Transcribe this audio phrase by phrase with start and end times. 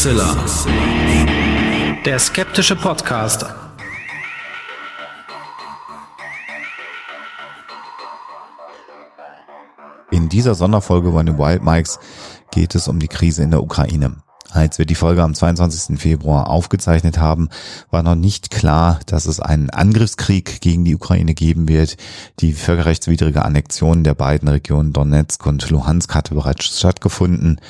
[0.00, 0.34] Hoaxilla.
[2.04, 3.44] Der skeptische Podcast.
[10.30, 11.98] Dieser Sonderfolge bei den Wild Mikes
[12.50, 14.16] geht es um die Krise in der Ukraine.
[14.52, 16.00] Als wir die Folge am 22.
[16.00, 17.50] Februar aufgezeichnet haben,
[17.90, 21.96] war noch nicht klar, dass es einen Angriffskrieg gegen die Ukraine geben wird.
[22.40, 27.60] Die völkerrechtswidrige Annexion der beiden Regionen Donetsk und Luhansk hatte bereits stattgefunden,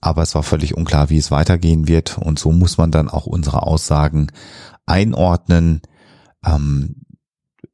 [0.00, 3.26] aber es war völlig unklar, wie es weitergehen wird und so muss man dann auch
[3.26, 4.28] unsere Aussagen
[4.86, 5.82] einordnen.
[6.44, 6.96] Ähm,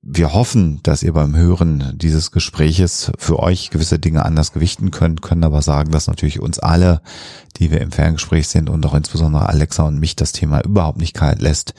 [0.09, 5.21] wir hoffen, dass ihr beim Hören dieses Gespräches für euch gewisse Dinge anders gewichten könnt,
[5.21, 7.03] können aber sagen, dass natürlich uns alle,
[7.57, 11.13] die wir im Ferngespräch sind und auch insbesondere Alexa und mich das Thema überhaupt nicht
[11.15, 11.75] kalt lässt.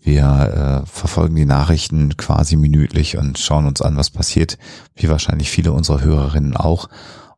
[0.00, 4.58] Wir äh, verfolgen die Nachrichten quasi minütlich und schauen uns an, was passiert,
[4.96, 6.88] wie wahrscheinlich viele unserer Hörerinnen auch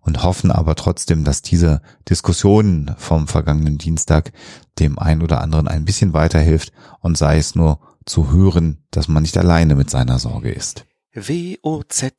[0.00, 4.32] und hoffen aber trotzdem, dass diese Diskussion vom vergangenen Dienstag
[4.78, 9.22] dem einen oder anderen ein bisschen weiterhilft und sei es nur zu hören, dass man
[9.22, 10.84] nicht alleine mit seiner Sorge ist.
[11.14, 12.18] W-O-Z-E-F-A-K,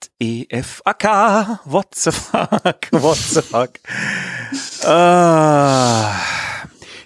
[1.66, 3.72] what the fuck, what the fuck.
[4.88, 6.12] ah,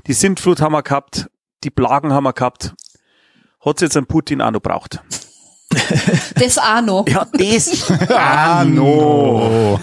[0.06, 1.30] die Sintflut haben wir gehabt,
[1.64, 2.74] die Plagen haben wir gehabt.
[3.64, 5.02] Hat's jetzt ein Putin auch noch braucht.
[6.36, 7.06] Das Arno.
[7.08, 9.80] Ja, das Arno.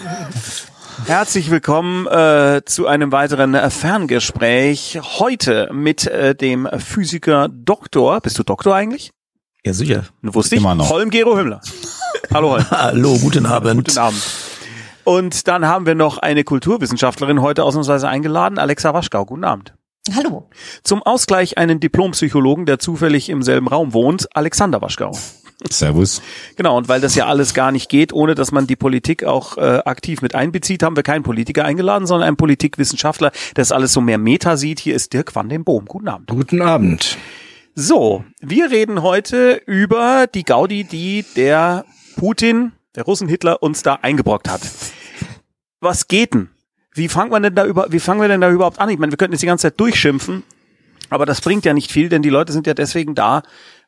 [1.07, 4.99] Herzlich willkommen äh, zu einem weiteren äh, Ferngespräch.
[5.19, 8.23] Heute mit äh, dem Physiker Doktor.
[8.23, 9.11] Bist du Doktor eigentlich?
[9.65, 10.05] Ja, sicher.
[10.23, 10.63] Wusste ich.
[10.63, 10.89] Immer noch.
[10.89, 11.61] Holm Gero Hümmler.
[12.33, 12.65] Hallo Holm.
[12.71, 13.85] Hallo, guten Abend.
[13.85, 14.23] Guten Abend.
[15.05, 19.27] Und dann haben wir noch eine Kulturwissenschaftlerin heute ausnahmsweise eingeladen, Alexa Waschkau.
[19.27, 19.75] Guten Abend.
[20.15, 20.49] Hallo.
[20.85, 25.13] Zum Ausgleich einen Diplompsychologen, der zufällig im selben Raum wohnt, Alexander Waschkau.
[25.71, 26.21] Servus.
[26.57, 29.57] Genau, und weil das ja alles gar nicht geht, ohne dass man die Politik auch
[29.57, 33.93] äh, aktiv mit einbezieht, haben wir keinen Politiker eingeladen, sondern einen Politikwissenschaftler, der das alles
[33.93, 34.81] so mehr Meta sieht.
[34.81, 35.87] Hier ist Dirk van den Boom.
[35.87, 36.29] Guten Abend.
[36.29, 37.17] Guten Abend.
[37.75, 41.85] So, wir reden heute über die Gaudi, die der
[42.17, 44.61] Putin, der Russen Hitler uns da eingebrockt hat.
[45.81, 46.51] Was geht denn?
[46.95, 48.89] Wie fangen wir denn da über, wie fangen wir denn da überhaupt an?
[48.91, 50.45] Ich meine, wir könnten jetzt die ganze Zeit durchschimpfen,
[51.11, 53.43] aber das bringt ja nicht viel, denn die Leute sind ja deswegen da,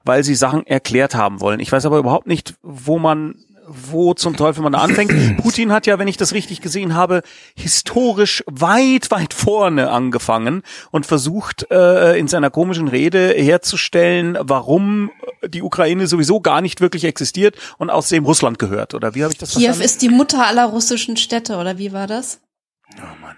[0.07, 1.61] weil sie Sachen erklärt haben wollen.
[1.61, 3.35] Ich weiß aber überhaupt nicht, wo man
[3.69, 5.13] wo zum Teufel man da anfängt.
[5.43, 7.23] Putin hat ja, wenn ich das richtig gesehen habe,
[7.57, 10.63] historisch weit, weit vorne angefangen
[10.93, 15.11] und versucht äh, in seiner komischen Rede herzustellen, warum
[15.45, 18.95] die Ukraine sowieso gar nicht wirklich existiert und außerdem Russland gehört.
[18.95, 19.85] Oder wie habe ich das Kiew verstanden?
[19.85, 22.41] ist die Mutter aller russischen Städte, oder wie war das?
[22.99, 23.37] oh Mann.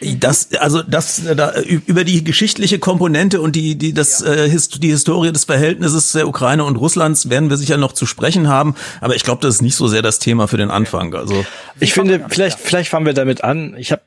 [0.00, 4.82] Das, also das äh, da, über die geschichtliche Komponente und die die das äh, hist
[4.82, 8.74] die Historie des Verhältnisses der Ukraine und Russlands werden wir sicher noch zu sprechen haben,
[9.00, 11.14] aber ich glaube, das ist nicht so sehr das Thema für den Anfang.
[11.14, 11.46] Also
[11.80, 13.76] Ich finde, vielleicht, vielleicht fangen wir damit an.
[13.78, 14.02] Ich habe,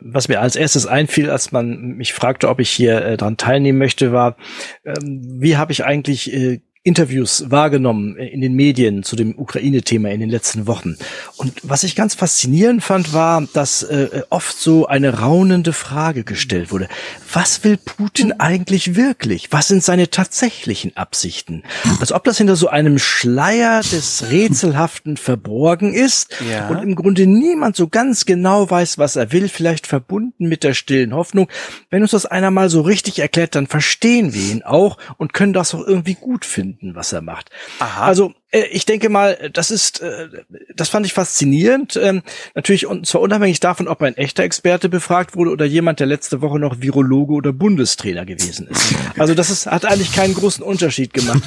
[0.00, 3.78] was mir als erstes einfiel, als man mich fragte, ob ich hier äh, daran teilnehmen
[3.78, 4.36] möchte, war,
[4.84, 10.20] ähm, wie habe ich eigentlich äh, Interviews wahrgenommen in den Medien zu dem Ukraine-Thema in
[10.20, 10.96] den letzten Wochen.
[11.38, 16.70] Und was ich ganz faszinierend fand, war, dass äh, oft so eine raunende Frage gestellt
[16.70, 16.88] wurde.
[17.32, 19.50] Was will Putin eigentlich wirklich?
[19.50, 21.62] Was sind seine tatsächlichen Absichten?
[22.00, 26.68] Als ob das hinter so einem Schleier des Rätselhaften verborgen ist Ja.
[26.68, 30.74] und im Grunde niemand so ganz genau weiß, was er will, vielleicht verbunden mit der
[30.74, 31.48] stillen Hoffnung.
[31.88, 35.54] Wenn uns das einer mal so richtig erklärt, dann verstehen wir ihn auch und können
[35.54, 37.50] das auch irgendwie gut finden, was er macht.
[37.78, 38.04] Aha.
[38.04, 40.28] Also äh, ich denke mal, das ist, äh,
[40.74, 41.96] das fand ich faszinierend.
[41.96, 42.22] Ähm,
[42.54, 46.40] natürlich und zwar unabhängig davon, ob ein echter Experte befragt wurde oder jemand, der letzte
[46.40, 48.94] Woche noch Virologe oder Bundestrainer gewesen ist.
[49.16, 51.42] Also das ist, hat eigentlich keinen großen Unterschied gemacht.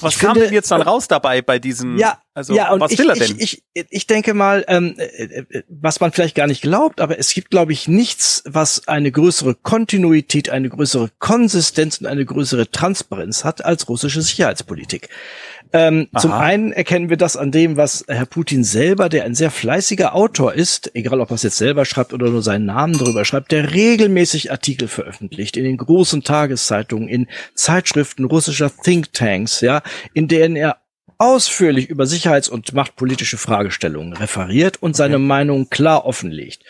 [0.00, 1.98] Was ich kam finde, denn jetzt dann raus dabei bei diesem?
[1.98, 3.36] Ja, also ja, und was ich, will er denn?
[3.38, 7.18] Ich, ich, ich denke mal, ähm, äh, äh, was man vielleicht gar nicht glaubt, aber
[7.18, 12.70] es gibt, glaube ich, nichts, was eine größere Kontinuität, eine größere Konsistenz und eine größere
[12.70, 15.08] Transparenz hat als russische Sicherheitspolitik.
[15.72, 19.50] Ähm, zum einen erkennen wir das an dem, was Herr Putin selber, der ein sehr
[19.50, 23.24] fleißiger Autor ist, egal ob er es jetzt selber schreibt oder nur seinen Namen drüber
[23.24, 29.82] schreibt, der regelmäßig Artikel veröffentlicht in den großen Tageszeitungen, in Zeitschriften russischer Thinktanks, ja,
[30.14, 30.78] in denen er
[31.18, 36.62] ausführlich über sicherheits- und machtpolitische Fragestellungen referiert und seine Meinung klar offenlegt.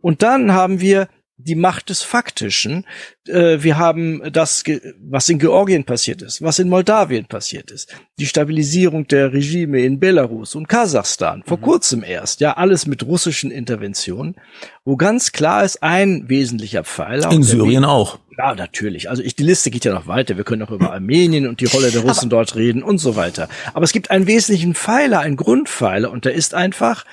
[0.00, 1.08] Und dann haben wir
[1.38, 2.86] die Macht des Faktischen.
[3.26, 4.64] Äh, wir haben das,
[5.00, 10.00] was in Georgien passiert ist, was in Moldawien passiert ist, die Stabilisierung der Regime in
[10.00, 14.36] Belarus und Kasachstan, vor kurzem erst, ja, alles mit russischen Interventionen,
[14.84, 17.30] wo ganz klar ist, ein wesentlicher Pfeiler.
[17.30, 18.18] In Syrien auch.
[18.38, 19.10] ja, natürlich.
[19.10, 20.36] Also ich, die Liste geht ja noch weiter.
[20.38, 23.48] Wir können auch über Armenien und die Rolle der Russen dort reden und so weiter.
[23.74, 27.04] Aber es gibt einen wesentlichen Pfeiler, einen Grundpfeiler und der ist einfach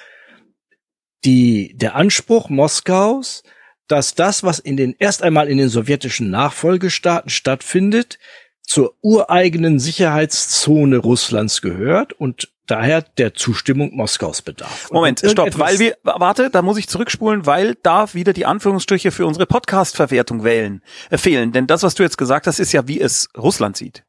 [1.26, 3.44] die, der Anspruch Moskaus,
[3.88, 8.20] dass das, was in den, erst einmal in den sowjetischen Nachfolgestaaten stattfindet,
[8.62, 14.90] zur ureigenen Sicherheitszone Russlands gehört und daher der Zustimmung Moskaus bedarf.
[14.90, 19.12] Und Moment, stopp, weil wir, warte, da muss ich zurückspulen, weil da wieder die Anführungsstriche
[19.12, 21.52] für unsere Podcast-Verwertung wählen, äh, fehlen.
[21.52, 24.04] Denn das, was du jetzt gesagt hast, ist ja, wie es Russland sieht.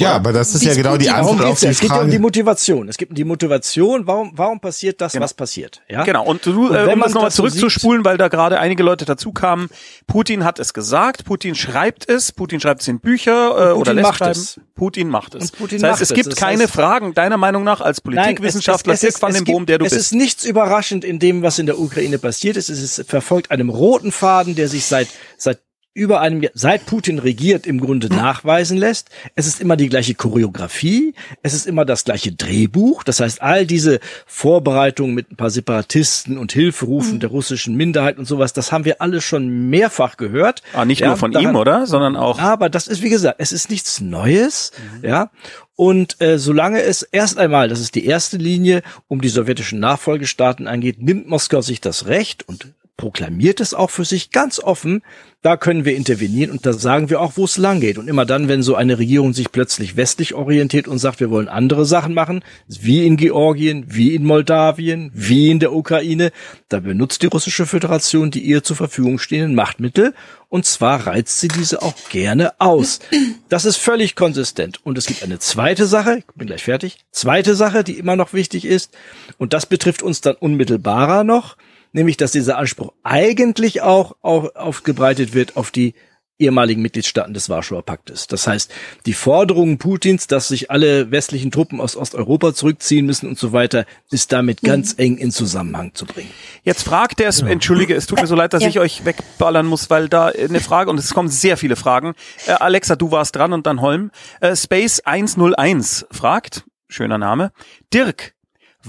[0.00, 2.06] Ja, aber das ist ja es genau die Antwort auf die Es geht ja um
[2.06, 2.20] die Frage.
[2.22, 2.88] Motivation.
[2.88, 5.24] Es gibt die Motivation, warum, warum passiert das, Genau.
[5.24, 5.82] was passiert.
[5.88, 6.04] Ja?
[6.04, 8.82] Genau, und du, Und äh, wenn um man das nochmal zurückzuspulen, weil da gerade einige
[8.82, 9.68] Leute dazu kamen,
[10.06, 13.94] Putin hat es gesagt, Putin schreibt es, Putin schreibt es in Bücher äh, oder Putin
[13.96, 14.30] lässt macht schreiben.
[14.32, 14.60] es.
[14.74, 15.42] Putin macht es.
[15.44, 16.14] Und Putin das heißt, macht es es.
[16.14, 19.36] gibt Das keine heißt- Fragen, deiner Meinung nach, als Politikwissenschaftler, es, es, Dirk van es,
[19.38, 20.06] den es Boom, der du es bist.
[20.06, 22.68] ist nichts überraschend in dem, was in der Ukraine passiert ist.
[22.68, 25.08] Es ist, verfolgt einem roten Faden, der sich seit,
[25.38, 25.60] seit
[25.96, 29.08] über einem Jahr, seit Putin regiert, im Grunde nachweisen lässt.
[29.34, 33.02] Es ist immer die gleiche Choreografie, es ist immer das gleiche Drehbuch.
[33.02, 38.26] Das heißt, all diese Vorbereitungen mit ein paar Separatisten und Hilferufen der russischen Minderheit und
[38.26, 40.62] sowas, das haben wir alle schon mehrfach gehört.
[40.74, 41.86] ah, nicht Ja, nur von daran- ihm, oder?
[41.86, 42.38] Sondern auch.
[42.38, 44.72] aber das ist, wie gesagt, es ist nichts Neues,
[45.02, 45.30] ja.
[45.74, 50.66] Und äh, solange es erst einmal, das ist die erste Linie, um die sowjetischen Nachfolgestaaten
[50.68, 55.02] angeht, nimmt Moskau sich das Recht und proklamiert es auch für sich ganz offen,
[55.42, 57.98] da können wir intervenieren und da sagen wir auch, wo es lang geht.
[57.98, 61.48] Und immer dann, wenn so eine Regierung sich plötzlich westlich orientiert und sagt, wir wollen
[61.48, 66.32] andere Sachen machen, wie in Georgien, wie in Moldawien, wie in der Ukraine,
[66.68, 70.14] da benutzt die russische Föderation die ihr zur Verfügung stehenden Machtmittel
[70.48, 73.00] und zwar reizt sie diese auch gerne aus.
[73.48, 74.80] Das ist völlig konsistent.
[74.84, 78.32] Und es gibt eine zweite Sache, ich bin gleich fertig, zweite Sache, die immer noch
[78.32, 78.96] wichtig ist,
[79.38, 81.56] und das betrifft uns dann unmittelbarer noch,
[81.96, 85.94] nämlich dass dieser Anspruch eigentlich auch, auch aufgebreitet wird auf die
[86.38, 88.26] ehemaligen Mitgliedstaaten des Warschauer Paktes.
[88.26, 88.70] Das heißt,
[89.06, 93.86] die Forderungen Putins, dass sich alle westlichen Truppen aus Osteuropa zurückziehen müssen und so weiter,
[94.10, 96.30] ist damit ganz eng in Zusammenhang zu bringen.
[96.62, 98.68] Jetzt fragt er es, entschuldige, es tut mir so leid, dass Ja.
[98.68, 102.12] ich euch wegballern muss, weil da eine Frage, und es kommen sehr viele Fragen.
[102.46, 104.10] Äh, Alexa, du warst dran und dann Holm.
[104.42, 107.50] Äh, Space 101 fragt, schöner Name,
[107.94, 108.34] Dirk,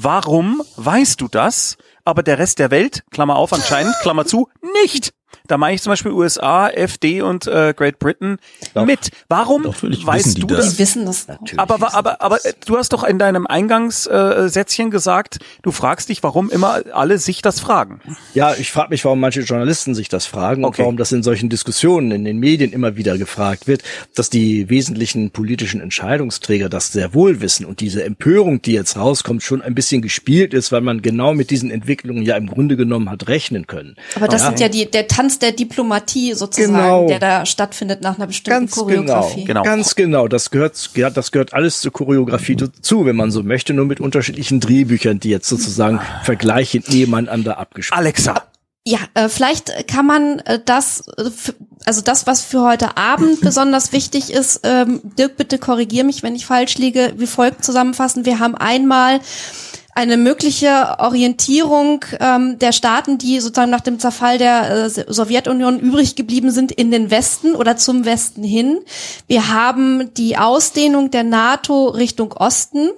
[0.04, 4.50] warum weißt du das, aber der Rest der Welt, Klammer auf anscheinend, Klammer zu,
[4.84, 5.14] nicht?
[5.48, 8.38] Da meine ich zum Beispiel USA, FD und äh, Great Britain
[8.86, 9.12] mit.
[9.30, 10.58] Warum Natürlich wissen weißt die du das.
[10.66, 10.74] das?
[10.74, 11.28] Die wissen das.
[11.58, 16.10] Aber, wa- aber, aber äh, du hast doch in deinem Eingangssätzchen äh, gesagt, du fragst
[16.10, 18.02] dich, warum immer alle sich das fragen.
[18.34, 20.82] Ja, ich frage mich, warum manche Journalisten sich das fragen Okay.
[20.82, 23.84] und warum das in solchen Diskussionen in den Medien immer wieder gefragt wird,
[24.16, 29.44] dass die wesentlichen politischen Entscheidungsträger das sehr wohl wissen und diese Empörung, die jetzt rauskommt,
[29.44, 33.10] schon ein bisschen gespielt ist, weil man genau mit diesen Entwicklungen ja im Grunde genommen
[33.10, 33.96] hat rechnen können.
[34.16, 37.08] Aber das sind ja die, der Tanz der Diplomatie sozusagen, Genau.
[37.08, 39.46] der da stattfindet nach einer bestimmten Ganz genau, Choreografie.
[39.46, 39.64] Genau.
[39.64, 40.28] ganz genau.
[40.28, 44.00] Das gehört, ja, das gehört alles zur Choreografie dazu, wenn man so möchte, nur mit
[44.00, 48.44] unterschiedlichen Drehbüchern, die jetzt sozusagen vergleichend nebeneinander abgespielt Alexa,
[48.86, 51.32] Ja, äh, vielleicht kann man äh, das, äh,
[51.86, 56.36] also das, was für heute Abend besonders wichtig ist, ähm, Dirk, bitte korrigier mich, wenn
[56.36, 58.24] ich falsch liege, wie folgt zusammenfassen.
[58.26, 59.20] Wir haben einmal
[59.98, 66.16] eine mögliche Orientierung ähm, der Staaten, die sozusagen nach dem Zerfall der äh, Sowjetunion übrig
[66.16, 68.78] geblieben sind, in den Westen oder zum Westen hin.
[69.26, 72.90] Wir haben die Ausdehnung der NATO Richtung Osten.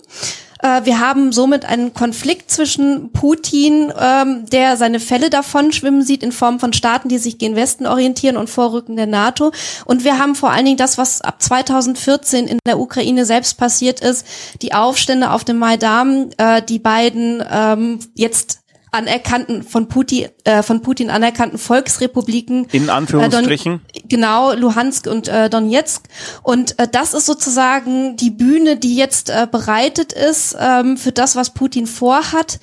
[0.59, 6.23] Äh, Wir haben somit einen Konflikt zwischen Putin, ähm, der seine Fälle davon schwimmen sieht
[6.23, 9.51] in Form von Staaten, die sich gen Westen orientieren und Vorrücken der NATO.
[9.85, 13.99] Und wir haben vor allen Dingen das, was ab 2014 in der Ukraine selbst passiert
[14.01, 14.25] ist,
[14.61, 18.59] die Aufstände auf dem Maidan, äh, die beiden ähm, jetzt
[18.91, 23.73] anerkannten von Putin äh, von Putin anerkannten Volksrepubliken in Anführungsstrichen.
[23.73, 26.03] äh, Don, genau Luhansk und äh, Donetsk
[26.43, 31.35] und äh, das ist sozusagen die Bühne, die jetzt äh, bereitet ist ähm, für das,
[31.35, 32.59] was Putin vorhat,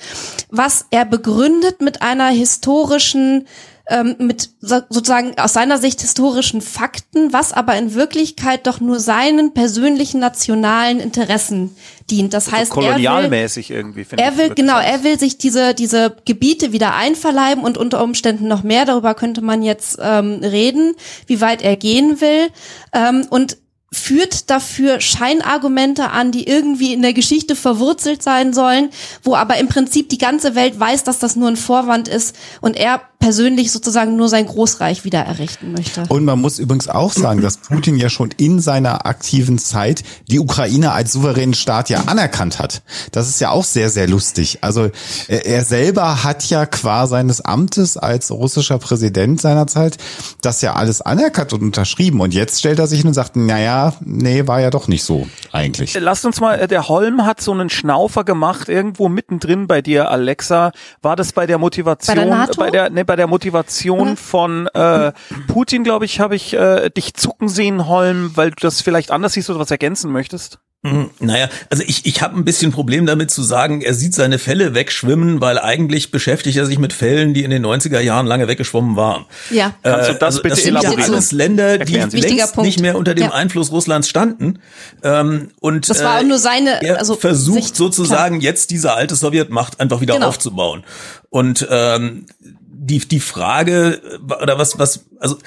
[0.51, 3.47] was er begründet mit einer historischen
[3.89, 8.99] ähm, mit so, sozusagen aus seiner Sicht historischen Fakten, was aber in Wirklichkeit doch nur
[8.99, 11.77] seinen persönlichen nationalen Interessen
[12.11, 12.35] dient.
[12.35, 16.73] Das heißt, er will, kolonialmäßig irgendwie, er will, genau, er will sich diese, diese Gebiete
[16.73, 18.85] wieder einverleiben und unter Umständen noch mehr.
[18.85, 20.95] Darüber könnte man jetzt ähm, reden,
[21.27, 22.49] wie weit er gehen will.
[22.93, 23.57] Ähm, und
[23.97, 28.91] führt dafür Scheinargumente an, die irgendwie in der Geschichte verwurzelt sein sollen,
[29.23, 32.77] wo aber im Prinzip die ganze Welt weiß, dass das nur ein Vorwand ist und
[32.77, 36.05] er persönlich sozusagen nur sein Großreich wieder errichten möchte.
[36.09, 40.39] Und man muss übrigens auch sagen, dass Putin ja schon in seiner aktiven Zeit die
[40.39, 42.83] Ukraine als souveränen Staat ja anerkannt hat.
[43.13, 44.59] Das ist ja auch sehr, sehr lustig.
[44.61, 44.91] Also
[45.29, 49.97] er, er selber hat ja qua seines Amtes als russischer Präsident seinerzeit
[50.43, 52.21] das ja alles anerkannt und unterschrieben.
[52.21, 55.27] Und jetzt stellt er sich hin und sagt, naja, nee, war ja doch nicht so
[55.53, 55.95] eigentlich.
[56.01, 60.11] Lasst uns mal, äh, der Holm hat so einen Schnaufer gemacht, irgendwo mittendrin bei dir,
[60.11, 60.73] Alexa.
[61.03, 62.61] War das bei der Motivation, Bei der NATO?
[62.61, 64.17] bei der, nee, bei der Motivation Mhm.
[64.17, 65.13] von äh,
[65.49, 69.33] Putin, glaube ich, habe ich äh, dich zucken sehen, Holm, weil du das vielleicht anders
[69.35, 70.59] siehst oder was ergänzen möchtest?
[70.93, 71.11] Mhm.
[71.21, 74.75] Naja, also ich, ich habe ein bisschen Problem damit zu sagen, er sieht seine Fälle
[74.75, 78.97] wegschwimmen, weil eigentlich beschäftigt er sich mit Fällen, die in den 90er Jahren lange weggeschwommen
[78.97, 79.25] waren.
[79.51, 79.75] Ja.
[79.83, 81.13] Kannst du das also bitte das sind elaborieren?
[81.13, 82.67] alles Länder, die längst Punkt.
[82.67, 83.33] nicht mehr unter dem Ja.
[83.33, 84.59] Einfluss Russlands standen.
[85.03, 88.93] Ähm, und Das war äh, auch nur seine, er also versucht Sicht, sozusagen jetzt diese
[88.95, 90.29] alte Sowjetmacht einfach wieder Genau.
[90.29, 90.85] aufzubauen.
[91.31, 94.01] Und ähm, die die Frage
[94.41, 95.39] oder was was also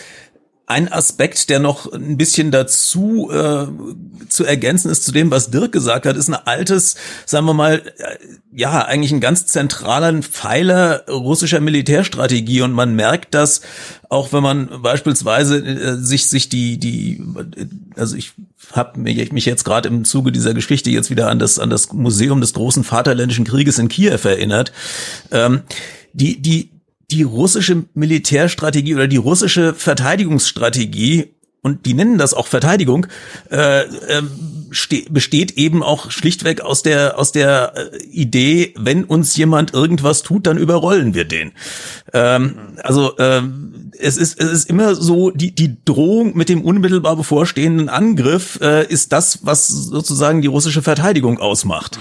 [0.70, 3.66] ein Aspekt, der noch ein bisschen dazu äh,
[4.30, 6.96] zu ergänzen ist zu dem, was Dirk gesagt hat, ist ein altes,
[7.26, 8.18] sagen wir mal, äh,
[8.54, 13.62] ja, eigentlich ein ganz zentraler Pfeiler russischer Militärstrategie und man merkt das
[14.10, 17.24] auch, wenn man beispielsweise äh, sich sich die die
[17.96, 18.34] also ich
[18.72, 22.42] habe mich jetzt gerade im Zuge dieser Geschichte jetzt wieder an das an das Museum
[22.42, 24.72] des großen Vaterländischen Krieges in Kiew erinnert.
[25.32, 25.64] Ähm,
[26.14, 26.79] die die
[27.12, 33.08] die russische Militärstrategie oder die russische Verteidigungsstrategie und die nennen das auch Verteidigung,
[33.52, 34.32] äh, ähm,
[34.72, 40.24] ste- besteht eben auch schlichtweg aus der aus der äh, Idee, wenn uns jemand irgendwas
[40.24, 41.52] tut, dann überrollen wir den.
[42.14, 47.18] Ähm, also ähm, es ist es ist immer so die die Drohung mit dem unmittelbar
[47.18, 52.00] bevorstehenden Angriff äh, ist das, was sozusagen die russische Verteidigung ausmacht.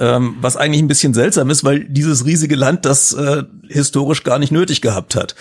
[0.00, 4.38] Ähm, was eigentlich ein bisschen seltsam ist, weil dieses riesige Land das äh, historisch gar
[4.38, 5.34] nicht nötig gehabt hat.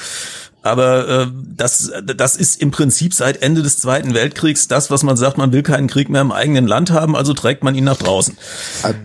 [0.62, 5.16] Aber äh, das, das ist im Prinzip seit Ende des Zweiten Weltkriegs das, was man
[5.16, 7.98] sagt, man will keinen Krieg mehr im eigenen Land haben, also trägt man ihn nach
[7.98, 8.38] draußen.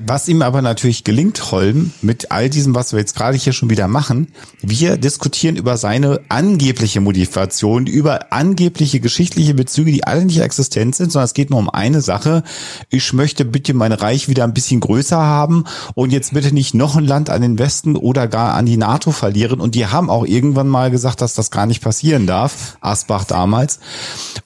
[0.04, 3.70] Was ihm aber natürlich gelingt, Holm, mit all diesem, was wir jetzt gerade hier schon
[3.70, 4.32] wieder machen,
[4.62, 11.12] wir diskutieren über seine angebliche Motivation, über angebliche geschichtliche Bezüge, die alle nicht existent sind,
[11.12, 12.42] sondern es geht nur um eine Sache.
[12.90, 16.96] Ich möchte bitte mein Reich wieder ein bisschen größer haben und jetzt bitte nicht noch
[16.96, 19.60] ein Land an den Westen oder gar an die NATO verlieren.
[19.60, 22.76] Und die haben auch irgendwann mal gesagt, dass das gar nicht passieren darf.
[22.80, 23.80] Asbach damals.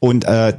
[0.01, 0.55] Und äh,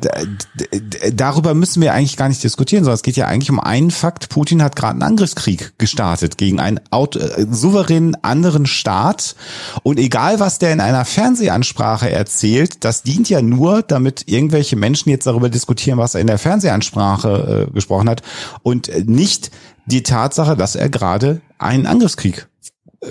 [1.14, 4.30] darüber müssen wir eigentlich gar nicht diskutieren, sondern es geht ja eigentlich um einen Fakt.
[4.30, 9.36] Putin hat gerade einen Angriffskrieg gestartet gegen einen äh, souveränen anderen Staat.
[9.84, 15.10] Und egal, was der in einer Fernsehansprache erzählt, das dient ja nur, damit irgendwelche Menschen
[15.10, 18.22] jetzt darüber diskutieren, was er in der Fernsehansprache äh, gesprochen hat
[18.64, 19.52] und nicht
[19.86, 22.48] die Tatsache, dass er gerade einen Angriffskrieg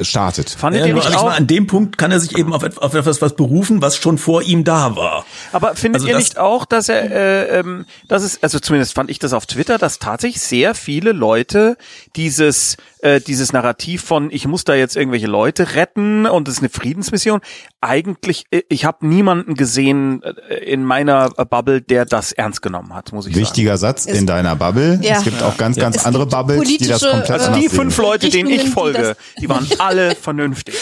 [0.03, 0.51] startet.
[0.51, 1.25] Fandet Ja, ihr nicht ich auch?
[1.25, 4.19] meine, an dem Punkt kann er sich eben auf, auf etwas was berufen, was schon
[4.19, 5.25] vor ihm da war.
[5.53, 8.95] Aber findet Also ihr das- nicht auch, dass er, äh, ähm, dass es, also zumindest
[8.95, 11.77] fand ich das auf Twitter, dass tatsächlich sehr viele Leute
[12.17, 16.61] dieses, äh, dieses Narrativ von, ich muss da jetzt irgendwelche Leute retten und es ist
[16.61, 17.41] eine Friedensmission,
[17.81, 23.13] eigentlich, äh, ich habe niemanden gesehen äh, in meiner Bubble, der das ernst genommen hat,
[23.13, 24.99] muss ich Wichtiger Satz in deiner Bubble.
[25.03, 25.19] Ja.
[25.19, 27.45] Es gibt auch ganz, ganz Es andere Bubbles, die das komplett äh, sagen.
[27.55, 30.75] anders Die fünf Leute, denen ich Richtungen, die folge, das- die waren alle vernünftig.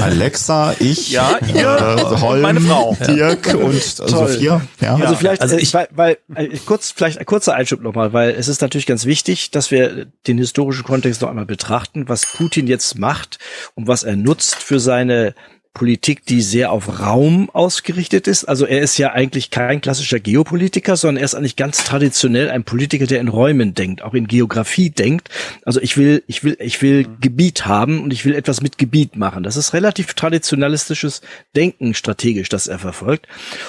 [0.00, 2.96] Alexa, ich, Ja, ihr äh, und Holm, meine Frau.
[3.06, 4.60] Dirk und Sophia.
[4.80, 4.96] Ja.
[4.96, 8.30] Also vielleicht, also also ich- weil, weil äh, kurz, vielleicht ein kurzer Einschub nochmal, weil
[8.30, 12.68] es ist natürlich ganz wichtig, dass wir den historischen Kontext noch einmal betrachten, was Putin
[12.68, 13.40] jetzt macht
[13.74, 15.34] und was er nutzt für seine
[15.78, 18.44] Politik, die sehr auf Raum ausgerichtet ist.
[18.46, 22.64] Also er ist ja eigentlich kein klassischer Geopolitiker, sondern er ist eigentlich ganz traditionell ein
[22.64, 25.28] Politiker, der in Räumen denkt, auch in Geografie denkt.
[25.64, 29.14] Also ich will, ich will, ich will Gebiet haben und ich will etwas mit Gebiet
[29.14, 29.44] machen.
[29.44, 31.20] Das ist relativ traditionalistisches
[31.54, 33.28] Denken strategisch, das er verfolgt.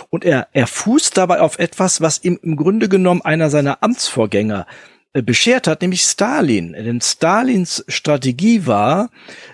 [0.10, 4.66] Und er, er fußt dabei auf etwas, was ihm im Grunde genommen einer seiner Amtsvorgänger
[5.14, 6.74] beschert hat, nämlich Stalin.
[6.74, 9.10] Denn Stalins Strategie war,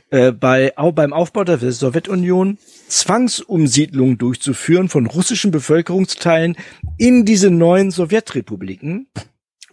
[0.10, 2.58] äh, bei, auch beim Aufbau der Sowjetunion
[2.88, 6.56] Zwangsumsiedlungen durchzuführen von russischen Bevölkerungsteilen
[6.98, 9.08] in diese neuen Sowjetrepubliken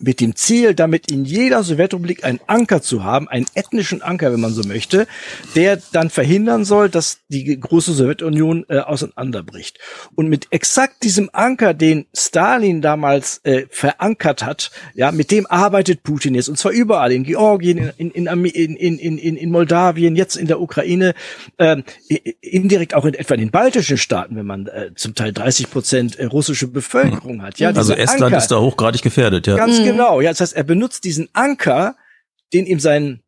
[0.03, 4.41] mit dem Ziel, damit in jeder Sowjetrepublik einen Anker zu haben, einen ethnischen Anker, wenn
[4.41, 5.07] man so möchte,
[5.55, 9.79] der dann verhindern soll, dass die große Sowjetunion äh, auseinanderbricht.
[10.15, 16.03] Und mit exakt diesem Anker, den Stalin damals äh, verankert hat, ja, mit dem arbeitet
[16.03, 20.17] Putin jetzt und zwar überall in Georgien, in in in in in, in, in Moldawien,
[20.17, 21.15] jetzt in der Ukraine,
[21.59, 25.33] ähm, i- indirekt auch in etwa in den baltischen Staaten, wenn man äh, zum Teil
[25.33, 27.59] 30 Prozent äh, russische Bevölkerung hat.
[27.59, 29.57] Ja, Also Estland Anker, ist da hochgradig gefährdet, ja.
[29.57, 30.21] Ganz genau.
[30.21, 31.97] Ja, das heißt, er benutzt diesen Anker,
[32.53, 33.23] den ihm sein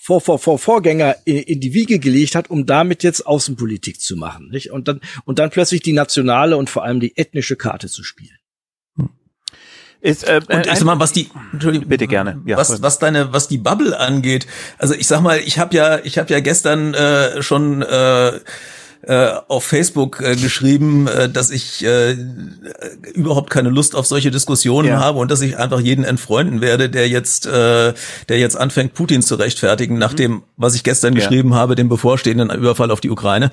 [0.00, 4.16] vor, vor, vor Vorgänger in, in die Wiege gelegt hat, um damit jetzt Außenpolitik zu
[4.16, 4.70] machen, nicht?
[4.70, 8.38] Und dann, und dann plötzlich die nationale und vor allem die ethnische Karte zu spielen.
[10.00, 12.40] Ist, äh, Und ich sag mal, was die, Entschuldigung, Bitte gerne.
[12.46, 12.56] Ja.
[12.56, 14.46] was, was deine, was die Bubble angeht.
[14.78, 18.38] Also ich sag mal, ich habe ja, ich habe ja gestern äh, schon äh,
[19.02, 22.16] äh, auf Facebook äh, geschrieben, äh, dass ich äh,
[23.14, 24.98] überhaupt keine Lust auf solche Diskussionen Ja.
[25.00, 27.92] habe und dass ich einfach jeden entfreunden werde, der jetzt, äh,
[28.28, 31.20] der jetzt anfängt, Putin zu rechtfertigen, nach dem, was ich gestern Ja.
[31.20, 33.50] geschrieben habe, dem bevorstehenden Überfall auf die Ukraine.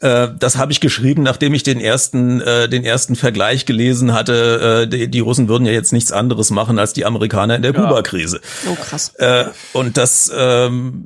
[0.00, 4.84] Äh, das habe ich geschrieben, nachdem ich den ersten, äh, den ersten Vergleich gelesen hatte.
[4.84, 7.72] Äh, die, die Russen würden ja jetzt nichts anderes machen als die Amerikaner in der
[7.72, 8.40] Kuba-Krise.
[8.70, 9.12] Oh, krass.
[9.18, 11.04] Äh, und das, ähm,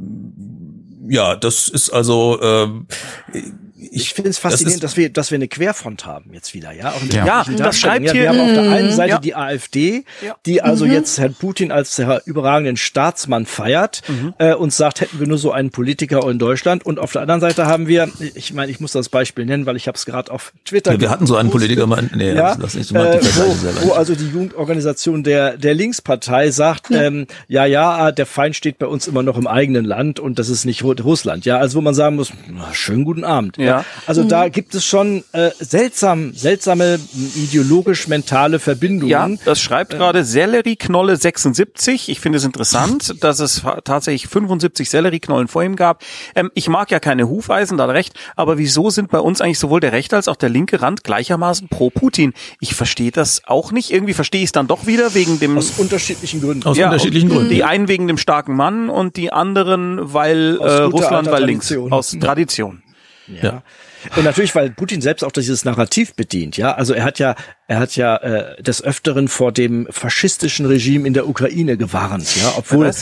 [1.08, 2.86] ja, das ist also, ähm,
[3.90, 6.72] Ich finde es das faszinierend, ist- dass wir, dass wir eine Querfront haben jetzt wieder,
[6.72, 6.90] ja.
[6.90, 7.26] Auch Ja.
[7.26, 9.18] Ja, das schreibt ja, hier- Wir haben auf der einen Seite Ja.
[9.18, 10.36] die AfD, Ja.
[10.46, 10.92] die also Mhm.
[10.92, 14.34] jetzt Herrn Putin als der überragenden Staatsmann feiert Mhm.
[14.38, 16.84] äh, und sagt, hätten wir nur so einen Politiker in Deutschland.
[16.86, 19.76] Und auf der anderen Seite haben wir, ich meine, ich muss das Beispiel nennen, weil
[19.76, 20.92] ich habe es gerade auf Twitter.
[20.92, 21.50] ja, wir hatten so einen.
[21.50, 25.56] Politiker mal, nee, Ja, lass nicht so mal äh, wo, wo also die Jugendorganisation der,
[25.56, 29.84] der Linkspartei sagt, ähm, ja, ja, der Feind steht bei uns immer noch im eigenen
[29.84, 31.44] Land und das ist nicht Ru- Russland.
[31.44, 33.56] Ja, also wo man sagen muss, na, schönen guten Abend.
[33.58, 33.71] Ja.
[34.06, 36.98] Also da gibt es schon äh, seltsam, seltsame
[37.36, 39.10] ideologisch-mentale Verbindungen.
[39.10, 42.08] Ja, das schreibt gerade Sellerieknolle 76.
[42.08, 46.02] Ich finde es interessant, dass es tatsächlich 75 Sellerieknollen vor ihm gab.
[46.34, 48.14] Ähm, ich mag ja keine Hufeisen, da hat er recht.
[48.36, 51.68] Aber wieso sind bei uns eigentlich sowohl der rechte als auch der linke Rand gleichermaßen
[51.68, 52.32] pro Putin?
[52.60, 53.90] Ich verstehe das auch nicht.
[53.90, 56.66] Irgendwie verstehe ich es dann doch wieder wegen dem Aus unterschiedlichen Gründen.
[56.66, 57.50] Aus ja, unterschiedlichen Gründen.
[57.50, 61.72] Die einen wegen dem starken Mann und die anderen, weil Aus äh, Russland, weil links.
[61.72, 61.92] Tradition.
[61.92, 62.82] Aus Tradition.
[63.28, 63.62] Ja.
[64.16, 66.74] Und natürlich, weil Putin selbst auch dieses Narrativ bedient, ja.
[66.74, 67.34] Also er hat ja,
[67.72, 72.52] er hat ja äh, des Öfteren vor dem faschistischen Regime in der Ukraine gewarnt, ja.
[72.58, 72.92] Obwohl, äh,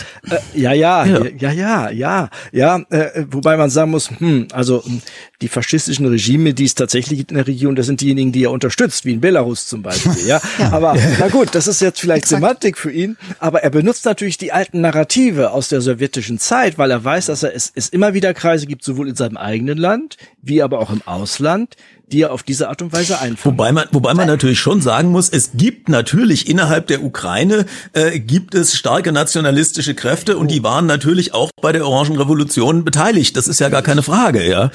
[0.55, 2.81] ja, ja, ja, ja, ja, ja, ja.
[2.89, 5.03] Äh, wobei man sagen muss, hm, also hm,
[5.43, 8.53] die faschistischen Regime, die es tatsächlich gibt in der Region, das sind diejenigen, die er
[8.53, 10.41] unterstützt, wie in Belarus zum Beispiel, ja.
[10.71, 12.41] Aber na gut, das ist jetzt vielleicht Exakt.
[12.41, 16.93] Semantik für ihn, aber er benutzt natürlich die alten Narrative aus der sowjetischen Zeit, weil
[16.93, 20.17] er weiß, dass er es, es immer wieder Kreise gibt, sowohl in seinem eigenen Land
[20.43, 21.77] wie aber auch im Ausland,
[22.13, 23.45] die er auf diese Art und Weise einfängt.
[23.45, 28.19] Wobei man, wobei man natürlich schon sagen muss, es gibt natürlich innerhalb der Ukraine äh,
[28.19, 33.37] gibt es starke nationalistische Kräfte und die waren natürlich auch bei der Orangen Revolution beteiligt.
[33.37, 34.71] Das ist ja gar keine Frage, ja.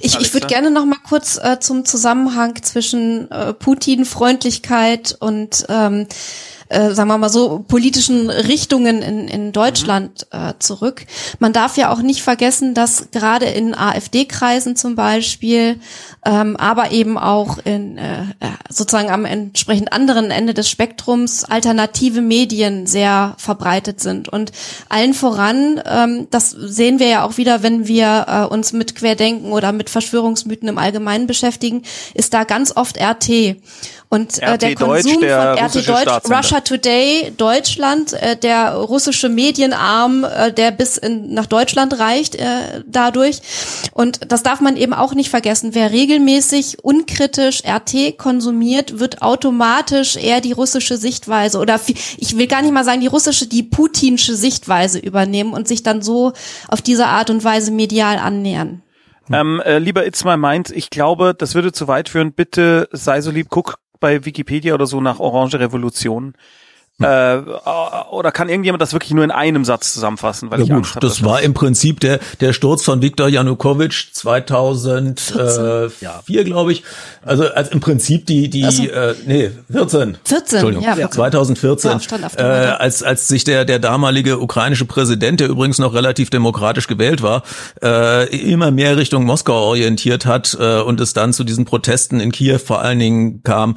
[0.00, 6.06] Ich, ich würde gerne noch mal kurz äh, zum Zusammenhang zwischen äh, Putin-Freundlichkeit und ähm,
[6.72, 11.04] äh, sagen wir mal so, politischen Richtungen in, in Deutschland äh, zurück.
[11.38, 15.78] Man darf ja auch nicht vergessen, dass gerade in AfD-Kreisen zum Beispiel,
[16.24, 22.22] ähm, aber eben auch in äh, äh, sozusagen am entsprechend anderen Ende des Spektrums alternative
[22.22, 24.30] Medien sehr verbreitet sind.
[24.30, 24.52] Und
[24.88, 29.52] allen voran, ähm, das sehen wir ja auch wieder, wenn wir äh, uns mit Querdenken
[29.52, 31.82] oder mit Verschwörungsmythen im Allgemeinen beschäftigen,
[32.14, 33.56] ist da ganz oft RT.
[34.12, 36.30] Und äh, RT der Deutsch, Konsum der von RT Deutsch.
[36.30, 42.82] Russia Today, Deutschland, äh, der russische Medienarm, äh, der bis in, nach Deutschland reicht äh,
[42.86, 43.40] dadurch.
[43.92, 45.70] Und das darf man eben auch nicht vergessen.
[45.72, 51.80] Wer regelmäßig unkritisch RT konsumiert, wird automatisch eher die russische Sichtweise oder
[52.18, 56.02] ich will gar nicht mal sagen die russische, die putinsche Sichtweise übernehmen und sich dann
[56.02, 56.34] so
[56.68, 58.82] auf diese Art und Weise medial annähern.
[59.32, 62.32] Ähm, äh, lieber It's My Mind, ich glaube, das würde zu weit führen.
[62.32, 66.34] Bitte sei so lieb, guck bei Wikipedia oder so nach Orange Revolution.
[67.00, 67.38] Äh,
[68.10, 70.50] oder kann irgendjemand das wirklich nur in einem Satz zusammenfassen?
[70.50, 73.28] Weil Ja ich gut, Angst hab, das war im Prinzip der, der Sturz von Viktor
[73.28, 76.84] Janukowitsch 2004, glaube ich.
[77.24, 80.18] Also als im Prinzip die, die, Also- äh, nee, 14.
[80.24, 81.10] 14, Entschuldigung, ja.
[81.10, 81.90] 2014.
[81.90, 86.86] Ja, äh, als, als sich der, der damalige ukrainische Präsident, der übrigens noch relativ demokratisch
[86.86, 87.42] gewählt war,
[87.82, 92.30] äh, immer mehr Richtung Moskau orientiert hat äh, und es dann zu diesen Protesten in
[92.32, 93.76] Kiew vor allen Dingen kam,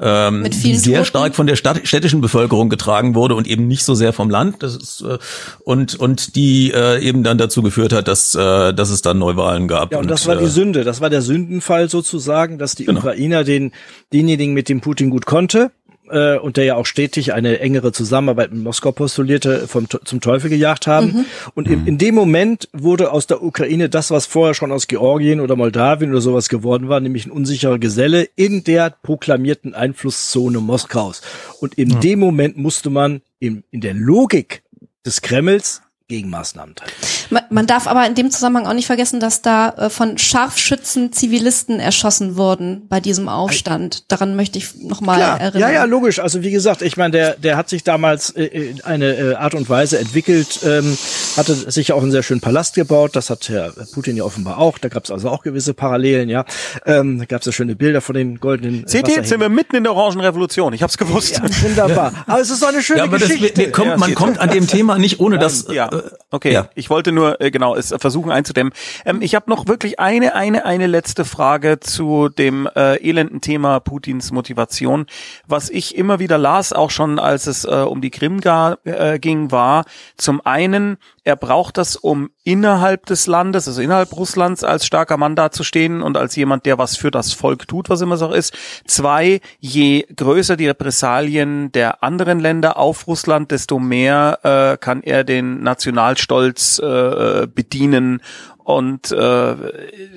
[0.00, 1.06] ähm, die sehr Toten.
[1.06, 4.62] stark von der Stadt, städtischen Bevölkerung getragen wurde und eben nicht so sehr vom Land.
[4.62, 5.18] Das ist äh,
[5.64, 9.68] und und die äh, eben dann dazu geführt hat, dass äh, dass es dann Neuwahlen
[9.68, 9.92] gab.
[9.92, 13.00] Ja, und das war die äh, Sünde, das war der Sündenfall sozusagen, dass die Genau.
[13.00, 13.72] Ukrainer den
[14.12, 15.70] denjenigen, mit dem Putin gut konnte,
[16.10, 20.50] äh, und der ja auch stetig eine engere Zusammenarbeit mit Moskau postulierte, vom, zum Teufel
[20.50, 21.26] gejagt haben.
[21.54, 25.40] Und in, in dem Moment wurde aus der Ukraine das, was vorher schon aus Georgien
[25.40, 31.22] oder Moldawien oder sowas geworden war, nämlich ein unsicherer Geselle in der proklamierten Einflusszone Moskaus.
[31.60, 34.62] Und in dem Moment musste man in, in der Logik
[35.04, 37.13] des Kremls Gegenmaßnahmen treffen.
[37.30, 41.12] Man, man darf aber in dem Zusammenhang auch nicht vergessen, dass da äh, von Scharfschützen
[41.12, 44.10] Zivilisten erschossen wurden bei diesem Aufstand.
[44.10, 45.58] Daran möchte ich nochmal erinnern.
[45.60, 46.18] Ja, ja, logisch.
[46.18, 49.54] Also wie gesagt, ich meine, der, der hat sich damals äh, in eine äh, Art
[49.54, 50.96] und Weise entwickelt, ähm,
[51.36, 53.16] hatte sich auch einen sehr schönen Palast gebaut.
[53.16, 54.78] Das hat Herr Putin ja offenbar auch.
[54.78, 56.44] Da gab es also auch gewisse Parallelen, ja.
[56.86, 58.86] Ähm, da gab es ja schöne Bilder von den goldenen.
[58.86, 60.72] Seht ihr, jetzt sind wir mitten in der Orangen Revolution.
[60.72, 61.38] Ich hab's gewusst.
[61.38, 62.12] Ja, wunderbar.
[62.26, 63.56] Aber es ist so eine schöne Ja, aber das, Geschichte.
[63.56, 65.66] wir, wir kommt, Ja, man kommt an dem Thema nicht ohne das.
[65.70, 66.52] ja, äh, okay.
[66.52, 66.68] ja.
[66.74, 68.72] Ich wollte nur äh, genau es versuchen einzudämmen.
[69.04, 73.80] Ähm, ich habe noch wirklich eine eine eine letzte Frage zu dem äh, elenden Thema
[73.80, 75.06] Putins Motivation.
[75.46, 78.40] Was ich immer wieder las, auch schon als es äh, um die Krim
[78.84, 79.84] äh, ging, war
[80.16, 85.34] zum einen er braucht das, um innerhalb des Landes, also innerhalb Russlands, als starker Mann
[85.34, 88.54] dazustehen und als jemand, der was für das Volk tut, was immer es auch ist.
[88.86, 95.24] Zwei, je größer die Repressalien der anderen Länder auf Russland, desto mehr äh, kann er
[95.24, 98.20] den Nationalstolz äh, bedienen.
[98.64, 99.54] Und äh,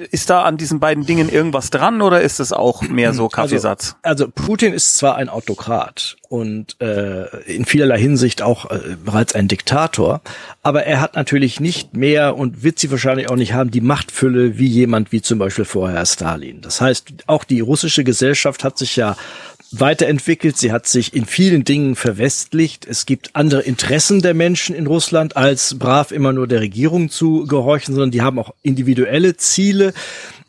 [0.10, 3.98] ist da an diesen beiden Dingen irgendwas dran oder ist es auch mehr so Kaffeesatz?
[4.02, 9.36] Also, also Putin ist zwar ein Autokrat und äh, in vielerlei Hinsicht auch äh, bereits
[9.36, 10.22] ein Diktator,
[10.64, 14.58] aber er hat natürlich nicht mehr und wird sie wahrscheinlich auch nicht haben die Machtfülle
[14.58, 16.62] wie jemand wie zum Beispiel vorher Stalin.
[16.62, 19.18] Das heißt, auch die russische Gesellschaft hat sich ja
[19.72, 20.58] weiterentwickelt.
[20.58, 22.86] Sie hat sich in vielen Dingen verwestlicht.
[22.86, 27.46] Es gibt andere Interessen der Menschen in Russland, als brav immer nur der Regierung zu
[27.46, 29.94] gehorchen, sondern die haben auch individuelle Ziele,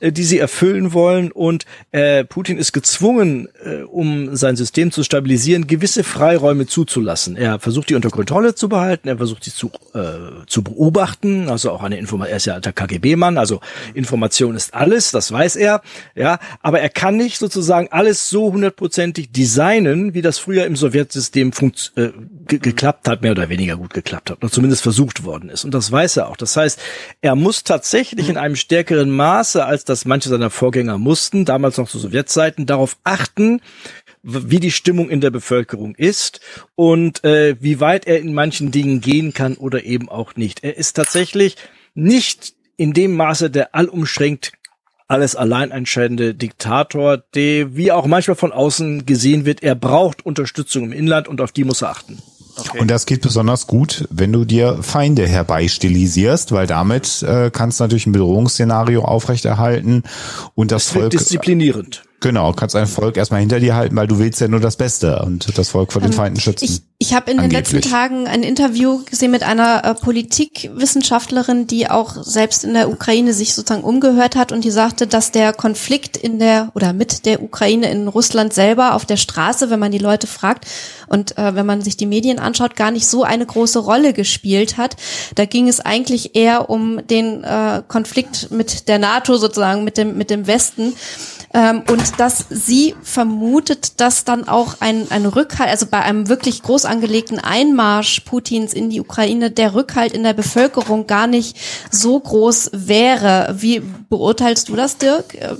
[0.01, 1.33] die sie erfüllen wollen.
[1.33, 7.37] Und äh, Putin ist gezwungen, äh, um sein System zu stabilisieren, gewisse Freiräume zuzulassen.
[7.37, 9.09] Er versucht, die unter Kontrolle zu behalten.
[9.09, 11.49] Er versucht, sie zu, äh, zu beobachten.
[11.49, 12.31] Also auch eine Information.
[12.31, 13.39] Er ist ja alter KGB-Mann.
[13.39, 13.61] Also
[13.95, 15.11] Information ist alles.
[15.11, 15.83] Das weiß er.
[16.15, 21.53] Ja, aber er kann nicht sozusagen alles so hundertprozentig designen, wie das früher im Sowjetsystem
[21.53, 22.11] funkt, äh,
[22.47, 25.65] ge geklappt hat, mehr oder weniger gut geklappt hat, oder zumindest versucht worden ist.
[25.65, 26.37] Und das weiß er auch.
[26.37, 26.79] Das heißt,
[27.21, 31.89] er muss tatsächlich in einem stärkeren Maße, als das manche seiner Vorgänger mussten, damals noch
[31.89, 33.61] zu Sowjetzeiten, darauf achten,
[34.23, 36.41] wie die Stimmung in der Bevölkerung ist
[36.75, 40.65] und äh, wie weit er in manchen Dingen gehen kann oder eben auch nicht.
[40.65, 41.57] Er ist tatsächlich
[41.95, 44.53] nicht in dem Maße der allumschränkt
[45.09, 50.85] alles allein entscheidende Diktator, der wie auch manchmal von außen gesehen wird, er braucht Unterstützung
[50.85, 52.19] im Inland und auf die muss er achten.
[52.79, 57.85] Und das geht besonders gut, wenn du dir Feinde herbeistilisierst, weil damit äh, kannst du
[57.85, 60.03] natürlich ein Bedrohungsszenario aufrechterhalten
[60.55, 62.03] und das wird Volk disziplinierend.
[62.21, 65.23] Genau kannst ein Volk erstmal hinter dir halten, weil du willst ja nur das Beste
[65.23, 66.65] und das Volk vor den Feinden schützen.
[66.65, 67.73] Ich, ich habe in den Angeblich.
[67.73, 73.33] letzten Tagen ein Interview gesehen mit einer äh, Politikwissenschaftlerin, die auch selbst in der Ukraine
[73.33, 77.43] sich sozusagen umgehört hat und die sagte, dass der Konflikt in der oder mit der
[77.43, 80.67] Ukraine in Russland selber auf der Straße, wenn man die Leute fragt
[81.07, 84.77] und äh, wenn man sich die Medien anschaut, gar nicht so eine große Rolle gespielt
[84.77, 84.97] hat.
[85.37, 90.19] Da ging es eigentlich eher um den äh, Konflikt mit der NATO sozusagen, mit dem
[90.19, 90.95] mit dem Westen.
[91.55, 96.63] Ähm, und dass sie vermutet, dass dann auch ein, ein Rückhalt, also bei einem wirklich
[96.63, 101.57] groß angelegten Einmarsch Putins in die Ukraine, der Rückhalt in der Bevölkerung gar nicht
[101.91, 103.55] so groß wäre.
[103.59, 105.35] Wie beurteilst du das, Dirk?
[105.35, 105.55] Äh,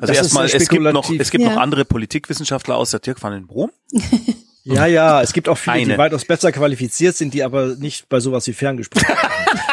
[0.00, 1.50] Also erstmal, es gibt noch, es gibt Ja.
[1.54, 3.70] noch andere Politikwissenschaftler außer Dirk van den Brom.
[4.62, 5.92] Ja, ja, es gibt auch viele, Eine.
[5.94, 9.02] die weitaus besser qualifiziert sind, die aber nicht bei sowas wie Ferngespräch.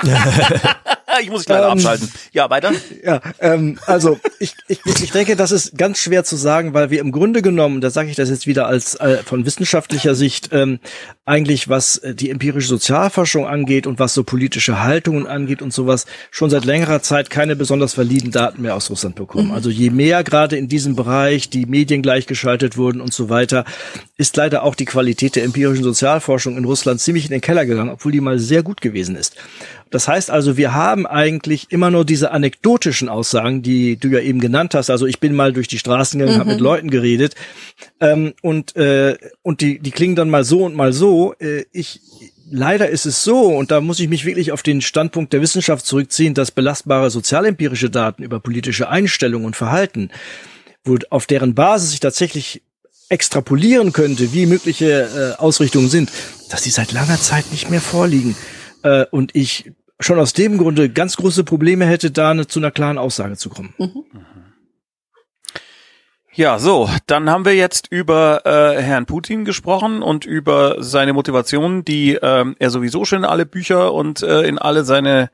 [1.22, 2.12] Ich muss dich leider Ähm, abschalten.
[2.32, 2.72] Ja, weiter.
[3.04, 7.00] Ja, ähm, also ich, ich, ich denke, das ist ganz schwer zu sagen, weil wir
[7.00, 10.80] im Grunde genommen, da sage ich das jetzt wieder als äh, von wissenschaftlicher Sicht, ähm,
[11.26, 16.06] eigentlich was äh, die empirische Sozialforschung angeht und was so politische Haltungen angeht und sowas,
[16.32, 19.52] schon seit längerer Zeit keine besonders validen Daten mehr aus Russland bekommen.
[19.52, 23.64] Also je mehr gerade in diesem Bereich die Medien gleichgeschaltet wurden und so weiter,
[24.18, 27.90] ist leider auch die Qualität der empirischen Sozialforschung in Russland ziemlich in den Keller gegangen,
[27.92, 29.36] obwohl die mal sehr gut gewesen ist.
[29.92, 34.40] Das heißt also, wir haben eigentlich immer nur diese anekdotischen Aussagen, die du ja eben
[34.40, 34.90] genannt hast.
[34.90, 37.36] Also ich bin mal durch die Straßen gegangen, habe mit Leuten geredet
[38.00, 41.34] ähm, und äh, und die die klingen dann mal so und mal so.
[41.40, 42.02] Äh, ich
[42.50, 45.86] leider ist es so und da muss ich mich wirklich auf den Standpunkt der Wissenschaft
[45.86, 50.10] zurückziehen, dass belastbare sozialempirische Daten über politische Einstellungen und Verhalten,
[50.84, 52.62] wo auf deren Basis ich tatsächlich
[53.10, 56.12] extrapolieren könnte, wie mögliche äh, Ausrichtungen sind,
[56.50, 58.36] dass die seit langer Zeit nicht mehr vorliegen.
[58.88, 62.72] Äh, und ich schon aus dem Grunde ganz große Probleme hätte, da eine, zu einer
[62.72, 63.74] klaren Aussage zu kommen.
[66.34, 71.84] Ja, so, dann haben wir jetzt über äh, Herrn Putin gesprochen und über seine Motivation,
[71.84, 75.32] die ähm, er sowieso schon in alle Bücher und äh, in alle seine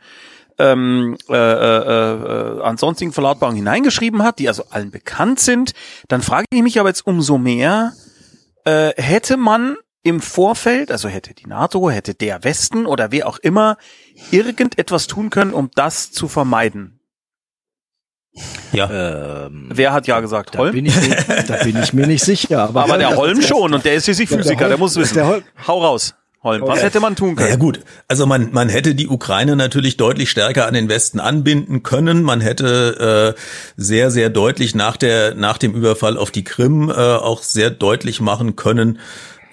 [0.58, 5.74] ähm, äh, äh, äh, ansonstigen Verlautbarungen hineingeschrieben hat, die also allen bekannt sind.
[6.08, 7.92] Dann frage ich mich aber jetzt umso mehr,
[8.64, 13.38] äh, hätte man im Vorfeld, also hätte die NATO, hätte der Westen oder wer auch
[13.40, 13.78] immer
[14.32, 17.00] irgendetwas tun können, um das zu vermeiden?
[18.72, 19.46] Ja.
[19.46, 20.56] Ähm, Wer hat ja gesagt?
[20.56, 20.74] da, Holm?
[20.74, 22.64] bin ich, mir- da bin ich mir nicht sicher.
[22.64, 25.14] Aber, Aber der Holm schon und der ist Ja, der Physiker, der muss wissen.
[25.14, 26.64] der Holm- Hau raus, Holm.
[26.66, 27.60] Was hätte man tun Ja können?
[27.60, 32.24] gut, also man, man hätte die Ukraine natürlich deutlich stärker an den Westen anbinden können.
[32.24, 33.40] Man hätte äh,
[33.78, 38.20] sehr, sehr deutlich nach, der, nach dem Überfall auf die Krim äh, auch sehr deutlich
[38.20, 38.98] machen können,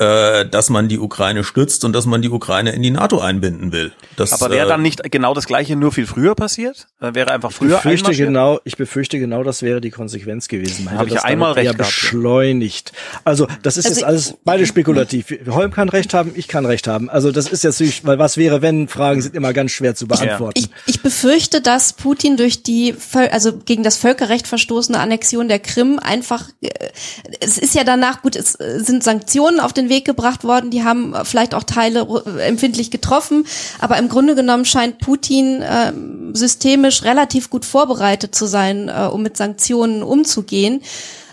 [0.01, 3.71] äh, dass man die Ukraine stützt und dass man die Ukraine in die NATO einbinden
[3.71, 3.93] will.
[4.17, 6.87] Das, Aber wäre äh, dann nicht genau das Gleiche nur viel früher passiert?
[7.01, 8.29] Dann wäre einfach Ich früher befürchte einmarschiert?
[8.29, 10.87] genau, ich befürchte genau, das wäre die Konsequenz gewesen.
[10.87, 11.85] Man Hab hätte ich das einmal recht gehabt, ja.
[11.85, 12.93] beschleunigt.
[13.25, 15.35] Also das ist Also jetzt alles beide spekulativ.
[15.49, 17.11] Holm kann recht haben, ich kann recht haben.
[17.11, 20.59] Also das ist jetzt weil was wäre, wenn Fragen sind immer ganz schwer zu beantworten.
[20.59, 22.95] Ich, ich befürchte, dass Putin durch die,
[23.31, 26.71] also gegen das Völkerrecht verstoßene Annexion der Krim einfach, äh,
[27.41, 30.83] es ist ja danach, gut, es äh, sind Sanktionen auf den Weg gebracht worden, die
[30.83, 33.47] haben äh, vielleicht auch Teile äh, empfindlich getroffen,
[33.79, 35.93] aber im Grunde genommen scheint Putin äh,
[36.33, 40.81] systemisch relativ gut vorbereitet zu sein, äh, um mit Sanktionen umzugehen.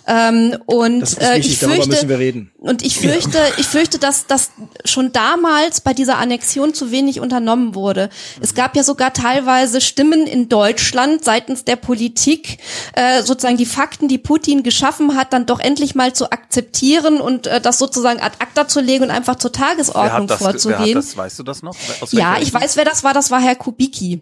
[0.09, 2.51] Ähm, und das ist äh, wichtig, ich darüber fürchte, müssen wir reden.
[2.59, 4.51] und ich fürchte, ich fürchte, dass das
[4.85, 8.09] schon damals bei dieser Annexion zu wenig unternommen wurde.
[8.39, 12.59] Es gab ja sogar teilweise Stimmen in Deutschland seitens der Politik,
[12.93, 17.47] äh, sozusagen die Fakten, die Putin geschaffen hat, dann doch endlich mal zu akzeptieren und
[17.47, 20.51] äh, das sozusagen ad acta zu legen und einfach zur Wer Tagesordnung hat, das, wer
[20.51, 20.97] vorzugehen.
[20.97, 21.75] hat das, weißt du das noch?
[21.99, 22.61] Aus Ja, ich Richtung?
[22.61, 23.13] weiß, wer das war.
[23.13, 24.21] Das war Herr Kubicki.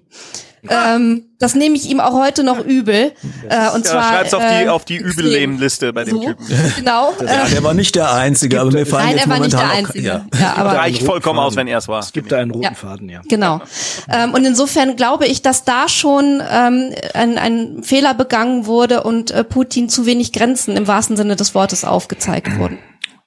[0.69, 3.11] Ähm, das nehme ich ihm auch heute noch übel.
[3.49, 5.11] Äh, und Ja, zwar schreib's auf die, äh, auf die extrem.
[5.11, 6.45] Übelleben-Liste bei dem so, Typen.
[6.77, 7.13] Genau.
[7.25, 9.53] ja, äh, der war nicht der Einzige, aber mir fallen Nein, jetzt er war nicht
[9.53, 10.07] momentan der auch, Einzige.
[10.07, 10.25] ja.
[10.39, 11.47] Ja, aber Reicht vollkommen Faden.
[11.51, 11.99] aus, wenn er es war.
[11.99, 12.73] Es gibt da einen roten Ja.
[12.73, 13.21] Faden, ja.
[13.27, 13.61] Genau.
[14.09, 19.31] Ähm, und insofern glaube ich, dass da schon ähm, ein, ein Fehler begangen wurde und
[19.31, 22.77] äh, Putin zu wenig Grenzen im wahrsten Sinne des Wortes aufgezeigt wurden.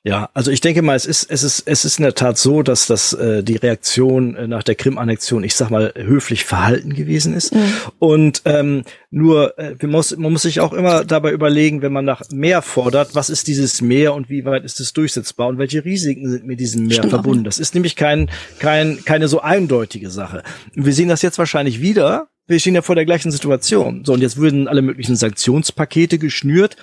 [0.09, 2.63] Ja, also ich denke mal, es ist es ist es ist in der Tat so,
[2.63, 7.35] dass das äh, die Reaktion äh, nach der Krim-Annexion, ich sag mal, höflich verhalten gewesen
[7.35, 7.55] ist.
[7.99, 12.07] Und ähm, nur äh, wir muss, man muss sich auch immer dabei überlegen, wenn man
[12.07, 15.85] nach mehr fordert, was ist dieses Meer und wie weit ist es durchsetzbar und welche
[15.85, 17.45] Risiken sind mit diesem Meer Stimmt verbunden.
[17.45, 20.43] Das ist nämlich kein kein keine so eindeutige Sache.
[20.73, 22.29] Wir sehen das jetzt wahrscheinlich wieder.
[22.47, 24.07] Wir stehen ja vor der gleichen Situation.
[24.07, 26.79] So und jetzt würden alle möglichen Sanktionspakete geschnürt.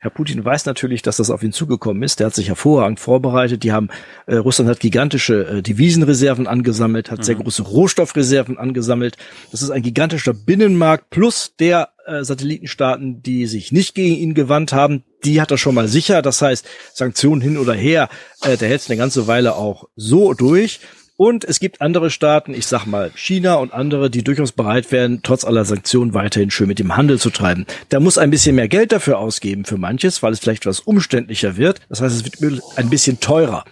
[0.00, 2.20] Herr Putin weiß natürlich, dass das auf ihn zugekommen ist.
[2.20, 3.64] Der hat sich hervorragend vorbereitet.
[3.64, 3.88] Die haben,
[4.26, 9.16] äh, Russland hat gigantische äh, Devisenreserven angesammelt, hat sehr große Rohstoffreserven angesammelt.
[9.50, 14.72] Das ist ein gigantischer Binnenmarkt plus der äh, Satellitenstaaten, die sich nicht gegen ihn gewandt
[14.72, 15.02] haben.
[15.24, 16.22] Die hat er schon mal sicher.
[16.22, 18.08] Das heißt, Sanktionen hin oder her,
[18.42, 20.78] äh, der hält es eine ganze Weile auch so durch.
[21.20, 25.18] Und es gibt andere Staaten, ich sag mal China und andere, die durchaus bereit wären,
[25.24, 27.66] trotz aller Sanktionen weiterhin schön mit dem Handel zu treiben.
[27.88, 31.56] Da muss ein bisschen mehr Geld dafür ausgeben für manches, weil es vielleicht etwas umständlicher
[31.56, 31.80] wird.
[31.88, 33.64] Das heißt, es wird ein bisschen teurer.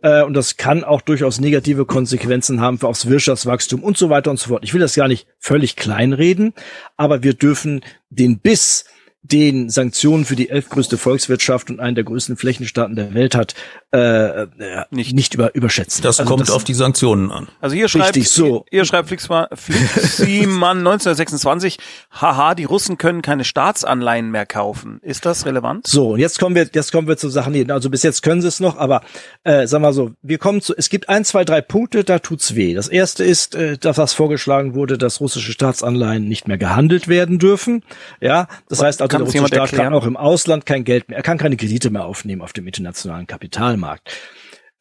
[0.00, 4.30] Äh, und das kann auch durchaus negative Konsequenzen haben für aufs Wirtschaftswachstum und so weiter
[4.30, 4.64] und so fort.
[4.64, 6.54] Ich will das gar nicht völlig kleinreden,
[6.96, 8.86] aber wir dürfen den Biss
[9.26, 13.54] den Sanktionen für die elfgrößte Volkswirtschaft und einen der größten Flächenstaaten der Welt hat,
[13.92, 14.46] äh, äh,
[14.90, 15.14] Nicht.
[15.14, 16.02] nicht, über, überschätzen.
[16.02, 17.48] Das Also kommt auf die Sanktionen an.
[17.60, 18.66] Also hier schreibt, Richtig, so.
[18.70, 21.78] hier schreibt Flixma- Fliximan 1926,
[22.10, 24.98] haha, die Russen können keine Staatsanleihen mehr kaufen.
[25.02, 25.86] Ist das relevant?
[25.86, 28.42] So, und jetzt kommen wir, jetzt kommen wir zu Sachen, die, also bis jetzt können
[28.42, 29.02] sie es noch, aber
[29.44, 32.54] äh, sag mal so, wir kommen zu, es gibt ein, zwei, drei Punkte, da tut's
[32.54, 32.74] weh.
[32.74, 37.38] Das erste ist, äh, dass was vorgeschlagen wurde, dass russische Staatsanleihen nicht mehr gehandelt werden
[37.38, 37.82] dürfen.
[38.20, 39.84] Ja, das heißt also, Kann jemand Staat erklären?
[39.84, 42.66] kann auch im Ausland kein Geld mehr, er kann keine Kredite mehr aufnehmen auf dem
[42.66, 44.10] internationalen Kapitalmarkt.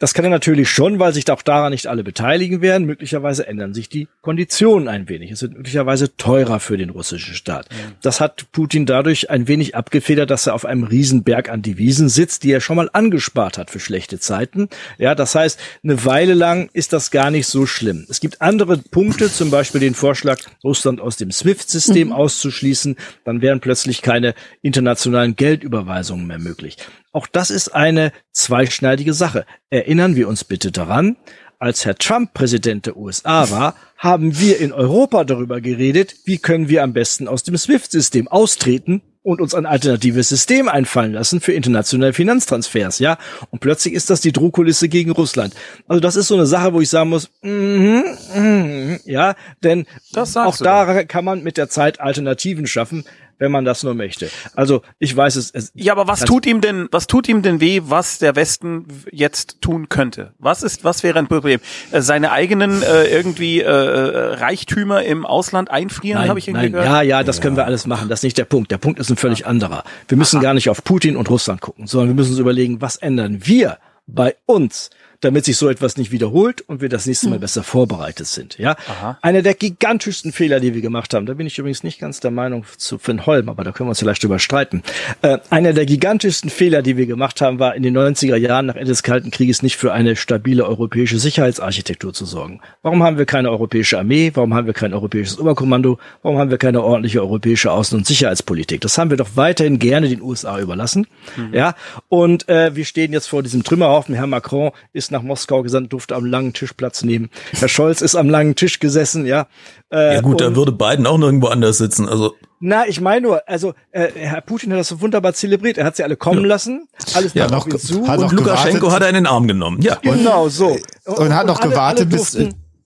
[0.04, 2.86] Das kann er natürlich schon, weil sich auch daran nicht alle beteiligen werden.
[2.86, 5.32] Möglicherweise ändern sich die Konditionen ein wenig.
[5.32, 7.70] Es wird möglicherweise teurer für den russischen Staat.
[8.02, 12.44] Das hat Putin dadurch ein wenig abgefedert, dass er auf einem Riesenberg an Devisen sitzt,
[12.44, 14.68] die er schon mal angespart hat für schlechte Zeiten.
[14.98, 18.06] Ja, das heißt, eine Weile lang ist das gar nicht so schlimm.
[18.10, 22.98] Es gibt andere Punkte, zum Beispiel den Vorschlag, Russland aus dem SWIFT-System auszuschließen.
[23.24, 26.76] Dann wären plötzlich keine internationalen Geldüberweisungen mehr möglich.
[27.14, 29.46] Auch das ist eine zweischneidige Sache.
[29.70, 31.16] Erinnern wir uns bitte daran,
[31.60, 36.68] als Herr Trump Präsident der USA war, haben wir in Europa darüber geredet, wie können
[36.68, 41.54] wir am besten aus dem SWIFT-System austreten und uns ein alternatives System einfallen lassen für
[41.54, 43.18] internationale Finanztransfers, ja?
[43.52, 45.54] Und plötzlich ist das die Drohkulisse gegen Russland.
[45.88, 48.04] Also das ist so eine Sache, wo ich sagen muss, mhm,
[48.36, 53.06] mhm, ja, denn auch da kann man mit der Zeit Alternativen schaffen,
[53.38, 54.30] wenn man das nur möchte.
[54.56, 57.60] Also ich weiß es, es Ja, aber was tut ihm denn, was tut ihm denn
[57.60, 60.34] weh, was der Westen jetzt tun könnte?
[60.40, 61.60] Was ist, was wäre ein Problem?
[61.92, 66.72] Äh, Seine eigenen äh, irgendwie äh, äh, Reichtümer im Ausland einfrieren, habe ich irgendwie nein,
[66.74, 66.88] gehört?
[66.88, 68.10] ja, ja, das können wir alles machen.
[68.10, 68.72] Das ist nicht der Punkt.
[68.72, 69.84] Der Punkt ist ein völlig anderer.
[70.08, 72.98] Wir müssen gar nicht auf Putin und Russland gucken, sondern wir müssen uns überlegen, was
[72.98, 74.90] ändern wir bei uns,
[75.24, 78.58] damit sich so etwas nicht wiederholt und wir das nächste Mal besser vorbereitet sind.
[78.58, 79.18] Ja, Aha.
[79.22, 82.32] einer der gigantischsten Fehler, die wir gemacht haben, da bin ich übrigens nicht ganz der
[82.32, 84.84] Meinung zu Finn Holm, aber da können wir uns vielleicht drüber streiten.
[85.22, 88.76] Äh, einer der gigantischsten Fehler, die wir gemacht haben, war in den 90er Jahren nach
[88.76, 92.60] Ende des Kalten Krieges nicht für eine stabile europäische Sicherheitsarchitektur zu sorgen.
[92.82, 94.32] Warum haben wir keine europäische Armee?
[94.34, 96.00] Warum haben wir kein europäisches Oberkommando?
[96.22, 98.82] Warum haben wir keine ordentliche europäische Außen- und Sicherheitspolitik?
[98.82, 101.08] Das haben wir doch weiterhin gerne den USA überlassen.
[101.52, 101.76] Ja,
[102.10, 104.16] und äh, wir stehen jetzt vor diesem Trümmerhaufen.
[104.16, 107.30] Herr Macron ist nach Moskau gesandt, durfte am langen Tisch Platz nehmen.
[107.54, 109.48] Herr Scholz ist am langen Tisch gesessen, ja.
[109.92, 112.10] Äh, Ja gut, da und- würde Biden auch nirgendwo anders sitzen.
[112.10, 112.34] Also
[112.66, 115.78] na, ich meine nur, also äh, Herr Putin hat das so wunderbar zelebriert.
[115.78, 118.08] Er hat sie alle kommen lassen, alles Ja, ja, noch zu.
[118.08, 118.92] hat und Lukaschenko gewartet.
[118.96, 119.82] hat er in den Arm genommen.
[119.82, 119.96] Ja.
[120.02, 120.78] genau so.
[121.06, 122.38] und hat noch gewartet, bis-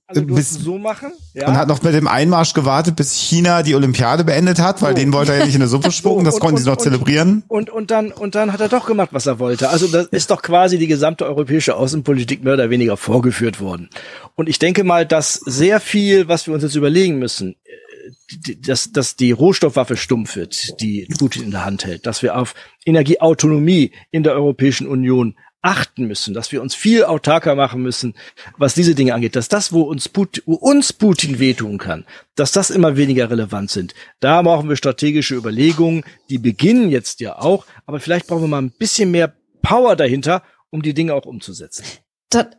[0.07, 1.11] alle durften bis- so machen.
[1.33, 1.47] Ja.
[1.49, 5.11] Und hat noch mit dem Einmarsch gewartet, bis China die Olympiade beendet hat, weil den
[5.13, 7.43] wollte er ja nicht in eine Suppe spucken, das und- konnten sie und- noch zelebrieren.
[7.47, 9.69] Und, und dann, und dann hat er doch gemacht, was er wollte.
[9.69, 13.89] Also das ist doch quasi die gesamte europäische Außenpolitik mehr oder weniger vorgeführt worden.
[14.35, 18.91] Und ich denke mal, dass sehr viel, was wir uns jetzt überlegen müssen, äh, dass,
[18.93, 23.91] dass die Rohstoffwaffe stumpf wird, die Putin in der Hand hält, dass wir auf Energieautonomie
[24.11, 28.15] in der Europäischen Union achten müssen, dass wir uns viel autarker machen müssen,
[28.57, 32.51] was diese Dinge angeht, dass das, wo uns Putin, wo uns Putin wehtun kann, dass
[32.51, 33.93] das immer weniger relevant sind.
[34.19, 38.61] Da brauchen wir strategische Überlegungen, die beginnen jetzt ja auch, aber vielleicht brauchen wir mal
[38.61, 41.83] ein bisschen mehr Power dahinter, um die Dinge auch umzusetzen.
[42.29, 42.49] Da,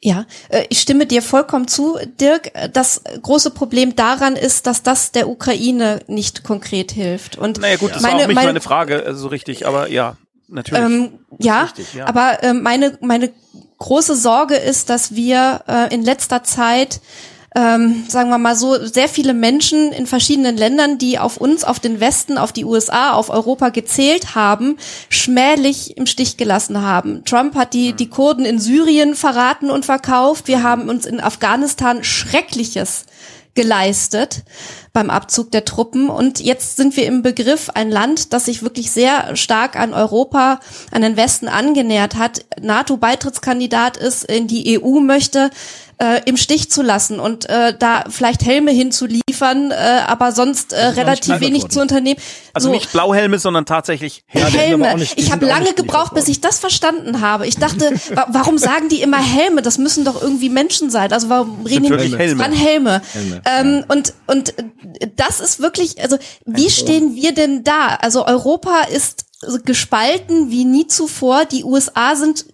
[0.00, 2.52] ja, äh, ich stimme dir vollkommen zu, Dirk.
[2.72, 7.36] Das große Problem daran ist, dass das der Ukraine nicht konkret hilft.
[7.36, 9.90] Und Naja gut, das meine, war auch nicht meine, meine Frage äh, so richtig, aber
[9.90, 10.16] ja,
[10.48, 10.84] natürlich.
[10.84, 12.06] Ähm, ja, richtig, ja.
[12.06, 13.32] aber ähm, meine, meine
[13.78, 17.00] große Sorge ist, dass wir äh, in letzter Zeit
[17.54, 21.80] ähm, sagen wir mal so, sehr viele Menschen in verschiedenen Ländern, die auf uns, auf
[21.80, 24.76] den Westen, auf die USA, auf Europa gezählt haben,
[25.08, 27.24] schmählich im Stich gelassen haben.
[27.24, 30.46] Trump hat die, die Kurden in Syrien verraten und verkauft.
[30.46, 33.06] Wir haben uns in Afghanistan Schreckliches
[33.58, 34.44] geleistet
[34.92, 36.10] beim Abzug der Truppen.
[36.10, 40.60] Und jetzt sind wir im Begriff, ein Land, das sich wirklich sehr stark an Europa,
[40.92, 45.50] an den Westen angenähert hat, NATO-Beitrittskandidat ist, in die EU möchte,
[46.00, 49.74] äh, im Stich zu lassen und äh, da vielleicht Helme hinzuliefern, äh,
[50.06, 51.70] aber sonst äh, nicht relativ wenig worden.
[51.72, 52.20] zu unternehmen.
[52.54, 54.92] also so, nicht Blauhelme, sondern tatsächlich Ja, Helme.
[54.92, 57.46] auch nicht- ich habe lange nicht gebraucht, bis ich das verstanden habe.
[57.46, 59.60] Ich dachte, wa warum sagen die immer Helme?
[59.62, 61.12] Das müssen doch irgendwie Menschen sein.
[61.12, 62.44] Also warum reden die mit Helme.
[62.44, 63.02] An Helme.
[63.12, 67.98] Helme, Ähm, und und äh, das ist wirklich, also wie stehen wir denn da?
[68.00, 69.24] Also Europa ist
[69.64, 71.44] gespalten wie nie zuvor.
[71.44, 72.46] Die USA sind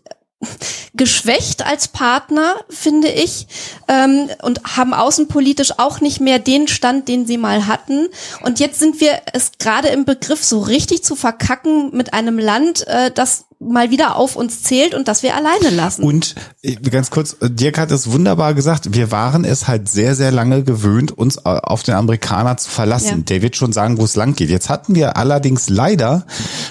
[0.95, 3.47] geschwächt als Partner, finde ich,
[3.89, 8.09] ähm, und haben außenpolitisch auch nicht mehr den Stand, den sie mal hatten.
[8.43, 12.87] Und jetzt sind wir es gerade im Begriff, so richtig zu verkacken mit einem Land,
[12.87, 16.03] äh, das mal wieder auf uns zählt und das wir alleine lassen.
[16.03, 20.14] Und äh, ganz kurz, äh, Dirk hat es wunderbar gesagt, wir waren es halt sehr,
[20.14, 23.18] sehr lange gewöhnt, uns äh, auf den Amerikaner zu verlassen.
[23.18, 23.24] Ja.
[23.24, 24.50] Der wird schon sagen, wo es lang geht.
[24.50, 26.27] Jetzt hatten wir allerdings leider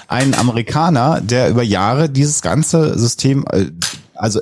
[0.08, 3.44] einen Amerikaner, der über Jahre dieses ganze System
[4.14, 4.40] also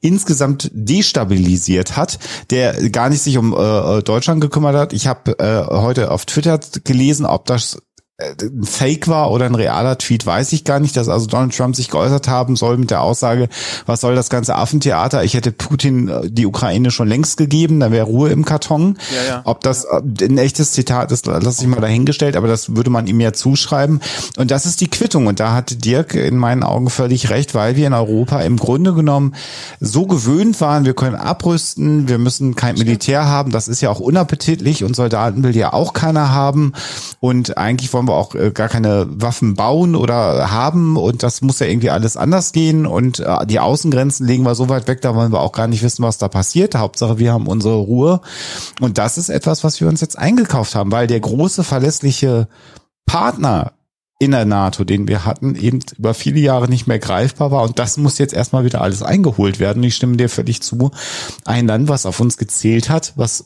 [0.00, 2.18] insgesamt destabilisiert hat,
[2.50, 4.92] der gar nicht sich um äh, Deutschland gekümmert hat.
[4.92, 7.78] Ich habe äh, heute auf Twitter gelesen, ob das
[8.16, 11.74] ein Fake war oder ein realer Tweet, weiß ich gar nicht, dass also Donald Trump
[11.74, 13.48] sich geäußert haben soll mit der Aussage,
[13.86, 15.24] was soll das ganze Affentheater?
[15.24, 18.98] Ich hätte Putin äh, die Ukraine schon längst gegeben, da wäre Ruhe im Karton.
[19.10, 19.42] Ja, ja.
[19.44, 23.08] Ob das äh, ein echtes Zitat ist, lasse ich mal dahingestellt, aber das würde man
[23.08, 24.00] ihm ja zuschreiben.
[24.36, 25.26] Und das ist die Quittung.
[25.26, 28.94] Und da hatte Dirk in meinen Augen völlig recht, weil wir in Europa im Grunde
[28.94, 29.34] genommen
[29.80, 34.00] so gewöhnt waren, wir können abrüsten, wir müssen kein Militär haben, das ist ja auch
[34.00, 36.74] unappetitlich und Soldaten will ja auch keiner haben.
[37.18, 41.60] Und eigentlich wollen wir auch äh, gar keine Waffen bauen oder haben und das muss
[41.60, 45.14] ja irgendwie alles anders gehen und äh, die Außengrenzen legen wir so weit weg, da
[45.14, 46.74] wollen wir auch gar nicht wissen, was da passiert.
[46.74, 48.20] Hauptsache, wir haben unsere Ruhe.
[48.80, 52.48] Und das ist etwas, was wir uns jetzt eingekauft haben, weil der große verlässliche
[53.06, 53.72] Partner
[54.18, 57.62] in der NATO, den wir hatten, eben über viele Jahre nicht mehr greifbar war.
[57.62, 59.82] Und das muss jetzt erstmal wieder alles eingeholt werden.
[59.82, 60.92] Ich stimme dir völlig zu.
[61.44, 63.44] Ein Land, was auf uns gezählt hat, was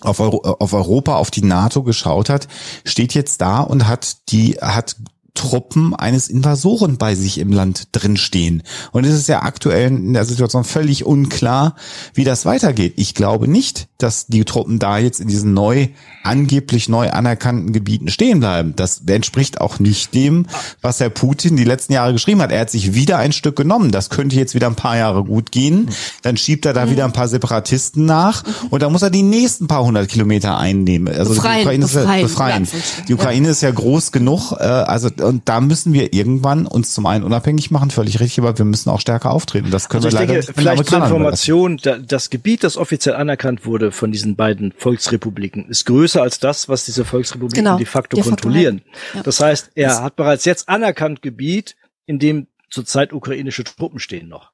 [0.00, 2.48] auf, Euro, auf Europa, auf die NATO geschaut hat,
[2.84, 4.96] steht jetzt da und hat die, hat
[5.36, 8.64] Truppen eines Invasoren bei sich im Land drinstehen.
[8.90, 11.76] Und es ist ja aktuell in der Situation völlig unklar,
[12.14, 12.94] wie das weitergeht.
[12.96, 15.88] Ich glaube nicht, dass die Truppen da jetzt in diesen neu,
[16.24, 18.74] angeblich neu anerkannten Gebieten stehen bleiben.
[18.74, 20.46] Das entspricht auch nicht dem,
[20.82, 22.50] was Herr Putin die letzten Jahre geschrieben hat.
[22.50, 23.90] Er hat sich wieder ein Stück genommen.
[23.92, 25.90] Das könnte jetzt wieder ein paar Jahre gut gehen.
[26.22, 29.68] Dann schiebt er da wieder ein paar Separatisten nach und dann muss er die nächsten
[29.68, 31.14] paar hundert Kilometer einnehmen.
[31.14, 32.68] Also Befreien, die Ukraine ist ja, befreien,
[33.08, 37.06] Die Ukraine ist ja groß genug, äh, also und da müssen wir irgendwann uns zum
[37.06, 39.70] einen unabhängig machen, völlig richtig, aber wir müssen auch stärker auftreten.
[39.70, 40.98] Das können Also wir ich leider denke, nicht den vielleicht zur.
[40.98, 46.38] Information, da, das Gebiet, das offiziell anerkannt wurde von diesen beiden Volksrepubliken, ist größer als
[46.38, 48.82] das, was diese Volksrepubliken Genau, de facto kontrollieren.
[49.14, 49.22] Ja.
[49.22, 54.52] Das heißt, er hat bereits jetzt anerkannt Gebiet, in dem zurzeit ukrainische Truppen stehen noch.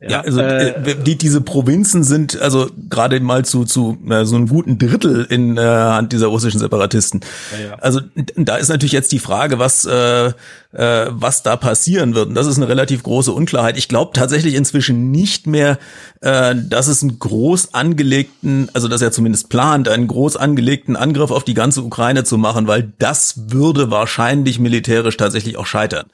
[0.00, 4.36] Ja, also äh, äh, die, diese Provinzen sind also gerade mal zu, zu äh, so
[4.36, 7.20] einem guten Drittel in äh, Hand dieser russischen Separatisten.
[7.52, 7.74] Ja, ja.
[7.76, 8.00] Also
[8.36, 10.32] da ist natürlich jetzt die Frage, was, äh,
[10.72, 12.28] äh, was da passieren wird.
[12.28, 13.78] Und das ist eine relativ große Unklarheit.
[13.78, 15.78] Ich glaube tatsächlich inzwischen nicht mehr,
[16.20, 21.30] äh, dass es einen groß angelegten, also dass er zumindest plant, einen groß angelegten Angriff
[21.30, 26.04] auf die ganze Ukraine zu machen, weil das würde wahrscheinlich militärisch tatsächlich auch scheitern.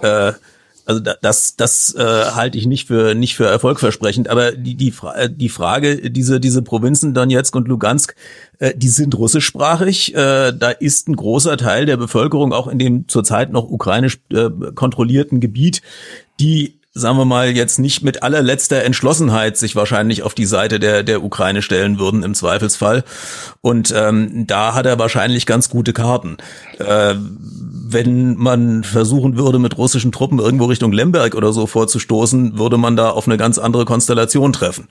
[0.00, 0.32] Äh,
[0.86, 4.28] also da- das, das äh, halte ich nicht für nicht für erfolgversprechend.
[4.28, 8.14] Aber die die, Fra äh, die Frage, diese diese Provinzen Donetsk und Lugansk,
[8.58, 10.14] äh, die sind russischsprachig.
[10.14, 14.50] Äh, da ist ein großer Teil der Bevölkerung auch in dem zurzeit noch ukrainisch äh,
[14.74, 15.82] kontrollierten Gebiet,
[16.40, 21.04] die sagen wir mal, jetzt nicht mit allerletzter Entschlossenheit sich wahrscheinlich auf die Seite der,
[21.04, 23.04] der Ukraine stellen würden im Zweifelsfall.
[23.60, 26.36] Und ähm, da hat er wahrscheinlich ganz gute Karten.
[26.78, 27.14] Äh,
[27.92, 32.96] wenn man versuchen würde, mit russischen Truppen irgendwo Richtung Lemberg oder so vorzustoßen, würde man
[32.96, 34.88] da auf eine ganz andere Konstellation treffen.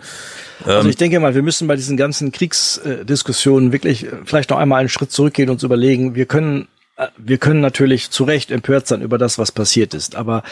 [0.65, 4.79] Also ich denke mal, wir müssen bei diesen ganzen Kriegsdiskussionen wirklich äh, vielleicht noch einmal
[4.79, 8.87] einen Schritt zurückgehen und uns überlegen, wir können, äh, wir können natürlich zu Recht empört
[8.87, 10.43] sein über das, was passiert ist, aber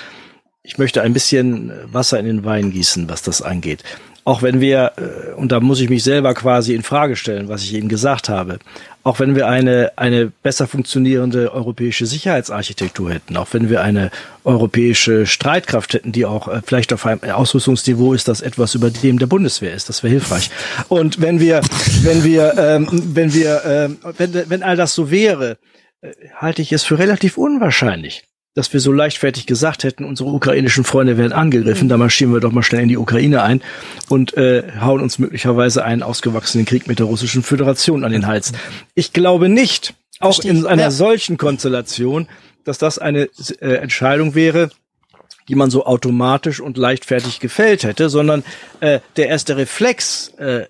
[0.68, 3.84] ich möchte ein bisschen Wasser in den Wein gießen, was das angeht.
[4.26, 7.64] Auch wenn wir, äh, und da muss ich mich selber quasi in Frage stellen, was
[7.64, 8.60] ich eben gesagt habe,
[9.04, 14.12] auch wenn wir eine, eine besser funktionierende europäische Sicherheitsarchitektur hätten, auch wenn wir eine
[14.44, 19.20] europäische Streitkraft hätten, die auch äh, vielleicht auf einem Ausrüstungsniveau ist, das etwas über dem
[19.20, 20.52] der Bundeswehr ist, das wäre hilfreich.
[20.90, 21.62] Und wenn wir,
[22.02, 25.58] wenn wir, ähm, wenn wir, ähm, wenn, wenn all das so wäre,
[26.02, 28.26] äh, halte ich es für relativ unwahrscheinlich,
[28.58, 32.52] dass wir so leichtfertig gesagt hätten, unsere ukrainischen Freunde werden angegriffen, da marschieren wir doch
[32.52, 33.62] mal schnell in die Ukraine ein
[34.10, 38.54] und äh, hauen uns möglicherweise einen ausgewachsenen Krieg mit der russischen Föderation an den Hals.
[38.96, 40.92] Ich glaube nicht, auch Verstehe in einer Ja.
[40.92, 42.28] solchen Konstellation,
[42.64, 43.30] dass das eine
[43.62, 44.72] äh, Entscheidung wäre,
[45.48, 48.44] die man so automatisch und leichtfertig gefällt hätte, sondern
[48.80, 50.66] äh, der erste Reflex äh,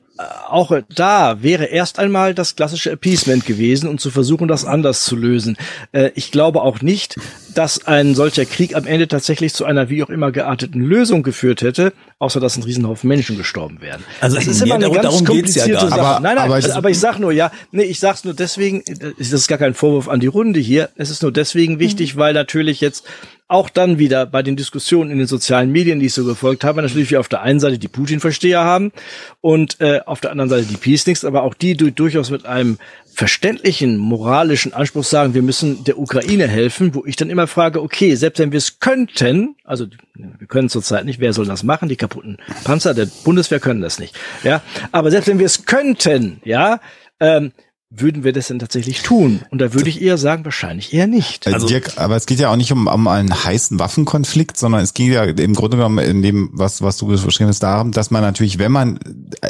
[0.50, 5.16] auch da wäre erst einmal das klassische Appeasement gewesen und zu versuchen, das anders zu
[5.16, 5.58] lösen.
[5.92, 7.16] Äh, ich glaube auch nicht,
[7.54, 11.62] dass ein solcher Krieg am Ende tatsächlich zu einer wie auch immer gearteten Lösung geführt
[11.62, 14.04] hätte, außer dass ein Riesenhaufen Menschen gestorben wären.
[14.22, 15.80] Also, das ist immer eine darum- ganz ja komplizierte nicht.
[15.82, 15.94] Sache.
[16.02, 18.84] Aber- nein, nein, aber das- aber ich sag nur, ja, nee, ich sag's nur deswegen,
[19.20, 22.34] das ist gar kein Vorwurf an die Runde hier, es ist nur deswegen wichtig, weil
[22.34, 23.06] natürlich jetzt
[23.50, 26.82] auch dann wieder bei den Diskussionen in den sozialen Medien, die ich so gefolgt habe,
[26.82, 28.92] natürlich wir auf der einen Seite die Putin-Versteher haben
[29.40, 32.78] und äh, auf der anderen Seite die Peaceniks, aber auch die, die durchaus mit einem
[33.14, 38.14] verständlichen moralischen Anspruch sagen, wir müssen der Ukraine helfen, wo ich dann immer frage, okay,
[38.16, 41.90] selbst wenn wir es könnten, also wir können zurzeit nicht, wer soll das machen?
[41.90, 44.62] Die kaputten Panzer der Bundeswehr können das nicht, ja.
[44.92, 46.80] Aber selbst wenn wir es könnten, ja,
[47.20, 47.52] ähm,
[47.90, 49.42] würden wir das denn tatsächlich tun?
[49.50, 51.48] Und da würde ich eher sagen, wahrscheinlich eher nicht.
[51.48, 54.94] Also, Dirk, aber es geht ja auch nicht um, um einen heißen Waffenkonflikt, sondern es
[54.94, 58.22] geht ja im Grunde genommen in dem, was, was du beschrieben hast, darum, dass man
[58.22, 59.00] natürlich, wenn man,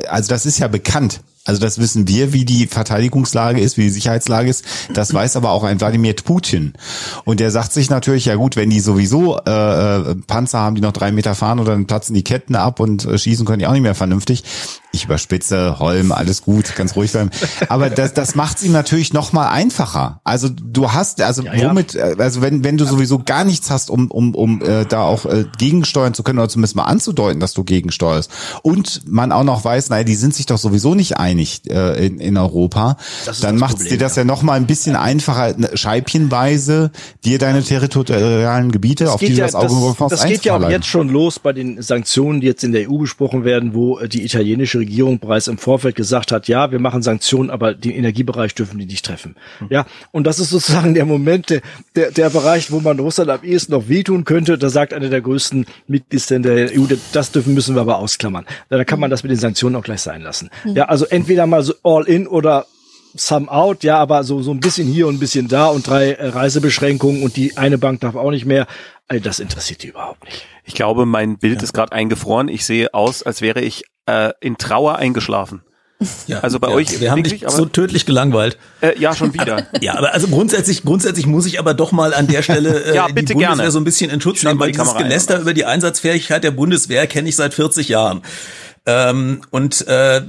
[0.07, 1.21] also das ist ja bekannt.
[1.47, 4.65] Also das wissen wir, wie die Verteidigungslage ist, wie die Sicherheitslage ist.
[4.93, 6.73] Das weiß aber auch ein Wladimir Putin.
[7.25, 10.81] Und der sagt sich natürlich, ja gut, wenn die sowieso äh, äh, Panzer haben, die
[10.81, 13.67] noch drei Meter fahren oder dann platzen die Ketten ab und äh, schießen können die
[13.67, 14.43] auch nicht mehr vernünftig.
[14.91, 17.29] Ich überspitze, Holm, alles gut, ganz ruhig bleiben.
[17.69, 20.21] Aber das, das macht es ihm natürlich noch mal einfacher.
[20.23, 21.69] Also du hast, also ja.
[21.69, 25.01] womit, äh, also wenn, wenn du sowieso gar nichts hast, um, um, um äh, da
[25.01, 28.31] auch äh, gegensteuern zu können oder zumindest mal anzudeuten, dass du gegensteuerst
[28.63, 31.36] und man auch noch weiß, naja, die sind sich doch sowieso nicht einig
[31.69, 34.67] äh, in, in Europa, Das dann das macht es dir das ja, noch mal ein
[34.67, 36.91] bisschen einfacher, scheibchenweise
[37.23, 40.55] dir deine territorialen Gebiete, auf die du das Auge das, geworfen hast, das geht ja
[40.55, 43.99] auch jetzt schon los bei den Sanktionen, die jetzt in der EU besprochen werden, wo
[43.99, 47.91] äh, die italienische Regierung bereits im Vorfeld gesagt hat, ja, wir machen Sanktionen, aber den
[47.91, 49.35] Energiebereich dürfen die nicht treffen.
[49.59, 49.67] Hm.
[49.69, 51.61] Ja, und das ist sozusagen der Moment, der,
[51.95, 54.57] der, der Bereich, wo man Russland am ehesten noch wehtun könnte.
[54.57, 58.45] Da sagt einer der größten Mitgliedsländer der EU, das dürfen müssen wir aber ausklammern.
[58.69, 60.49] Da kann man das mit den Sanktionen auch gleich sein lassen.
[60.65, 62.65] Ja, also entweder mal so all in oder
[63.15, 66.11] some out, ja, aber so, so ein bisschen hier und ein bisschen da und drei
[66.13, 68.65] äh, Reisebeschränkungen und die eine Bank darf auch nicht mehr.
[69.09, 70.45] Also das interessiert die überhaupt nicht.
[70.63, 72.47] Ich glaube, mein Bild ist gerade eingefroren.
[72.47, 75.63] Ich sehe aus, als wäre ich äh, in Trauer eingeschlafen.
[76.28, 78.57] Ja, Also bei ja, euch Wir haben dich aber- so tödlich gelangweilt.
[78.82, 79.65] Äh, ja, schon wieder.
[79.82, 83.07] Ja, aber also grundsätzlich, grundsätzlich muss ich aber doch mal an der Stelle äh, Ja,
[83.07, 83.71] die bitte Bundeswehr gerne.
[83.71, 85.41] so ein bisschen in Schutz nehmen, weil die dieses Kamera ein, Geläster oder?
[85.41, 88.21] über die Einsatzfähigkeit der Bundeswehr kenne ich seit 40 Jahren.
[88.86, 90.21] Ähm, und äh,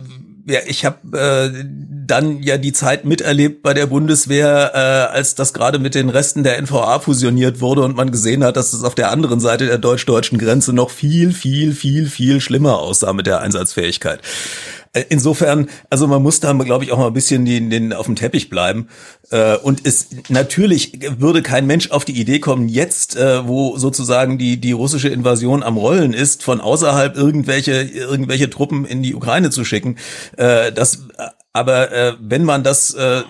[0.48, 1.64] ja, ich habe äh,
[2.06, 6.42] dann ja die Zeit miterlebt bei der Bundeswehr, äh, als das gerade mit den Resten
[6.42, 9.78] der NVA fusioniert wurde und man gesehen hat, dass es auf der anderen Seite der
[9.78, 14.20] deutsch-deutschen Grenze noch viel, viel, viel, viel schlimmer aussah mit der Einsatzfähigkeit.
[14.92, 18.06] Äh, Insofern, also man muss da, glaube ich, auch mal ein bisschen den, den auf
[18.06, 18.88] dem Teppich bleiben.
[19.30, 24.38] Äh, Und es natürlich würde kein Mensch auf die Idee kommen, jetzt, äh, wo sozusagen
[24.38, 29.50] die die russische Invasion am Rollen ist, von außerhalb irgendwelche irgendwelche Truppen in die Ukraine
[29.50, 29.96] zu schicken.
[30.36, 31.06] Das,
[31.52, 33.22] aber äh, wenn man das äh,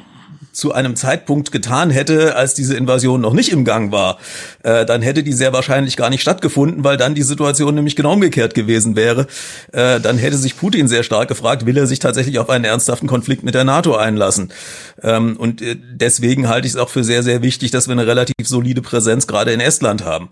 [0.59, 4.19] zu einem Zeitpunkt getan hätte, als diese Invasion noch nicht im Gang war,
[4.65, 8.15] äh, dann hätte die sehr wahrscheinlich gar nicht stattgefunden, weil dann die Situation nämlich genau
[8.15, 9.29] umgekehrt gewesen wäre.
[9.71, 13.07] Äh, dann hätte sich Putin sehr stark gefragt, will er sich tatsächlich auf einen ernsthaften
[13.07, 14.53] Konflikt mit der NATO einlassen?
[15.01, 18.09] Ähm, und äh, deswegen halte ich es auch für sehr, sehr wichtig, dass wir eine
[18.09, 20.29] relativ solide Präsenz gerade in Estland haben.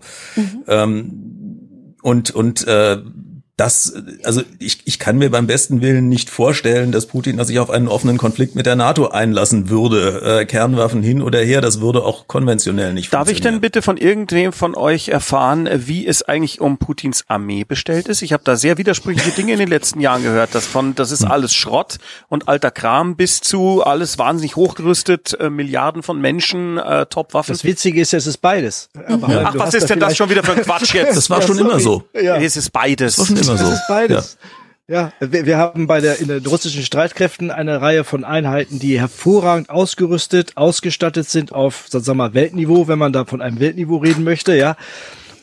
[0.67, 2.97] Ähm, und und äh,
[3.57, 3.91] das,
[4.23, 7.87] also ich, ich kann mir beim besten Willen nicht vorstellen, dass Putin sich auf einen
[7.87, 10.41] offenen Konflikt mit der NATO einlassen würde.
[10.41, 13.61] Äh, Kernwaffen hin oder her, das würde auch konventionell nicht Darf ich denn funktionieren.
[13.61, 18.21] bitte von irgendwem von euch erfahren, wie es eigentlich um Putins Armee bestellt ist?
[18.21, 21.23] Ich habe da sehr widersprüchliche Dinge in den letzten Jahren gehört, dass von das ist
[21.25, 21.97] alles Schrott
[22.29, 27.53] und alter Kram bis zu alles wahnsinnig hochgerüstet, äh, Milliarden von Menschen, äh, Top-Waffen.
[27.55, 28.89] Das Witzige ist, es ist beides.
[29.07, 31.17] Aber Ach, was ist denn das schon wieder für ein Quatsch jetzt?
[31.17, 31.69] Das war Ja, schon sorry.
[31.71, 32.03] immer so.
[32.13, 32.37] Ja.
[32.37, 33.17] Es ist beides.
[33.53, 33.69] Das so.
[33.69, 34.37] Das ist beides.
[34.89, 38.97] Ja, wir, wir haben bei der in den russischen Streitkräften eine Reihe von Einheiten, die
[38.97, 43.97] hervorragend ausgerüstet, ausgestattet sind auf, sagen wir mal, Weltniveau, wenn man da von einem Weltniveau
[43.97, 44.77] reden möchte, ja.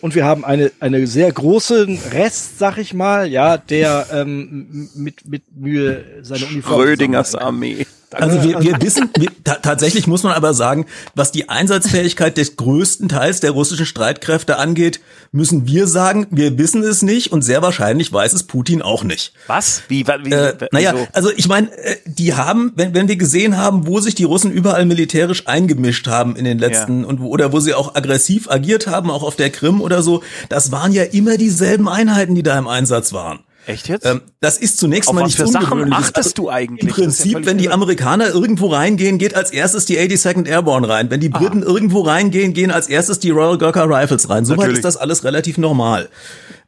[0.01, 5.29] Und wir haben eine eine sehr großen Rest, sag ich mal, ja, der ähm, mit
[5.29, 7.79] mit Mühe seine Uniform Rödingers zusammenhalten kann.
[7.79, 7.87] Armee.
[8.15, 12.57] Also wir, wir wissen, wir, ta tatsächlich muss man aber sagen, was die Einsatzfähigkeit des
[12.57, 15.01] größten Teils der russischen Streitkräfte angeht,
[15.33, 19.33] müssen wir sagen, wir wissen es nicht und sehr wahrscheinlich weiß es Putin auch nicht.
[19.47, 19.83] Was?
[19.89, 20.07] Wie?
[20.07, 23.87] wa- wie Äh, naja, also ich meine, äh, die haben, wenn, wenn wir gesehen haben,
[23.87, 27.07] wo sich die Russen überall militärisch eingemischt haben in den letzten Ja.
[27.09, 30.23] und wo, oder wo sie auch aggressiv agiert haben, auch auf der Krim oder so,
[30.49, 33.41] das waren ja immer dieselben Einheiten, die da im Einsatz waren.
[33.67, 34.05] Echt jetzt?
[34.05, 36.83] Ähm, das ist zunächst Auf mal was nichts für Sachen achtest du eigentlich?
[36.83, 37.71] Im ja Prinzip, völlig wenn die.
[37.71, 41.11] Amerikaner irgendwo reingehen, geht als erstes die 82nd Airborne rein.
[41.11, 44.45] Wenn die Briten irgendwo reingehen, gehen als erstes die Royal Gurkha Rifles rein.
[44.45, 46.09] Soweit ist das alles relativ normal.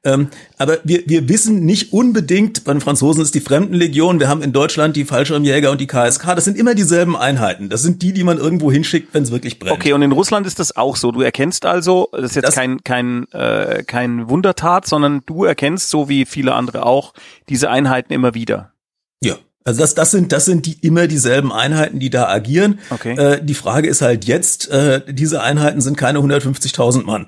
[0.07, 4.40] Ähm, aber wir, wir wissen nicht unbedingt, bei den Franzosen ist die Fremdenlegion, wir haben
[4.40, 7.68] in Deutschland die Fallschirmjäger und die KSK, das sind immer dieselben Einheiten.
[7.68, 9.74] Das sind die, die man irgendwo hinschickt, wenn es wirklich brennt.
[9.74, 11.11] Okay, und in Russland ist das auch so.
[11.12, 15.90] Du erkennst also, das ist jetzt Das- kein kein äh, kein Wundertat, sondern du erkennst
[15.90, 17.12] so wie viele andere auch
[17.48, 18.72] diese Einheiten immer wieder.
[19.22, 19.34] Ja.
[19.67, 22.79] Also das, das sind, das sind die immer dieselben Einheiten, die da agieren.
[22.91, 23.17] Okay.
[23.17, 27.27] Äh, die Frage ist halt jetzt, äh, diese Einheiten sind keine 150.000 Mann.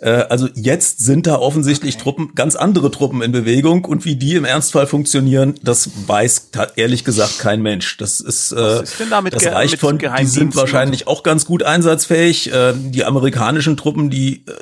[0.00, 4.34] Äh, also jetzt sind da offensichtlich Truppen, ganz andere Truppen in Bewegung und wie die
[4.34, 7.96] im Ernstfall funktionieren, das weiß ehrlich gesagt kein Mensch.
[7.96, 9.00] Das ist, äh, ist
[9.32, 12.52] das reicht von, die sind wahrscheinlich auch ganz gut einsatzfähig.
[12.52, 14.52] Äh, die amerikanischen Truppen, die äh,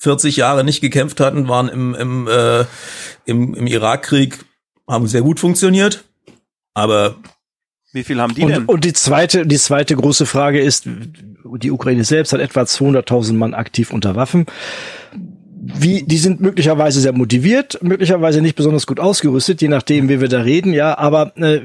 [0.00, 2.66] 40 Jahre nicht gekämpft hatten, waren im, im, äh,
[3.24, 4.44] im, im Irakkrieg,
[4.86, 6.04] haben sehr gut funktioniert.
[6.76, 7.16] Aber
[7.92, 8.58] Wie viel haben die denn?
[8.58, 13.32] Und, und die zweite, die zweite große Frage ist, die Ukraine selbst hat etwa 200.000
[13.32, 14.44] Mann aktiv unter Waffen.
[15.58, 20.28] Wie, die sind möglicherweise sehr motiviert, möglicherweise nicht besonders gut ausgerüstet, je nachdem, wie wir
[20.28, 20.98] da reden, ja.
[20.98, 21.60] Aber äh,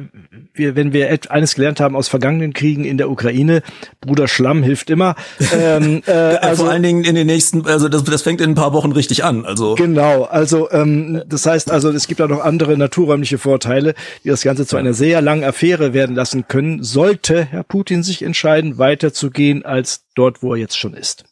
[0.53, 3.63] wir, wenn wir eines gelernt haben aus vergangenen Kriegen in der Ukraine,
[3.99, 5.15] Bruder Schlamm hilft immer.
[5.53, 8.55] Ähm, äh, also vor allen Dingen in den nächsten, also das, das fängt in ein
[8.55, 9.45] paar Wochen richtig an.
[9.45, 14.29] Also Genau, also ähm, das heißt also, es gibt da noch andere naturräumliche Vorteile, die
[14.29, 18.77] das Ganze zu einer sehr langen Affäre werden lassen können, sollte Herr Putin sich entscheiden,
[18.77, 21.25] weiterzugehen als dort, wo er jetzt schon ist.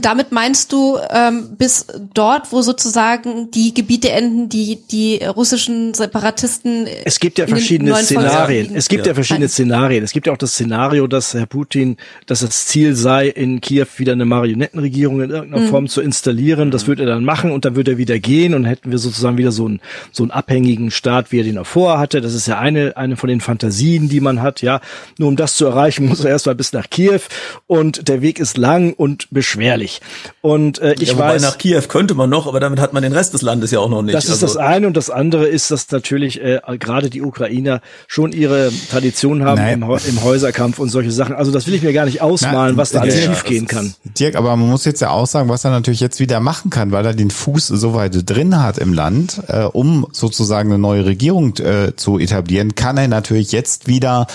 [0.00, 6.86] Damit meinst du ähm, bis dort, wo sozusagen die Gebiete enden, die die russischen Separatisten
[7.04, 8.74] Es gibt ja verschiedene Szenarien.
[8.74, 9.14] Es gibt ja, Ja.
[9.14, 9.50] verschiedene Nein.
[9.50, 10.04] Szenarien.
[10.04, 11.96] Es gibt ja auch das Szenario, dass Herr Putin,
[12.26, 16.70] dass das Ziel sei, in Kiew wieder eine Marionettenregierung in irgendeiner Form zu installieren.
[16.70, 19.36] Das würde er dann machen und dann würde er wieder gehen und hätten wir sozusagen
[19.36, 19.80] wieder so einen,
[20.12, 22.20] so einen abhängigen Staat, wie er den auch vorher hatte.
[22.20, 24.62] Das ist ja eine, eine von den Fantasien, die man hat.
[24.62, 24.80] Ja,
[25.18, 27.20] nur um das zu erreichen, muss er erstmal bis nach Kiew
[27.66, 30.00] und der Weg ist lang und beschwerlich.
[30.40, 33.12] Und äh, ich ja, weiß, nach Kiew könnte man noch, aber damit hat man den
[33.12, 34.14] Rest des Landes ja auch noch nicht.
[34.14, 37.80] das ist also, das eine und das andere ist, dass natürlich äh, gerade die Ukrainer
[38.06, 41.34] schon ihre Tradition haben im, im Häuserkampf und solche Sachen.
[41.34, 43.66] Also das will ich mir gar nicht ausmalen, Na, was da alles ja, schief gehen
[43.66, 43.94] das kann.
[44.18, 46.92] Dirk, aber man muss jetzt ja auch sagen, was er natürlich jetzt wieder machen kann,
[46.92, 51.04] weil er den Fuß so weit drin hat im Land, äh, um sozusagen eine neue
[51.04, 54.26] Regierung äh, zu etablieren, kann er natürlich jetzt wieder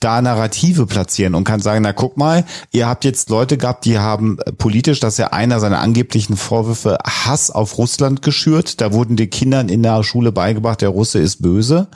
[0.00, 3.98] da Narrative platzieren und kann sagen, na guck mal, ihr habt jetzt Leute gehabt, die
[4.06, 8.80] haben äh, politisch, das ist ja einer seiner angeblichen Vorwürfe, Hass auf Russland geschürt.
[8.80, 11.88] Da wurden den Kindern in der Schule beigebracht, der Russe ist böse.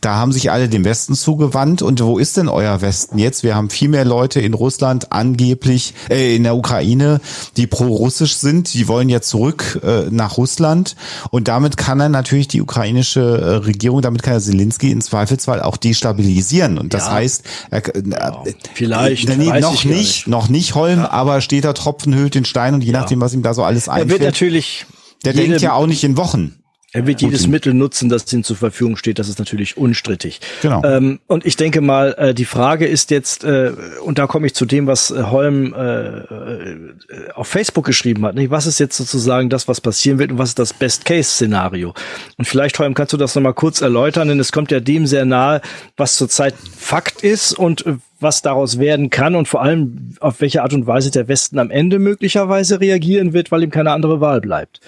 [0.00, 1.80] Da haben sich alle dem Westen zugewandt.
[1.82, 3.42] Und wo ist denn euer Westen jetzt?
[3.44, 7.20] Wir haben viel mehr Leute in Russland angeblich, äh, in der Ukraine,
[7.56, 8.74] die pro-russisch sind.
[8.74, 10.96] Die wollen ja zurück äh, nach Russland.
[11.30, 15.62] Und damit kann er natürlich die ukrainische äh, Regierung, damit kann er Zelensky in Zweifelsfall
[15.62, 16.78] auch destabilisieren.
[16.78, 17.12] Und das Ja.
[17.12, 21.62] heißt, er, äh, Vielleicht, Nee, weiß noch ich gar nicht, noch nicht Holm, aber steht
[21.64, 24.02] der Tropfen hüllt den Stein und je nachdem, was ihm da so alles Er wird
[24.04, 24.22] einfällt.
[24.22, 24.86] natürlich,
[25.24, 26.56] Der jede- denkt ja auch nicht in Wochen.
[26.96, 29.18] Er wird jedes Mittel nutzen, das ihm zur Verfügung steht.
[29.18, 30.40] Das ist natürlich unstrittig.
[30.62, 30.80] Genau.
[30.84, 33.72] Ähm, und ich denke mal, äh, die Frage ist jetzt, äh,
[34.04, 36.94] und da komme ich zu dem, was äh, Holm äh, äh,
[37.34, 38.36] auf Facebook geschrieben hat.
[38.36, 38.50] Nicht?
[38.52, 41.94] Was ist jetzt sozusagen das, was passieren wird und was ist das Best-Case-Szenario?
[42.38, 45.24] Und vielleicht, Holm, kannst du das nochmal kurz erläutern, denn es kommt ja dem sehr
[45.24, 45.62] nahe,
[45.96, 50.62] was zurzeit Fakt ist und äh, was daraus werden kann und vor allem auf welche
[50.62, 54.40] Art und Weise der Westen am Ende möglicherweise reagieren wird, weil ihm keine andere Wahl
[54.40, 54.80] bleibt.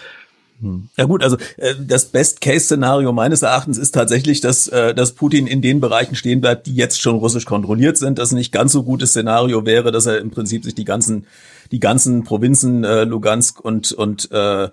[0.97, 5.61] Ja gut, also äh, das Best-Case-Szenario meines Erachtens ist tatsächlich, dass, äh, dass Putin in
[5.61, 8.19] den Bereichen stehen bleibt, die jetzt schon russisch kontrolliert sind.
[8.19, 11.27] Das nicht ganz so gutes Szenario wäre, dass er im Prinzip sich die ganzen
[11.73, 14.69] die ganzen Provinzen äh, Lugansk und und äh,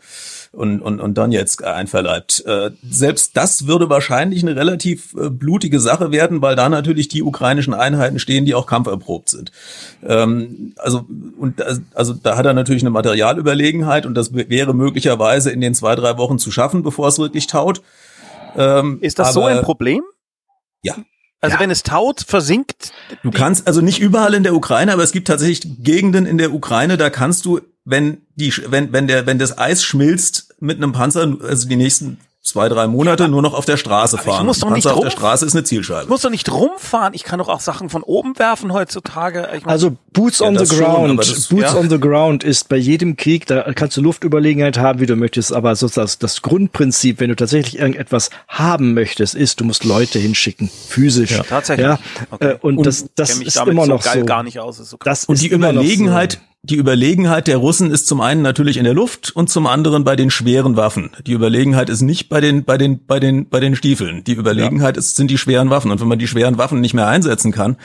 [0.51, 2.43] und, und, und Donetsk einverleibt.
[2.45, 7.23] Äh, selbst das würde wahrscheinlich eine relativ äh, blutige Sache werden, weil da natürlich die
[7.23, 9.51] ukrainischen Einheiten stehen, die auch kampferprobt sind.
[10.05, 11.05] Ähm, also
[11.39, 15.73] und das- also da hat er natürlich eine Materialüberlegenheit und das wäre möglicherweise in den
[15.73, 17.81] zwei drei Wochen zu schaffen, bevor es wirklich taut.
[18.55, 20.03] Ähm, Ist das so ein Problem?
[20.83, 20.95] Ja.
[21.43, 21.59] Also Ja.
[21.59, 22.91] wenn es taut, versinkt.
[23.21, 26.53] Du kannst also nicht überall in der Ukraine, aber es gibt tatsächlich Gegenden in der
[26.53, 30.93] Ukraine, da kannst du, wenn die, wenn wenn der, wenn das Eis schmilzt mit einem
[30.93, 34.45] Panzer, also die nächsten zwei drei Monate nur noch auf der Straße Aber ich fahren.
[34.45, 36.09] muss doch nicht auf der Straße ist eine Ich Zielscheibe.
[36.09, 37.13] muss doch nicht rumfahren.
[37.13, 39.47] Ich kann doch auch Sachen von oben werfen heutzutage.
[39.55, 41.19] Ich mein, Also Boots Ja, on the schon, ground.
[41.19, 41.77] das- Boots ja.
[41.77, 45.53] on the ground ist bei jedem Krieg, da kannst du Luftüberlegenheit haben, wie du möchtest,
[45.53, 50.19] aber sozusagen das, das Grundprinzip, wenn du tatsächlich irgendetwas haben möchtest, ist, du musst Leute
[50.19, 51.31] hinschicken, physisch.
[51.31, 51.87] Ja, tatsächlich.
[51.87, 51.97] Ja,
[52.29, 52.51] Okay.
[52.51, 54.25] äh, und, Und das, das ist immer noch so geil so.
[54.25, 54.79] gar nicht aus.
[54.79, 56.37] Ist so Das Und ist die immer noch Überlegenheit, so.
[56.65, 60.15] Die Überlegenheit der Russen ist zum einen natürlich in der Luft und zum anderen bei
[60.15, 61.11] den schweren Waffen.
[61.27, 64.23] Die Überlegenheit ist nicht bei den bei den bei den bei den Stiefeln.
[64.23, 67.07] Die Überlegenheit ist, sind die schweren Waffen und wenn man die schweren Waffen nicht mehr
[67.07, 67.75] einsetzen kann,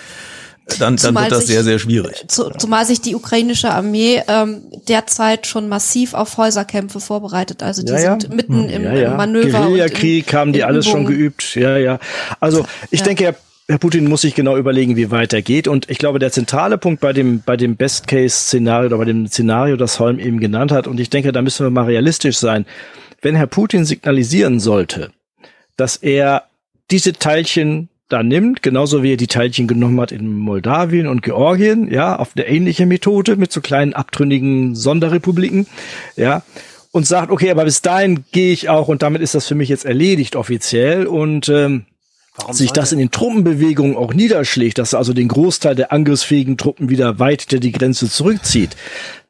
[0.79, 2.25] dann, dann Zumal wird das sich- sehr sehr schwierig.
[2.29, 7.65] Zu, zumal sich die ukrainische Armee ähm, derzeit schon massiv auf Häuserkämpfe vorbereitet.
[7.65, 8.21] Also die Ja, ja.
[8.21, 9.11] sind mitten im, ja, ja.
[9.11, 9.59] im Manöver.
[9.59, 11.17] Guerillakrieg haben die alles schon Übungen.
[11.19, 11.57] geübt.
[11.57, 11.99] Ja, ja.
[12.39, 13.07] Also ich Ja.
[13.07, 13.35] denke,
[13.71, 15.69] Herr, Putin muss sich genau überlegen, wie weitergeht.
[15.69, 19.77] Und ich glaube, der zentrale Punkt bei dem, bei dem Best-Case-Szenario oder bei dem Szenario,
[19.77, 22.65] das Holm eben genannt hat, und ich denke, da müssen wir mal realistisch sein.
[23.21, 25.11] Wenn Herr Putin signalisieren sollte,
[25.77, 26.45] dass er
[26.91, 31.93] diese Teilchen da nimmt, genauso wie er die Teilchen genommen hat in Moldawien und Georgien,
[31.93, 35.67] ja, auf eine ähnliche Methode mit so kleinen abtrünnigen Sonderrepubliken,
[36.17, 36.43] ja,
[36.91, 39.69] und sagt, okay, aber bis dahin gehe ich auch und damit ist das für mich
[39.69, 41.85] jetzt erledigt offiziell und ähm,
[42.39, 45.93] Warum sich das der- in den Truppenbewegungen auch niederschlägt, dass er also den Großteil der
[45.93, 48.77] angriffsfähigen Truppen wieder weit hinter die Grenze zurückzieht,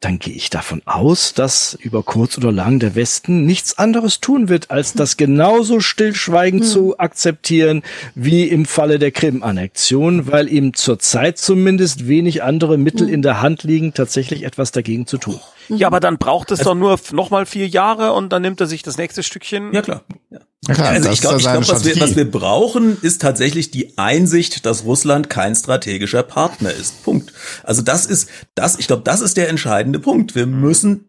[0.00, 4.48] dann gehe ich davon aus, dass über kurz oder lang der Westen nichts anderes tun
[4.48, 7.82] wird, als das genauso stillschweigend zu akzeptieren
[8.14, 13.62] wie im Falle der Krim-Annexion, weil ihm zurzeit zumindest wenig andere Mittel in der Hand
[13.64, 15.40] liegen, tatsächlich etwas dagegen zu tun.
[15.68, 18.60] Ja, aber dann braucht es doch nur f- noch mal vier Jahre und dann nimmt
[18.60, 19.72] er sich das nächste Stückchen.
[19.72, 20.02] Ja klar.
[20.30, 20.38] Ja.
[20.66, 23.96] Ja, klar, also ich glaube, ja glaub, was, wir, was wir brauchen, ist tatsächlich die
[23.96, 27.04] Einsicht, dass Russland kein strategischer Partner ist.
[27.04, 27.32] Punkt.
[27.62, 28.76] Also das ist das.
[28.78, 30.34] Ich glaube, das ist der entscheidende Punkt.
[30.34, 31.08] Wir müssen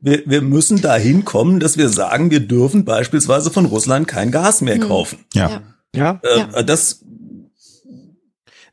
[0.00, 4.60] wir, wir müssen dahin kommen, dass wir sagen, wir dürfen beispielsweise von Russland kein Gas
[4.62, 5.24] mehr kaufen.
[5.32, 5.62] Ja.
[5.94, 6.20] Ja,
[6.54, 7.00] Äh, Das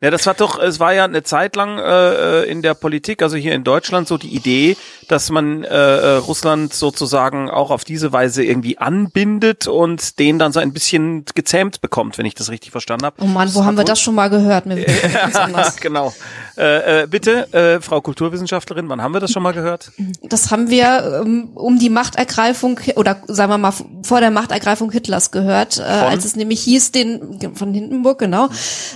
[0.02, 3.38] Ja, das war doch, es war ja eine Zeit lang äh, in der Politik, also
[3.38, 4.76] hier in Deutschland, so die Idee,
[5.08, 10.52] dass man äh, äh, Russland sozusagen auch auf diese Weise irgendwie anbindet und den dann
[10.52, 13.18] so ein bisschen gezähmt bekommt, wenn ich das richtig verstanden habe.
[13.22, 14.66] Oh Mann, wo haben wir das schon mal gehört?
[14.66, 14.86] Mir
[15.82, 16.14] genau.
[16.58, 19.92] Äh, äh, bitte, äh, Frau Kulturwissenschaftlerin, wann haben wir das schon mal gehört?
[20.24, 25.32] Das haben wir ähm, um die Machtergreifung oder sagen wir mal vor der Machtergreifung Hitlers
[25.32, 28.50] gehört, äh, als es nämlich hieß, den von Hindenburg genau,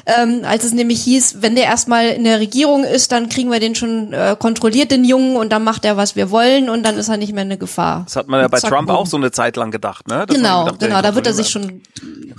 [0.06, 3.60] ähm, als es nämlich hieß, wenn der erstmal in der Regierung ist, dann kriegen wir
[3.60, 6.98] den schon äh, kontrolliert, den Jungen, und dann macht er was wir wollen und dann
[6.98, 8.04] ist er nicht mehr eine Gefahr.
[8.06, 8.96] Das hat man ja bei Zack, Trump boom.
[8.98, 10.26] auch so eine Zeit lang gedacht, ne?
[10.26, 11.82] Dass Genau, gedacht, genau, da wird er sich schon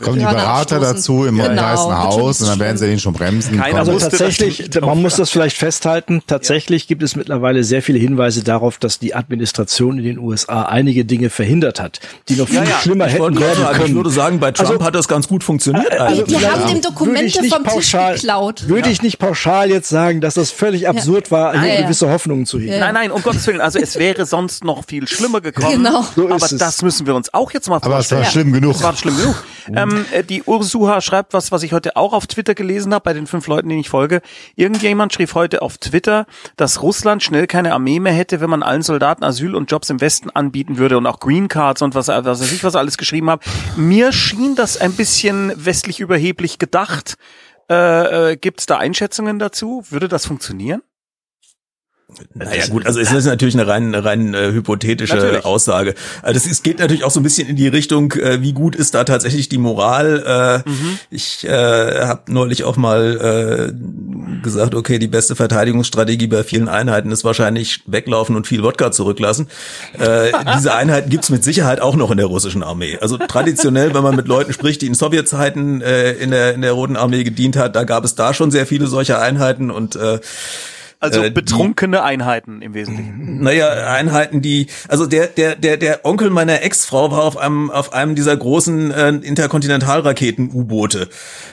[0.02, 3.12] Kommen die Berater dazu im Genau, Weißen Haus und dann so werden sie den schon
[3.12, 3.58] bremsen.
[3.58, 3.78] Keiner.
[3.80, 6.22] Also tatsächlich, man muss das vielleicht festhalten.
[6.26, 11.04] Tatsächlich gibt es mittlerweile sehr viele Hinweise darauf, dass die Administration in den USA einige
[11.04, 12.78] Dinge verhindert hat, die noch viel Ja, ja.
[12.80, 13.88] schlimmer Ich, hätten werden sagen, können.
[13.90, 15.92] ich würde sagen, bei Trump Also- hat das ganz gut funktioniert.
[16.00, 18.68] Also die vielleicht haben dem würde Dokumente ich nicht vom Tisch pauschal, geklaut.
[18.68, 21.82] Würde ich nicht pauschal jetzt sagen, dass das völlig absurd war, Ah, hier ja.
[21.82, 22.72] gewisse Hoffnungen zu hegen.
[22.72, 22.78] Ja.
[22.80, 23.49] Nein, nein, um Gottes Willen.
[23.58, 25.82] Also es wäre sonst noch viel schlimmer gekommen.
[25.82, 26.02] Genau.
[26.14, 26.56] So aber es.
[26.56, 28.24] das müssen wir uns auch jetzt mal Aber es war vorstellen.
[28.26, 28.76] schlimm genug.
[28.76, 29.42] Es war schlimm genug.
[29.72, 33.12] Ähm, äh, die Ursuha schreibt was, was ich heute auch auf Twitter gelesen habe, bei
[33.12, 34.20] den fünf Leuten, denen ich folge.
[34.56, 36.26] Irgendjemand schrieb heute auf Twitter,
[36.56, 40.00] dass Russland schnell keine Armee mehr hätte, wenn man allen Soldaten Asyl und Jobs im
[40.00, 43.30] Westen anbieten würde und auch Green Cards und was, was weiß ich, was alles geschrieben
[43.30, 43.44] habe.
[43.76, 47.14] Mir schien das ein bisschen westlich überheblich gedacht.
[47.70, 49.84] Äh, äh, Gibt es da Einschätzungen dazu?
[49.90, 50.82] Würde das funktionieren?
[52.34, 55.44] Naja gut, also es ist natürlich eine rein, eine rein äh, hypothetische Natürlich.
[55.44, 55.94] Aussage.
[56.22, 58.76] Also das ist, geht natürlich auch so ein bisschen in die Richtung, äh, wie gut
[58.76, 60.22] ist da tatsächlich die Moral.
[60.64, 60.98] Äh, Mhm.
[61.10, 67.10] Ich äh, habe neulich auch mal äh, gesagt, okay, die beste Verteidigungsstrategie bei vielen Einheiten
[67.10, 69.48] ist wahrscheinlich weglaufen und viel Wodka zurücklassen.
[69.98, 72.98] Äh, diese Einheiten gibt's mit Sicherheit auch noch in der russischen Armee.
[73.00, 76.72] Also traditionell, wenn man mit Leuten spricht, die in Sowjetzeiten äh, in, der, in der
[76.72, 80.20] Roten Armee gedient hat, da gab es da schon sehr viele solcher Einheiten und äh,
[81.02, 83.42] Also Äh, die- betrunkene Einheiten im Wesentlichen.
[83.42, 87.94] naja, Einheiten, die, also der, der, der, der Onkel meiner Ex-Frau war auf einem, auf
[87.94, 91.08] einem dieser großen äh, Interkontinentalraketen-U-Boote.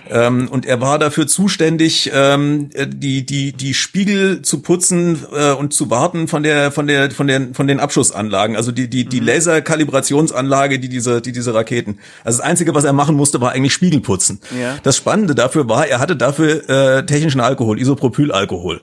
[0.09, 5.51] Ähm, und er war dafür zuständig, ähm, äh, die, die, die Spiegel zu putzen äh,
[5.53, 8.55] und zu warten von der, von der, von den, von den Abschussanlagen.
[8.55, 11.99] Also die, die, die Laserkalibrationsanlage, die diese, die diese Raketen.
[12.23, 14.39] Also das Einzige, was er machen musste, war eigentlich Spiegel putzen.
[14.59, 14.75] Ja.
[14.83, 18.81] Das Spannende dafür war, er hatte dafür äh, technischen Alkohol, Isopropylalkohol.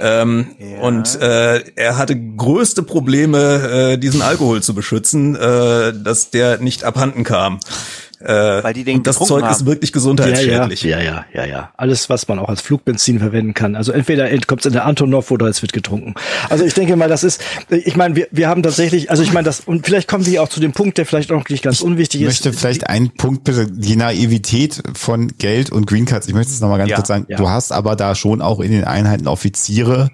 [0.00, 0.46] Ähm,
[0.80, 6.84] Und äh, er hatte größte Probleme, äh, diesen Alkohol zu beschützen, äh, dass der nicht
[6.84, 7.60] abhanden kam.
[8.22, 9.66] Äh, Weil die den und das Zeug ist haben.
[9.66, 10.82] wirklich Ja, ja, gesundheitsschädlich.
[10.82, 11.70] ja, ja, ja, ja.
[11.76, 13.76] Alles, was man auch als Flugbenzin verwenden kann.
[13.76, 16.14] Also entweder kommt es in der Antonov oder es wird getrunken.
[16.50, 17.40] Also ich denke mal, das ist,
[17.70, 20.48] ich meine, wir, wir haben tatsächlich, also ich meine, das, und vielleicht kommen wir auch
[20.50, 22.44] zu dem Punkt, der vielleicht auch nicht ganz unwichtig Ich ist.
[22.44, 26.28] möchte vielleicht einen Punkt bitte, die Naivität von Geld und Green Cards.
[26.28, 27.24] Ich möchte es nochmal ganz Ja, kurz sagen.
[27.28, 27.38] ja.
[27.38, 30.10] Du hast aber da schon auch in den Einheiten Offiziere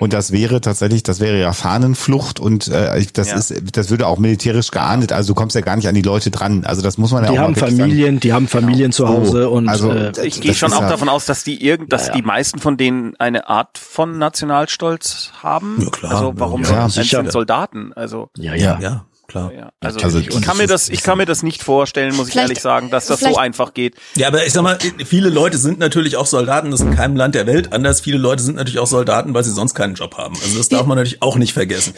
[0.00, 3.36] und das wäre tatsächlich, das wäre ja Fahnenflucht und äh, ich- das Ja.
[3.36, 5.12] ist, das würde auch militärisch geahndet.
[5.12, 6.64] Also du kommst ja gar nicht an die Leute dran.
[6.64, 9.68] Also das muss man ja die auch haben Familien, die haben Familien zu Hause und
[9.68, 12.16] also, äh, Ich gehe schon auch ja- davon aus, dass die irgend, dass Ja, ja.
[12.16, 15.78] die meisten von denen eine Art von Nationalstolz haben.
[15.80, 16.12] Ja, klar.
[16.12, 17.92] Also warum Ja, sind Soldaten?
[17.94, 18.78] Also ja, Ja.
[18.80, 19.04] ja.
[19.26, 19.52] Klar.
[19.56, 22.28] ja, also, Also, ich und kann mir das, ich kann mir das nicht vorstellen, muss
[22.28, 23.94] ich ehrlich sagen, dass das so einfach geht.
[24.16, 27.16] Ja, aber ich sag mal, viele Leute sind natürlich auch Soldaten, das ist in keinem
[27.16, 28.02] Land der Welt anders.
[28.02, 30.34] Viele Leute sind natürlich auch Soldaten, weil sie sonst keinen Job haben.
[30.44, 31.94] Also das darf man natürlich auch nicht vergessen.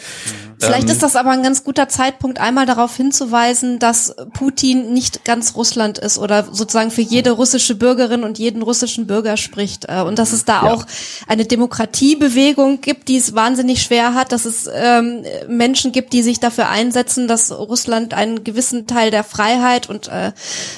[0.59, 5.55] Vielleicht ist das aber ein ganz guter Zeitpunkt, einmal darauf hinzuweisen, dass Putin nicht ganz
[5.55, 9.85] Russland ist oder sozusagen für jede russische Bürgerin und jeden russischen Bürger spricht.
[9.87, 10.85] Äh, Und dass es da auch
[11.27, 16.39] eine Demokratiebewegung gibt, die es wahnsinnig schwer hat, dass es ähm, Menschen gibt, die sich
[16.39, 20.31] dafür einsetzen, dass Russland einen gewissen Teil der Freiheit und äh,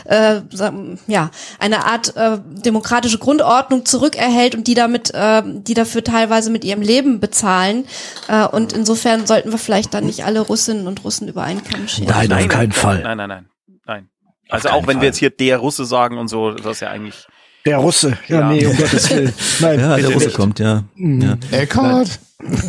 [0.05, 0.41] äh,
[1.07, 6.65] ja eine Art äh, demokratische Grundordnung zurückerhält und die damit, äh, die dafür teilweise mit
[6.65, 7.85] ihrem Leben bezahlen.
[8.27, 11.87] Äh, und insofern sollten wir vielleicht dann nicht alle Russinnen und Russen über einen Kamm
[11.87, 12.07] scheren.
[12.07, 13.03] Nein, auf keinen Fall.
[13.03, 13.45] Nein, nein, nein,
[13.85, 14.09] nein.
[14.49, 15.01] Also auch wenn Fall.
[15.01, 17.27] wir jetzt hier der Russe sagen und so, das ist ja eigentlich.
[17.67, 18.17] Der Russe.
[18.27, 18.49] Ja, Ja.
[18.49, 19.31] nee, um Gottes Willen.
[19.59, 20.35] Nein, Ja, der Russe nicht.
[20.35, 20.85] kommt, ja.
[20.95, 21.37] ja.
[21.51, 22.19] Eckhart.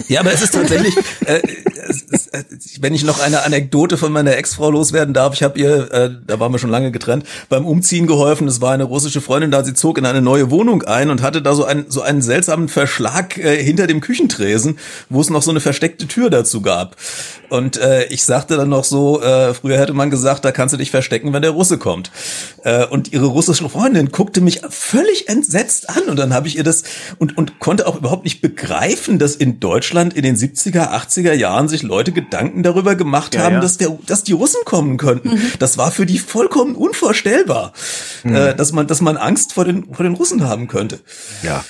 [0.08, 0.96] Ja, aber es ist tatsächlich,
[1.26, 1.40] äh,
[1.88, 2.42] es ist, äh,
[2.80, 6.40] wenn ich noch eine Anekdote von meiner Ex-Frau loswerden darf, ich habe ihr, äh, da
[6.40, 8.48] waren wir schon lange getrennt, beim Umziehen geholfen.
[8.48, 11.40] Es war eine russische Freundin da, sie zog in eine neue Wohnung ein und hatte
[11.40, 14.76] da so einen so einen seltsamen Verschlag äh, hinter dem Küchentresen,
[15.08, 16.96] wo es noch so eine versteckte Tür dazu gab.
[17.48, 20.78] Und äh, ich sagte dann noch so, äh, früher hätte man gesagt, da kannst du
[20.78, 22.10] dich verstecken, wenn der Russe kommt.
[22.64, 26.64] Äh, und ihre russische Freundin guckte mich völlig entsetzt an und dann habe ich ihr
[26.64, 26.82] das
[27.18, 31.68] und und konnte auch überhaupt nicht begreifen, dass in Deutschland in den 70er, 80er Jahren
[31.68, 33.60] sich Leute Gedanken darüber gemacht Ja, haben, ja.
[33.60, 35.40] dass der dass die Russen kommen könnten.
[35.58, 37.72] Das war für die vollkommen unvorstellbar,
[38.24, 41.00] äh, dass man dass man Angst vor den vor den Russen haben könnte.
[41.42, 41.64] Ja.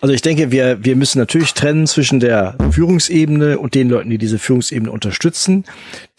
[0.00, 4.18] Also ich denke, wir, wir müssen natürlich trennen zwischen der Führungsebene und den Leuten, die
[4.18, 5.64] diese Führungsebene unterstützen,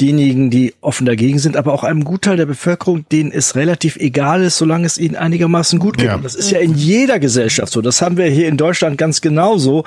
[0.02, 4.44] diejenigen, die offen dagegen sind, aber auch einem Gutteil der Bevölkerung, denen es relativ egal
[4.44, 6.08] ist, solange es ihnen einigermaßen gut geht.
[6.08, 6.16] Ja.
[6.16, 7.82] Und Das ist ja in jeder Gesellschaft so.
[7.82, 9.84] Das haben wir hier in Deutschland ganz genauso,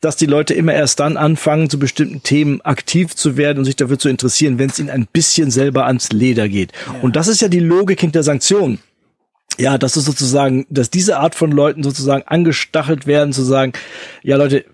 [0.00, 3.76] dass die Leute immer erst dann anfangen, zu bestimmten Themen aktiv zu werden und sich
[3.76, 6.72] dafür zu interessieren, wenn es ihnen ein bisschen selber ans Leder geht.
[7.02, 8.78] Und das ist ja die Logik hinter Sanktionen.
[9.62, 13.74] Ja, das ist sozusagen, dass diese Art von Leuten sozusagen angestachelt werden, zu sagen,
[14.24, 14.64] ja Leute,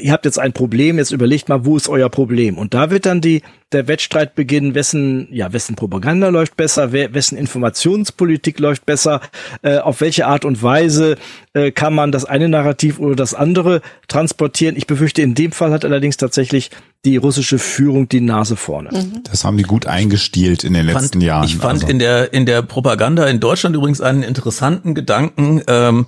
[0.00, 2.58] ihr habt jetzt ein Problem, jetzt überlegt mal, wo ist euer Problem?
[2.58, 7.14] Und da wird dann die, der Wettstreit beginnen, wessen, ja, wessen Propaganda läuft besser, wer,
[7.14, 9.20] wessen Informationspolitik läuft besser,
[9.62, 11.16] äh, auf welche Art und Weise
[11.52, 14.76] äh, kann man das eine Narrativ oder das andere transportieren.
[14.76, 16.70] Ich befürchte, in dem Fall hat allerdings tatsächlich
[17.04, 18.90] die russische Führung die Nase vorne.
[19.24, 21.44] Das haben die gut eingestielt in den letzten fand, Jahren.
[21.44, 26.06] Ich fand Also, in der in der Propaganda in Deutschland übrigens einen interessanten Gedanken, ähm,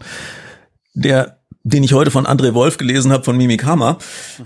[0.95, 3.99] der den ich heute von André Wolf gelesen habe von Mimikama,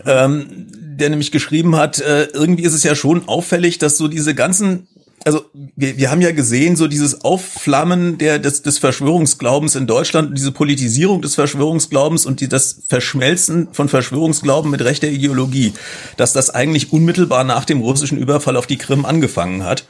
[0.07, 4.35] ähm, der nämlich geschrieben hat, äh, irgendwie ist es ja schon auffällig, dass so diese
[4.35, 4.89] ganzen
[5.25, 5.45] also
[5.77, 10.53] wir, wir haben ja gesehen, so dieses Aufflammen der, des, des Verschwörungsglaubens in Deutschland, diese
[10.53, 15.73] Politisierung des Verschwörungsglaubens und die, das Verschmelzen von Verschwörungsglauben mit rechter Ideologie,
[16.17, 19.85] dass das eigentlich unmittelbar nach dem russischen Überfall auf die Krim angefangen hat.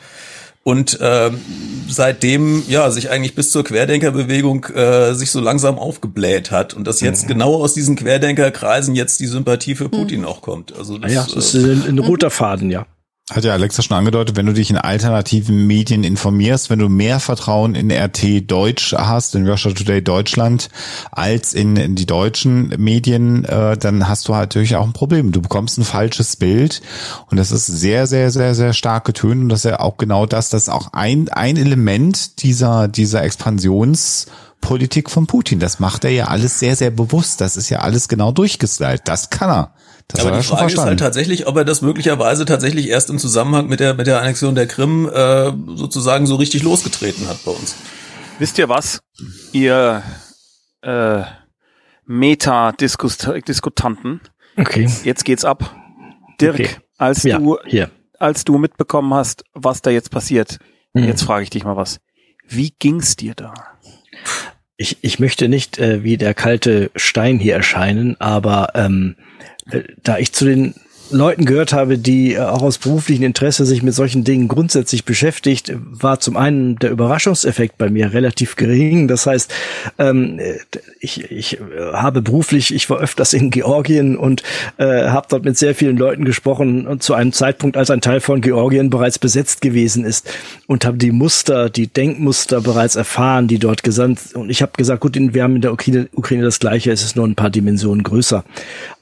[0.68, 1.40] Und ähm,
[1.88, 7.00] seitdem ja sich eigentlich bis zur Querdenkerbewegung äh, sich so langsam aufgebläht hat und dass
[7.00, 10.76] jetzt genau aus diesen Querdenkerkreisen jetzt die Sympathie für Putin auch kommt.
[10.76, 12.84] Also das, Ja, das ist äh, ein, ein roter Faden, ja.
[13.30, 17.20] Hat ja Alexa schon angedeutet, wenn du dich in alternativen Medien informierst, wenn du mehr
[17.20, 20.70] Vertrauen in RT Deutsch hast, in Russia Today Deutschland,
[21.10, 25.30] als in, in die deutschen Medien, äh, dann hast du halt natürlich auch ein Problem.
[25.30, 26.80] Du bekommst ein falsches Bild
[27.30, 30.24] und das ist sehr, sehr, sehr, sehr stark getönt und das ist ja auch genau
[30.24, 35.58] das, das ist auch ein, ein Element dieser, dieser Expansionspolitik von Putin.
[35.58, 37.42] Das macht er ja alles sehr, sehr bewusst.
[37.42, 39.02] Das ist ja alles genau durchgestylt.
[39.04, 39.74] Das kann er.
[40.08, 43.18] Das aber er die Frage ist halt tatsächlich, ob er das möglicherweise tatsächlich erst im
[43.18, 47.50] Zusammenhang mit der mit der Annexion der Krim äh, sozusagen so richtig losgetreten hat bei
[47.52, 47.76] uns.
[48.38, 49.00] Wisst ihr was?
[49.52, 50.02] Ihr
[50.82, 51.22] äh,
[52.06, 54.20] Meta-Diskutanten.
[54.56, 54.88] Okay.
[55.04, 55.74] Jetzt geht's ab.
[56.40, 56.68] Dirk, Okay.
[56.96, 57.90] als Ja, du hier.
[58.18, 60.58] als du mitbekommen hast, was da jetzt passiert,
[60.94, 61.04] Mhm.
[61.04, 61.98] jetzt frage ich dich mal was.
[62.48, 63.52] Wie ging's dir da?
[64.76, 69.22] Ich, ich möchte nicht äh, wie der kalte Stein hier erscheinen, aber ähm, äh,
[70.02, 70.74] da ich zu den
[71.10, 75.72] Leuten gehört habe, die äh, auch aus beruflichem Interesse sich mit solchen Dingen grundsätzlich beschäftigt,
[75.76, 79.08] war zum einen der Überraschungseffekt bei mir relativ gering.
[79.08, 79.52] Das heißt,
[79.98, 80.58] ähm, äh,
[81.00, 84.42] ich, ich äh, habe beruflich, ich war öfters in Georgien und
[84.76, 88.20] äh, habe dort mit sehr vielen Leuten gesprochen und zu einem Zeitpunkt, als ein Teil
[88.20, 90.28] von Georgien bereits besetzt gewesen ist
[90.66, 94.34] und habe die Muster, die Denkmuster bereits erfahren, die dort gesandt.
[94.34, 97.16] Und ich habe gesagt, gut, wir haben in der Ukraine, Ukraine das Gleiche, es ist
[97.16, 98.44] nur ein paar Dimensionen größer.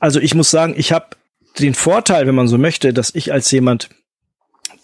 [0.00, 1.06] Also ich muss sagen, ich habe
[1.58, 3.88] den Vorteil, wenn man so möchte, dass ich als jemand,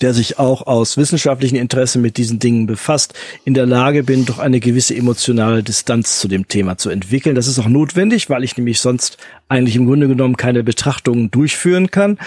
[0.03, 3.15] der sich auch aus wissenschaftlichen Interessen mit diesen Dingen befasst,
[3.45, 7.35] in der Lage bin, doch eine gewisse emotionale Distanz zu dem Thema zu entwickeln.
[7.35, 9.19] Das ist auch notwendig, weil ich nämlich sonst
[9.49, 12.19] eigentlich im Grunde genommen keine Betrachtungen durchführen kann.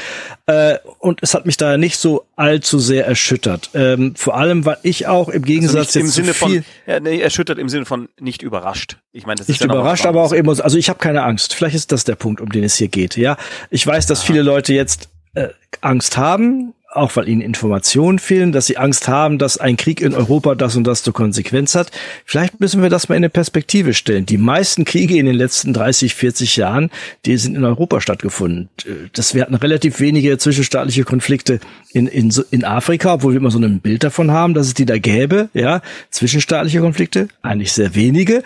[0.45, 3.71] Äh, und es hat mich daher nicht so allzu sehr erschüttert.
[3.73, 7.19] Ähm, vor allem, weil ich auch im Also Gegensatz nicht im Sinne von ja, nee,
[7.19, 8.97] erschüttert im Sinne von nicht überrascht.
[9.11, 11.53] Ich meine, das nicht ist ja überrascht, aber auch immer, also ich habe keine Angst.
[11.53, 13.17] Vielleicht ist das der Punkt, um den es hier geht.
[13.17, 13.37] Ja,
[13.69, 15.49] ich weiß, dass viele Leute jetzt äh,
[15.81, 20.13] Angst haben, auch weil ihnen Informationen fehlen, dass sie Angst haben, dass ein Krieg in
[20.13, 21.91] Europa das und das zur Konsequenz hat.
[22.25, 24.25] Vielleicht müssen wir das mal in eine Perspektive stellen.
[24.25, 26.89] Die meisten Kriege in den letzten 30, 40 Jahren,
[27.25, 28.69] die sind in Europa stattgefunden.
[29.13, 31.59] Das wir hatten relativ wenige zwischenstaatliche Konflikte
[31.91, 34.85] in, in, in Afrika, obwohl wir immer so ein Bild davon haben, dass es die
[34.85, 35.49] da gäbe.
[35.53, 35.81] Ja,
[36.11, 38.43] zwischenstaatliche Konflikte, eigentlich sehr wenige.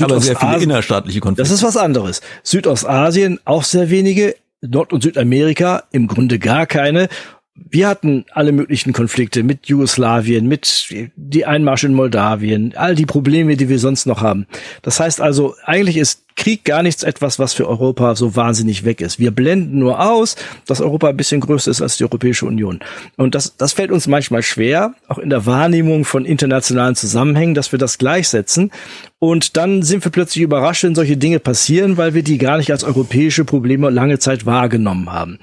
[0.00, 1.42] Aber sehr viele Südostasien- innerstaatliche Konflikte.
[1.42, 2.20] das ist was anderes.
[2.42, 7.08] Südostasien auch sehr wenige, Nord- und Südamerika im Grunde gar keine.
[7.56, 13.56] Wir hatten alle möglichen Konflikte mit Jugoslawien, mit die Einmarsch in Moldawien, all die Probleme,
[13.56, 14.46] die wir sonst noch haben.
[14.82, 19.00] Das heißt also, eigentlich ist Krieg gar nichts etwas, was für Europa so wahnsinnig weg
[19.00, 19.18] ist.
[19.18, 20.36] Wir blenden nur aus,
[20.66, 22.80] dass Europa ein bisschen größer ist als die Europäische Union.
[23.16, 27.72] Und das, das fällt uns manchmal schwer, auch in der Wahrnehmung von internationalen Zusammenhängen, dass
[27.72, 28.70] wir das gleichsetzen.
[29.18, 32.70] Und dann sind wir plötzlich überrascht, wenn solche Dinge passieren, weil wir die gar nicht
[32.70, 35.38] als europäische Probleme lange Zeit wahrgenommen haben.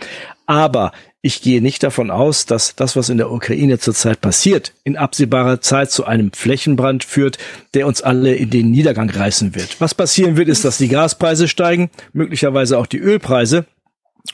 [0.46, 0.92] Aber
[1.26, 5.62] ich gehe nicht davon aus, dass das, was in der Ukraine zurzeit passiert, in absehbarer
[5.62, 7.38] Zeit zu einem Flächenbrand führt,
[7.74, 9.80] der uns alle in den Niedergang reißen wird.
[9.80, 13.66] Was passieren wird, ist, dass die Gaspreise steigen, möglicherweise auch die Ölpreise.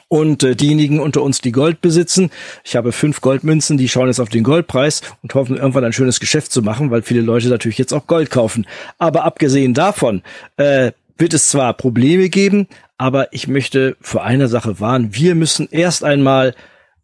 [0.07, 2.31] Und äh, diejenigen unter uns, die Gold besitzen,
[2.63, 6.19] ich habe fünf Goldmünzen, die schauen jetzt auf den Goldpreis und hoffen irgendwann ein schönes
[6.19, 8.65] Geschäft zu machen, weil viele Leute natürlich jetzt auch Gold kaufen.
[8.97, 10.23] Aber abgesehen davon
[10.57, 12.67] äh, wird es zwar Probleme geben,
[12.97, 15.13] aber ich möchte vor einer Sache warnen.
[15.13, 16.55] Wir müssen erst einmal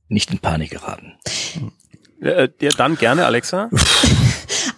[0.08, 1.14] nicht in Panik geraten.
[2.22, 3.70] Äh, ja, dann gerne, Alexa.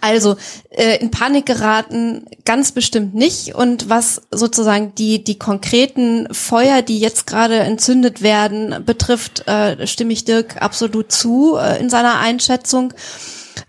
[0.00, 0.36] Also
[0.70, 3.54] äh, in Panik geraten ganz bestimmt nicht.
[3.56, 10.12] Und was sozusagen die die konkreten Feuer, die jetzt gerade entzündet werden, betrifft, äh, stimme
[10.12, 12.92] ich Dirk absolut zu äh, in seiner Einschätzung.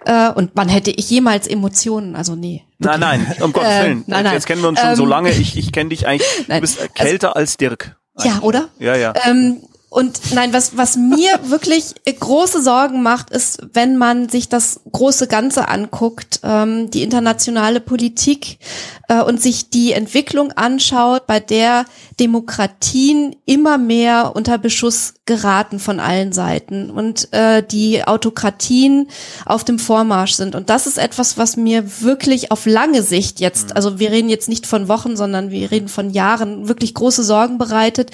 [0.06, 2.16] Äh, und wann hätte ich jemals Emotionen?
[2.16, 2.64] Also nee.
[2.78, 4.04] Nein, nein, um Gottes Ähm, Willen.
[4.08, 4.34] nein, nein.
[4.34, 5.32] Jetzt kennen wir uns schon so Ähm, lange.
[5.32, 6.30] Ich, ich kenne dich eigentlich.
[6.38, 7.98] Du nein, bist äh, also- kälter als Dirk.
[8.24, 8.70] Ja, oder?
[8.78, 9.14] Ja, ja.
[9.28, 14.82] Ähm, und nein, was, was mir wirklich große Sorgen macht, ist, wenn man sich das
[14.92, 18.60] große Ganze anguckt, ähm, die internationale Politik
[19.08, 21.86] äh, und sich die Entwicklung anschaut, bei der
[22.20, 29.08] Demokratien immer mehr unter Beschuss geraten von allen Seiten und äh, die Autokratien
[29.46, 30.54] auf dem Vormarsch sind.
[30.54, 34.50] Und das ist etwas, was mir wirklich auf lange Sicht jetzt, also wir reden jetzt
[34.50, 38.12] nicht von Wochen, sondern wir reden von Jahren, wirklich große Sorgen bereitet.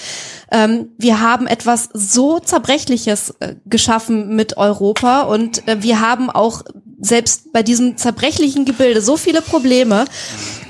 [0.52, 6.64] Ähm, wir haben etwas so Zerbrechliches äh, geschaffen mit Europa und äh, wir haben auch
[7.00, 10.06] selbst bei diesem zerbrechlichen Gebilde so viele Probleme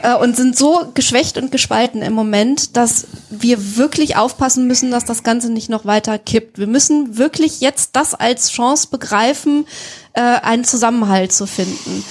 [0.01, 5.05] äh, und sind so geschwächt und gespalten im Moment, dass wir wirklich aufpassen müssen, dass
[5.05, 6.57] das Ganze nicht noch weiter kippt.
[6.57, 9.65] Wir müssen wirklich jetzt das als Chance begreifen,
[10.13, 12.05] einen Zusammenhalt zu finden.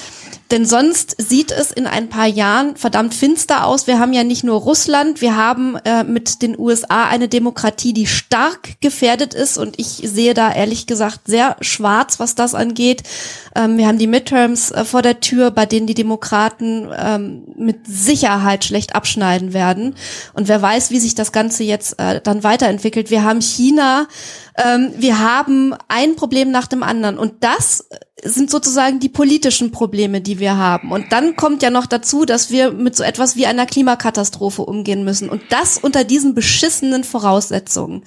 [0.50, 3.86] Denn sonst sieht es in ein paar Jahren verdammt finster aus.
[3.86, 8.06] Wir haben ja nicht nur Russland, wir haben äh, mit den USA eine Demokratie, die
[8.06, 9.56] stark gefährdet ist.
[9.56, 13.04] Und ich sehe da ehrlich gesagt sehr schwarz, was das angeht.
[13.56, 17.86] Ähm, wir haben die Midterms äh, vor der Tür, bei denen die Demokraten ähm, mit
[17.86, 19.94] Sicherheit schlecht abschneiden werden.
[20.34, 23.10] Und wer weiß, wie sich das Ganze jetzt äh, dann weiterentwickelt.
[23.10, 24.08] Wir haben China,
[24.56, 27.18] ähm, wir haben ein Problem nach dem anderen.
[27.18, 27.88] Und das
[28.24, 30.90] sind sozusagen die politischen Probleme, die wir haben.
[30.90, 35.04] Und dann kommt ja noch dazu, dass wir mit so etwas wie einer Klimakatastrophe umgehen
[35.04, 35.28] müssen.
[35.28, 38.02] Und das unter diesen beschissenen Voraussetzungen.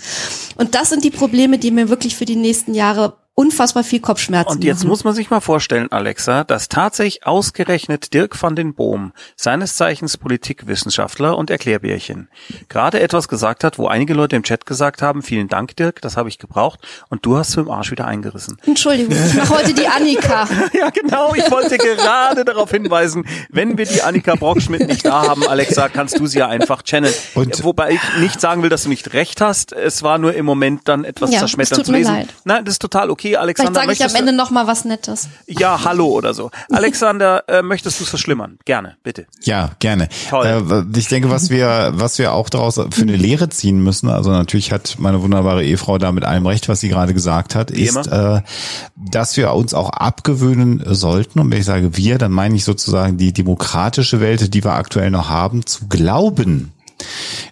[0.56, 4.54] Und das sind die Probleme, die mir wirklich für die nächsten Jahre unfassbar viel Kopfschmerzen
[4.54, 4.88] Und jetzt machen.
[4.90, 10.18] muss man sich mal vorstellen, Alexa, dass tatsächlich ausgerechnet Dirk van den Boom, seines Zeichens
[10.18, 12.30] Politikwissenschaftler und Erklärbärchen,
[12.68, 16.18] gerade etwas gesagt hat, wo einige Leute im Chat gesagt haben, vielen Dank Dirk, das
[16.18, 16.80] habe ich gebraucht
[17.10, 18.58] und du hast es mit dem Arsch wieder eingerissen.
[18.66, 20.48] Entschuldigung, ich mache heute die Annika.
[20.74, 25.48] Ja, genau, ich wollte gerade darauf hinweisen, wenn wir die Annika Brockschmidt nicht da haben,
[25.48, 27.14] Alexa, kannst du sie ja einfach channeln.
[27.36, 30.46] Und- Wobei ich nicht sagen will, dass du nicht recht hast, es war nur im
[30.46, 32.14] Moment dann etwas Ja, zerschmetternd zu mir lesen.
[32.16, 32.28] leid.
[32.46, 33.80] Nein, das ist total okay, Vielleicht Alexander.
[33.82, 35.28] sage ich am Ende noch mal was Nettes.
[35.48, 36.52] Ja, hallo oder so.
[36.72, 38.58] Alexander, äh, möchtest du es verschlimmern?
[38.66, 39.28] Gerne, bitte.
[39.42, 40.10] Ja, gerne.
[40.30, 40.46] Toll.
[40.96, 44.32] Äh, ich denke, was wir, was wir auch daraus für eine Lehre ziehen müssen, also
[44.32, 47.84] natürlich hat meine wunderbare Ehefrau da mit allem recht, was sie gerade gesagt hat, Wie
[47.84, 48.42] ist, äh,
[48.96, 53.18] dass wir uns auch abgewöhnen sollten, und wenn ich sage wir, dann meine ich sozusagen
[53.18, 56.72] die demokratische Welt, die wir aktuell noch haben, zu glauben,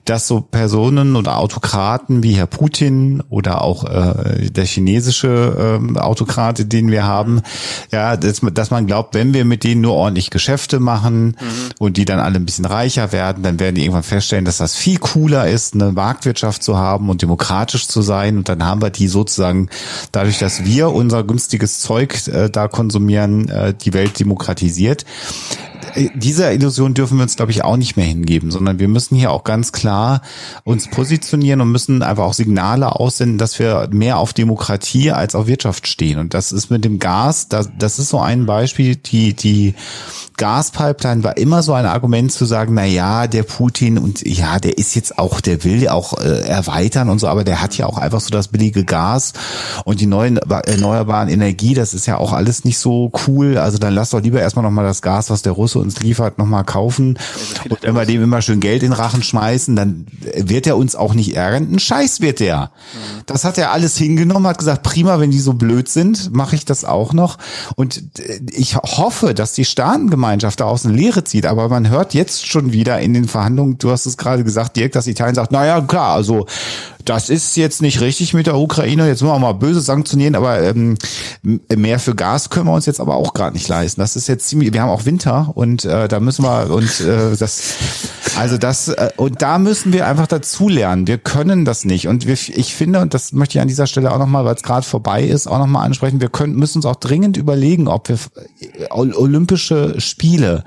[0.05, 6.71] dass so Personen oder Autokraten wie Herr Putin oder auch äh, der chinesische ähm, Autokrat,
[6.71, 7.41] den wir haben,
[7.91, 11.37] ja, dass, man- dass man glaubt, wenn wir mit denen nur ordentlich Geschäfte machen
[11.79, 14.75] und die dann alle ein bisschen reicher werden, dann werden die irgendwann feststellen, dass das
[14.75, 18.37] viel cooler ist, eine Marktwirtschaft zu haben und demokratisch zu sein.
[18.37, 19.69] Und dann haben wir die sozusagen
[20.11, 25.05] dadurch, dass wir unser günstiges Zeug äh, da konsumieren, äh, die Welt demokratisiert
[26.15, 29.31] dieser Illusion dürfen wir uns, glaube ich, auch nicht mehr hingeben, sondern wir müssen hier
[29.31, 30.21] auch ganz klar
[30.63, 35.47] uns positionieren und müssen einfach auch Signale aussenden, dass wir mehr auf Demokratie als auf
[35.47, 36.19] Wirtschaft stehen.
[36.19, 39.75] Und das ist mit dem Gas, das, das ist so ein Beispiel, die, die
[40.37, 44.77] Gaspipeline war immer so ein Argument zu sagen, na ja, der Putin und ja, der
[44.77, 47.85] ist jetzt auch, der will ja auch äh, erweitern und so, aber der hat ja
[47.85, 49.33] auch einfach so das billige Gas
[49.85, 53.57] und die neuen erneuerbaren Energie, das ist ja auch alles nicht so cool.
[53.57, 56.63] Also dann lass doch lieber erstmal nochmal das Gas, was der Russe uns liefert, nochmal
[56.63, 57.17] kaufen.
[57.69, 60.95] Und wenn wir dem immer schön Geld in den Rachen schmeißen, dann wird er uns
[60.95, 61.71] auch nicht ärgern.
[61.71, 62.71] Ein Scheiß wird der.
[63.25, 66.65] Das hat er alles hingenommen, hat gesagt, prima, wenn die so blöd sind, mache ich
[66.65, 67.37] das auch noch.
[67.75, 71.45] Und äh, ich hoffe, dass die Staatengemeinschaft daraus eine Lehre zieht.
[71.45, 74.91] Aber man hört jetzt schon wieder in den Verhandlungen, du hast es gerade gesagt, Dirk,
[74.93, 76.45] dass Italien sagt, naja, klar, also
[77.05, 80.61] das ist jetzt nicht richtig mit der Ukraine, jetzt müssen wir mal böse sanktionieren, aber
[80.61, 80.97] ähm,
[81.43, 84.01] mehr für Gas können wir uns jetzt aber auch gerade nicht leisten.
[84.01, 87.35] Das ist jetzt ziemlich, wir haben auch Winter und äh, da müssen wir und äh,
[87.37, 87.75] das,
[88.37, 91.07] also das äh, und da müssen wir einfach dazulernen.
[91.07, 94.11] Wir können das nicht und wir, ich finde und das möchte ich an dieser Stelle
[94.11, 96.21] auch nochmal, weil es gerade vorbei ist, auch nochmal ansprechen.
[96.21, 98.17] Wir können müssen uns auch dringend überlegen, ob wir
[98.89, 100.63] Olympische Spiele,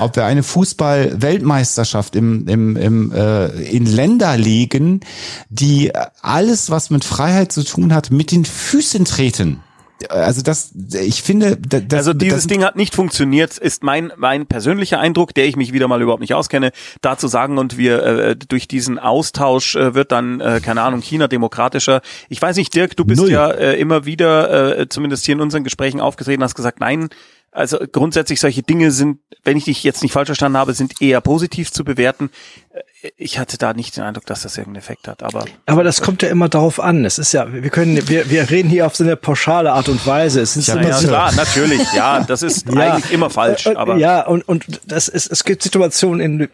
[0.00, 5.00] ob wir eine Fußball-Weltmeisterschaft im, im, im äh, in Länder legen,
[5.48, 5.75] die
[6.22, 9.62] alles, was mit Freiheit zu tun hat, mit den Füßen treten.
[10.10, 14.46] Also das, ich finde, das, Also dieses das, Ding hat nicht funktioniert, ist mein mein
[14.46, 18.02] persönlicher Eindruck, der ich mich wieder mal überhaupt nicht auskenne, da zu sagen und wir
[18.02, 22.02] äh, durch diesen Austausch äh, wird dann äh, keine Ahnung China demokratischer.
[22.28, 23.30] Ich weiß nicht, Dirk, du bist Null.
[23.30, 27.08] ja äh, immer wieder äh, zumindest hier in unseren Gesprächen aufgetreten, hast gesagt, nein,
[27.50, 31.22] also grundsätzlich solche Dinge sind, wenn ich dich jetzt nicht falsch verstanden habe, sind eher
[31.22, 32.28] positiv zu bewerten.
[33.06, 36.00] Äh, Ich hatte da nicht den Eindruck, dass das irgendeinen Effekt hat, aber Aber das
[36.00, 37.04] kommt ja immer darauf an.
[37.04, 40.06] Es ist ja, wir können, wir, wir reden hier auf so eine pauschale Art und
[40.06, 40.40] Weise.
[40.40, 42.94] Es ist Ja, immer ja so, klar, natürlich, ja, das ist Ja.
[42.94, 46.48] eigentlich immer falsch, Äh, aber ja, und, und das ist, es gibt Situationen, in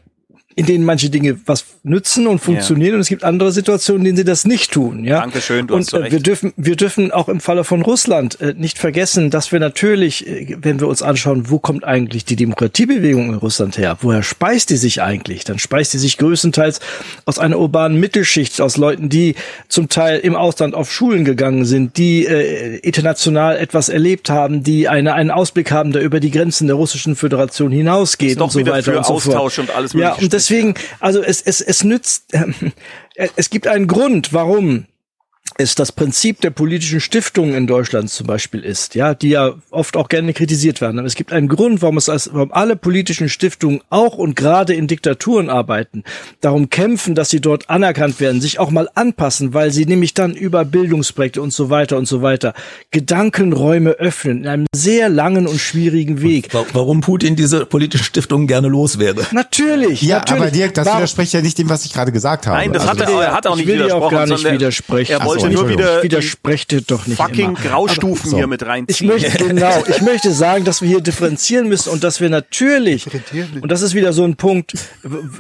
[0.55, 4.17] in denen manche Dinge was nützen und funktionieren und es gibt andere Situationen, in denen
[4.19, 5.05] sie das nicht tun.
[5.05, 5.21] Ja?
[5.21, 8.79] Dankeschön, du und äh, wir dürfen, wir dürfen auch im Falle von Russland äh, nicht
[8.79, 13.35] vergessen, dass wir natürlich, äh, wenn wir uns anschauen, wo kommt eigentlich die Demokratiebewegung in
[13.35, 13.99] Russland her?
[14.01, 15.45] Woher speist die sich eigentlich?
[15.45, 16.81] Dann speist die sich größtenteils
[17.25, 19.35] aus einer urbanen Mittelschicht, aus Leuten, die
[19.69, 24.89] zum Teil im Ausland auf Schulen gegangen sind, die äh, international etwas erlebt haben, die
[24.89, 28.83] eine, einen Ausblick haben, der über die Grenzen der russischen Föderation hinausgeht und so weiter
[28.83, 29.69] für und so Austausch fort.
[29.69, 32.47] und alles Ja, Mögliche und deswegen, also es, es, es nützt, äh,
[33.36, 34.86] es gibt einen Grund, warum
[35.59, 39.97] es das Prinzip der politischen Stiftungen in Deutschland zum Beispiel ist, ja, die ja oft
[39.97, 40.99] auch gerne kritisiert werden.
[40.99, 44.75] Aber es gibt einen Grund, warum es als, warum alle politischen Stiftungen auch und gerade
[44.75, 46.05] in Diktaturen arbeiten,
[46.41, 50.33] darum kämpfen, dass sie dort anerkannt werden, sich auch mal anpassen, weil sie nämlich dann
[50.35, 52.55] über Bildungsprojekte und so weiter und so weiter
[52.91, 56.55] Gedankenräume öffnen in einem sehr langen und schwierigen Weg.
[56.55, 59.27] Wa- Warum Putin diese politische Stiftung gerne los wäre.
[59.33, 60.43] Natürlich, Ja, natürlich.
[60.43, 62.57] aber Dirk, das Warum- widerspricht ja nicht dem, was ich gerade gesagt habe.
[62.59, 64.15] Nein, das Also hat er, er hat auch ich nicht will dir auch widersprochen.
[64.17, 65.13] gar nicht sondern widersprechen.
[65.13, 67.61] Er wollte So, nur wieder widersprecht doch nicht fucking immer.
[67.61, 68.36] Graustufen so.
[68.36, 69.09] hier mit Ich reinziehen.
[69.09, 73.07] möchte genau, ich möchte sagen, dass wir hier differenzieren müssen und dass wir natürlich
[73.61, 74.74] und das ist wieder so ein Punkt,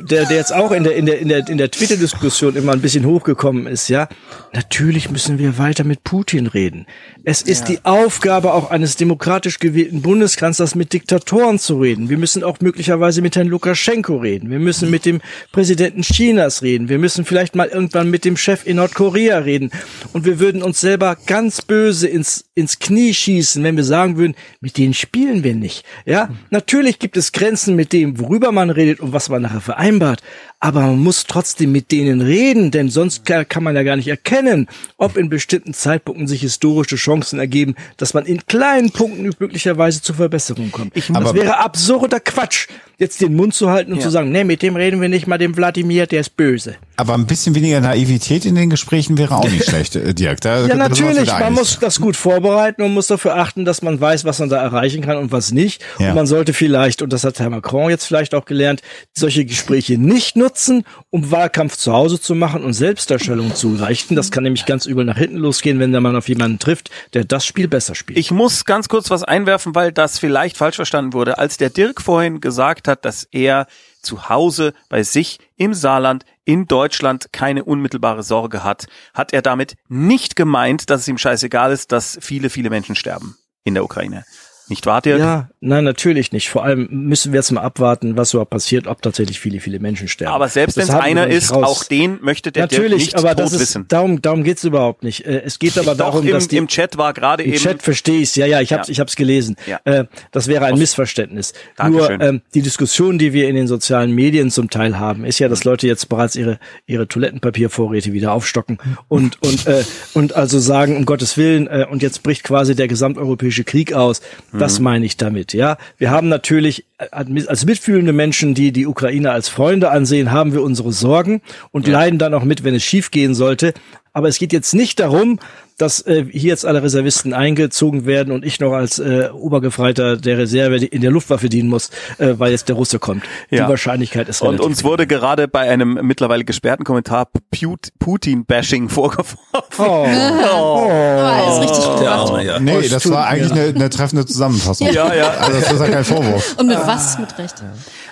[0.00, 2.72] der der jetzt auch in der in der in der in der Twitter Diskussion immer
[2.72, 4.08] ein bisschen hochgekommen ist, ja.
[4.52, 6.86] Natürlich müssen wir weiter mit Putin reden.
[7.24, 12.08] Es ist die Aufgabe auch eines demokratisch gewählten Bundeskanzlers mit Diktatoren zu reden.
[12.08, 14.50] Wir müssen auch möglicherweise mit Herrn Lukaschenko reden.
[14.50, 15.20] Wir müssen mit dem
[15.52, 16.88] Präsidenten Chinas reden.
[16.88, 19.70] Wir müssen vielleicht mal irgendwann mit dem Chef in Nordkorea reden.
[20.12, 24.34] Und wir würden uns selber ganz böse ins, ins Knie schießen, wenn wir sagen würden,
[24.60, 25.84] mit denen spielen wir nicht.
[26.04, 30.20] Ja, natürlich gibt es Grenzen mit dem, worüber man redet und was man nachher vereinbart.
[30.60, 34.06] Aber man muss trotzdem mit denen reden, denn sonst kann kann man ja gar nicht
[34.08, 40.02] erkennen, ob in bestimmten Zeitpunkten sich historische Chancen ergeben, dass man in kleinen Punkten möglicherweise
[40.02, 40.94] zu Verbesserungen kommt.
[40.94, 44.04] das Aber- wäre absurder Quatsch, jetzt den Mund zu halten und Ja.
[44.04, 46.76] zu sagen, nee, mit dem reden wir nicht mal, dem Wladimir, der ist böse.
[46.96, 50.42] Aber ein bisschen weniger Naivität in den Gesprächen wäre auch nicht schlecht, äh, Dirk.
[50.42, 51.26] Da, Ja, natürlich.
[51.28, 54.62] Man muss das gut vorbereiten und muss dafür achten, dass man weiß, was man da
[54.62, 55.82] erreichen kann und was nicht.
[55.98, 56.10] Ja.
[56.10, 58.82] Und man sollte vielleicht, und das hat Herr Macron jetzt vielleicht auch gelernt,
[59.12, 64.16] solche Gespräche nicht nutzen, um Wahlkampf zu Hause zu machen und Selbstdarstellung zu reichen.
[64.16, 67.24] Das kann nämlich ganz übel nach hinten losgehen, wenn der Mann auf jemanden trifft, der
[67.24, 68.18] das Spiel besser spielt.
[68.18, 71.38] Ich muss ganz kurz was einwerfen, weil das vielleicht falsch verstanden wurde.
[71.38, 73.66] Als der Dirk vorhin gesagt hat, dass er
[74.02, 79.74] zu Hause bei sich im Saarland in Deutschland keine unmittelbare Sorge hat, hat er damit
[79.88, 84.24] nicht gemeint, dass es ihm scheißegal ist, dass viele, viele Menschen sterben in der Ukraine.
[84.72, 85.18] Nicht wahr, Dirk?
[85.20, 86.48] ja, nein, natürlich nicht.
[86.50, 90.08] Vor allem müssen wir jetzt mal abwarten, was überhaupt passiert, ob tatsächlich viele, viele Menschen
[90.08, 90.32] sterben.
[90.34, 91.64] Aber selbst wenn es einer ist, raus.
[91.64, 93.84] auch den möchte der Dirk Natürlich, nicht aber das ist, wissen.
[93.88, 95.26] darum, darum geht's überhaupt nicht.
[95.26, 97.82] Äh, Es geht aber darum, im, dass die, im Chat war gerade Im eben Chat
[97.82, 98.34] verstehe ich's.
[98.34, 98.92] Ja, ja, ich hab's, Ja.
[98.92, 99.56] ich hab's gelesen.
[99.66, 99.80] Ja.
[99.84, 101.52] Äh, das wäre ein Missverständnis.
[101.76, 102.18] Dankeschön.
[102.18, 105.48] Nur ähm, die Diskussion, die wir in den sozialen Medien zum Teil haben, ist ja,
[105.48, 110.96] dass Leute jetzt bereits ihre ihre Toilettenpapiervorräte wieder aufstocken und und äh, und also sagen
[110.96, 114.20] um Gottes Willen äh, und jetzt bricht quasi der gesamteuropäische Krieg aus.
[114.52, 114.84] Das Mhm.
[114.84, 115.52] meine ich damit.
[115.52, 120.62] Ja, wir haben natürlich als mitfühlende Menschen, die die Ukraine als Freunde ansehen, haben wir
[120.62, 121.40] unsere Sorgen
[121.70, 123.72] und leiden dann auch mit, wenn es schief gehen sollte.
[124.14, 125.38] Aber es geht jetzt nicht darum,
[125.78, 130.36] dass äh, hier jetzt alle Reservisten eingezogen werden und ich noch als äh, Obergefreiter der
[130.36, 131.88] Reserve in der Luftwaffe dienen muss,
[132.18, 133.24] äh, weil jetzt der Russe kommt.
[133.50, 133.64] Ja.
[133.64, 139.38] Die Wahrscheinlichkeit ist Und uns wurde gerade bei einem mittlerweile gesperrten Kommentar Put- Putin-Bashing vorgeworfen.
[139.78, 140.06] Oh.
[140.54, 142.30] Oh, richtig gut Der gemacht.
[142.30, 142.60] Arme, ja.
[142.60, 144.88] Nee, Oh, das war eigentlich eine, eine treffende Zusammenfassung.
[144.92, 145.30] Ja, ja.
[145.30, 146.56] Also das ist ja kein Vorwurf.
[146.58, 147.18] Und mit was?
[147.18, 147.62] Mit Recht.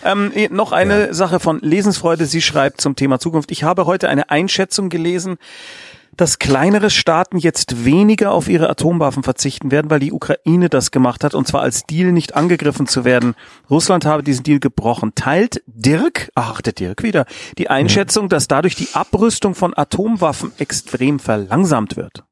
[0.05, 2.27] Ähm, eh, noch eine Sache von Lesensfreude.
[2.27, 3.51] Sie schreibt zum Thema Zukunft.
[3.51, 5.39] Ich habe heute eine Einschätzung gelesen,
[6.17, 11.25] dass kleinere Staaten jetzt weniger auf ihre Atomwaffen verzichten werden, weil die Ukraine das gemacht
[11.25, 13.35] hat, und zwar als Deal nicht angegriffen zu werden.
[13.71, 15.13] Russland habe diesen Deal gebrochen.
[15.15, 17.25] Teilt Dirk, ach der Dirk wieder,
[17.59, 22.25] die Einschätzung, dass dadurch die Abrüstung von Atomwaffen extrem verlangsamt wird?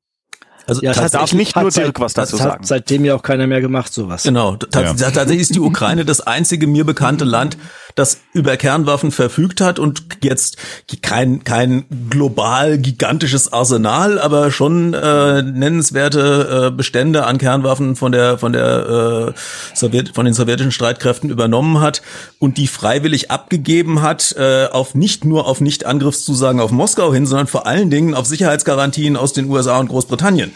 [0.68, 2.64] Also Ja, es Das hat- darf nicht hat nur Dirk was dazu das hat sagen.
[2.64, 4.22] Seitdem ja auch keiner mehr gemacht, sowas.
[4.22, 4.92] Genau, Ja.
[4.94, 7.56] tatsächlich ist die Ukraine das einzige mir bekannte Land,
[7.98, 10.56] das über Kernwaffen verfügt hat und jetzt
[11.02, 18.38] kein kein global gigantisches Arsenal, aber schon äh, nennenswerte äh, Bestände an Kernwaffen von der
[18.38, 22.02] von der äh, Sowjet, von den sowjetischen Streitkräften übernommen hat
[22.38, 27.46] und die freiwillig abgegeben hat äh, auf nicht nur auf Nicht-Angriffszusagen auf Moskau hin, sondern
[27.46, 30.52] vor allen Dingen auf Sicherheitsgarantien aus den USA und Großbritannien.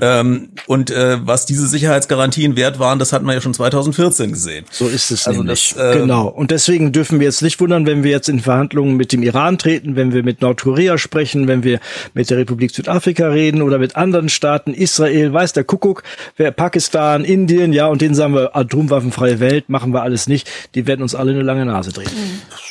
[0.00, 4.64] Ähm, und äh, was diese Sicherheitsgarantien wert waren, das hatten wir ja schon 2014 gesehen.
[4.70, 5.74] So ist es Also nämlich.
[5.74, 6.26] das, äh, genau.
[6.28, 9.56] Und deswegen dürfen wir jetzt nicht wundern, wenn wir jetzt in Verhandlungen mit dem Iran
[9.56, 11.80] treten, wenn wir mit Nordkorea sprechen, wenn wir
[12.12, 16.02] mit der Republik Südafrika reden oder mit anderen Staaten, Israel, weiß der Kuckuck,
[16.36, 20.50] wer Pakistan, Indien, ja, und denen sagen wir atomwaffenfreie Welt, machen wir alles nicht.
[20.74, 22.10] Die werden uns alle eine lange Nase drehen.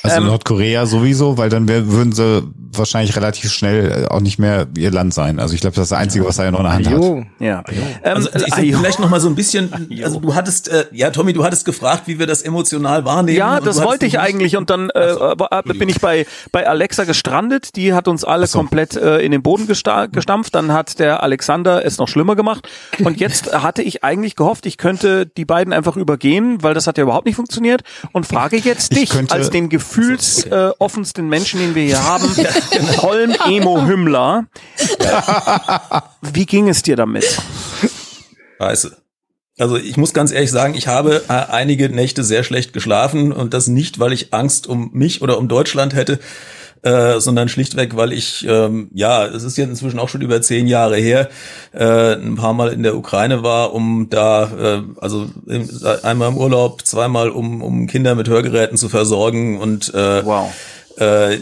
[0.03, 4.38] Also Ähm, Nordkorea sowieso, weil dann wär, würden sie wahrscheinlich relativ schnell äh, auch nicht
[4.38, 5.40] mehr ihr Land sein.
[5.40, 6.94] Also ich glaube, das ist das Einzige, was er ja noch in der Hand hat.
[6.94, 7.26] Jo.
[7.40, 7.64] Ja.
[8.03, 8.78] Ähm, Also, also ich sag Ajo.
[8.78, 12.03] vielleicht noch mal so ein bisschen, also du hattest, äh, ja Tommy, du hattest gefragt,
[12.06, 13.38] wie wir das emotional wahrnehmen.
[13.38, 17.04] Ja, und das wollte ich eigentlich und dann äh, war- bin ich bei bei Alexa
[17.06, 17.76] gestrandet.
[17.76, 20.56] Die hat uns alle komplett äh, in den Boden gesta gestampft.
[20.56, 22.68] Dann hat der Alexander es noch schlimmer gemacht.
[23.04, 26.98] Und jetzt hatte ich eigentlich gehofft, ich könnte die beiden einfach übergehen, weil das hat
[26.98, 27.82] ja überhaupt nicht funktioniert.
[28.12, 32.04] Und frage jetzt Ich dich könnte- als den gefühlsoffensten äh, offensten Menschen, den wir hier
[32.04, 32.26] haben,
[33.02, 34.46] Holm Emo Hümmler.
[36.22, 37.26] Wie ging es dir damit?
[38.60, 38.98] Scheiße.
[39.60, 43.53] Also ich muss ganz ehrlich sagen, ich habe äh, einige Nächte sehr schlecht geschlafen und
[43.53, 46.19] das nicht, weil ich Angst um mich oder um Deutschland hätte,
[46.81, 50.65] äh, sondern schlichtweg, weil ich, ähm, ja, es ist jetzt inzwischen auch schon über zehn
[50.65, 51.30] Jahre her,
[51.73, 54.44] äh, ein paar Mal in der Ukraine war, um da,
[54.77, 55.69] äh, also im,
[56.03, 60.53] einmal im Urlaub, zweimal um, um Kinder mit Hörgeräten zu versorgen und äh, Wow.
[60.98, 61.38] äh,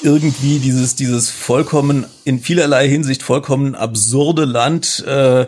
[0.00, 5.46] irgendwie dieses dieses vollkommen in vielerlei Hinsicht vollkommen absurde Land äh,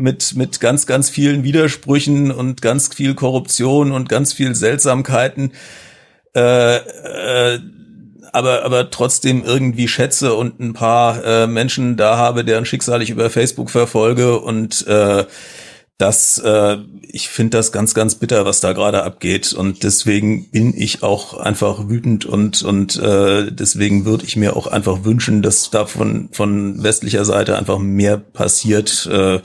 [0.00, 5.52] mit mit ganz ganz vielen Widersprüchen und ganz viel Korruption und ganz viel Seltsamkeiten
[6.34, 7.60] äh, äh,
[8.32, 13.10] aber aber trotzdem irgendwie schätze und ein paar äh, Menschen da habe, deren Schicksal ich
[13.10, 15.24] über Facebook verfolge und äh,
[16.00, 19.52] das, äh, ich finde das ganz, ganz bitter, was da gerade abgeht.
[19.52, 24.66] Und deswegen bin ich auch einfach wütend und, und äh, deswegen würde ich mir auch
[24.66, 29.06] einfach wünschen, dass da von, von westlicher Seite einfach mehr passiert.
[29.12, 29.40] Äh,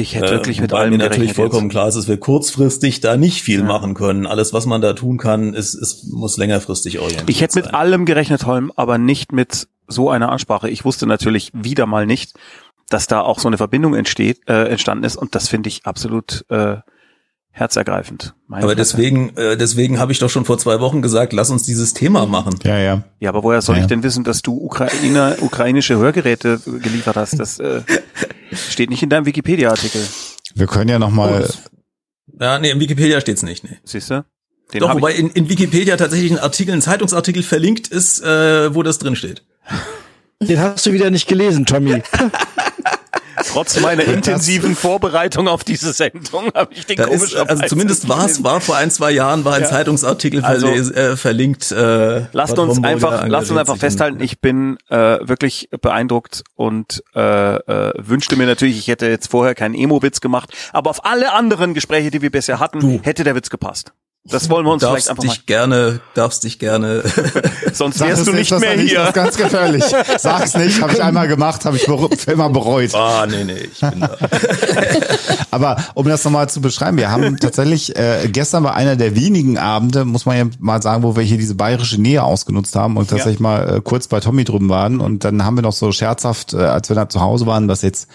[0.00, 1.72] Ich hätte äh, wirklich mit allem mir natürlich gerechnet vollkommen jetzt.
[1.72, 4.26] klar ist, dass wir kurzfristig da nicht viel machen können.
[4.26, 7.74] Alles, was man da tun kann, ist, ist muss längerfristig orientiert Ich hätte mit sein.
[7.74, 10.70] allem gerechnet, Holm, aber nicht mit so einer Ansprache.
[10.70, 12.34] Ich wusste natürlich wieder mal nicht,
[12.88, 16.44] dass da auch so eine Verbindung entsteht, äh, entstanden ist und das finde ich absolut
[16.48, 16.76] äh,
[17.52, 18.34] herzergreifend.
[18.46, 18.96] Meine Aber Fresse.
[18.96, 22.26] deswegen, äh, deswegen habe ich doch schon vor zwei Wochen gesagt, lass uns dieses Thema
[22.26, 22.54] machen.
[22.64, 23.02] Ja, ja.
[23.18, 23.82] Ja, aber woher soll Ja.
[23.82, 27.38] ich denn wissen, dass du Ukrainer, ukrainische Hörgeräte geliefert hast?
[27.38, 27.82] Das äh,
[28.52, 30.00] steht nicht in deinem Wikipedia-Artikel.
[30.54, 31.48] Wir können ja noch mal.
[32.40, 33.64] Ja, nee, im Wikipedia steht's nicht.
[33.64, 33.78] Nee.
[33.84, 34.24] Siehst du?
[34.72, 38.82] Den Doch, wobei in, in Wikipedia tatsächlich ein Artikel, ein Zeitungsartikel verlinkt ist, äh, wo
[38.84, 39.42] das drin steht.
[40.40, 42.02] Den hast du wieder nicht gelesen, Tommy.
[43.46, 48.26] trotz meiner intensiven Vorbereitung auf diese Sendung habe ich den Da ist, also zumindest war
[48.26, 49.68] es, war vor ein, zwei Jahren, war ein Ja.
[49.68, 51.70] Zeitungsartikel Also, äh, verlinkt.
[51.72, 57.20] Äh, Lasst uns einfach, lasst uns einfach festhalten, ich bin äh, wirklich beeindruckt und äh,
[57.56, 61.74] äh, wünschte mir natürlich, ich hätte jetzt vorher keinen Emo-Witz gemacht, aber auf alle anderen
[61.74, 63.92] Gespräche, die wir bisher hatten, hätte der Witz gepasst.
[64.24, 65.32] Das wollen wir uns vielleicht darfst einfach mal.
[65.32, 67.02] dich gerne, darfst dich gerne.
[67.72, 68.98] Sonst Sag wärst es du nicht das mehr ist hier.
[68.98, 69.84] Das ist ganz gefährlich.
[70.18, 71.88] Sag's nicht, habe ich einmal gemacht, habe ich
[72.28, 72.94] immer bereut.
[72.94, 74.16] Ah, nee, nee, ich bin da.
[75.50, 79.56] Aber um das nochmal zu beschreiben, wir haben tatsächlich, äh, gestern war einer der wenigen
[79.56, 83.08] Abende, muss man ja mal sagen, wo wir hier diese bayerische Nähe ausgenutzt haben und
[83.08, 85.00] tatsächlich mal äh, kurz bei Tommy drüben waren.
[85.00, 87.80] Und dann haben wir noch so scherzhaft, äh, als wir da zu Hause waren, was
[87.80, 88.06] jetzt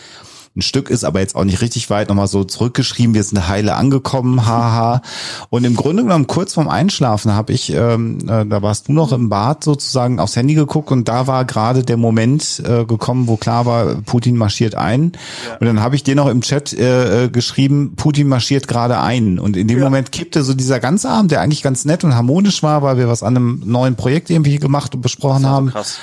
[0.56, 3.76] ein Stück ist, aber jetzt auch nicht richtig weit, nochmal so zurückgeschrieben, wir sind heile
[3.76, 5.02] angekommen, haha.
[5.50, 9.12] Und im Grunde genommen, kurz vorm Einschlafen habe ich, ähm, äh, da warst du noch
[9.12, 13.36] im Bad sozusagen aufs Handy geguckt und da war gerade der Moment äh, gekommen, wo
[13.36, 15.12] klar war, Putin marschiert ein.
[15.60, 19.40] Und dann habe ich dir noch im Chat äh, äh, geschrieben, Putin marschiert gerade ein.
[19.40, 22.64] Und in dem Moment kippte so dieser ganze Abend, der eigentlich ganz nett und harmonisch
[22.64, 25.72] war, weil wir was an einem neuen Projekt irgendwie gemacht und besprochen haben.
[25.72, 25.98] Krass.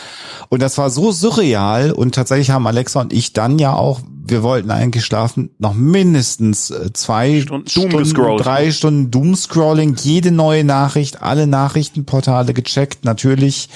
[0.49, 4.43] Und das war so surreal und tatsächlich haben Alexa und ich dann ja auch, wir
[4.43, 11.23] wollten eigentlich schlafen, noch mindestens äh, zwei Stunden Stunden, drei Stunden Doomscrolling, jede neue Nachricht,
[11.23, 13.69] alle Nachrichtenportale gecheckt, natürlich.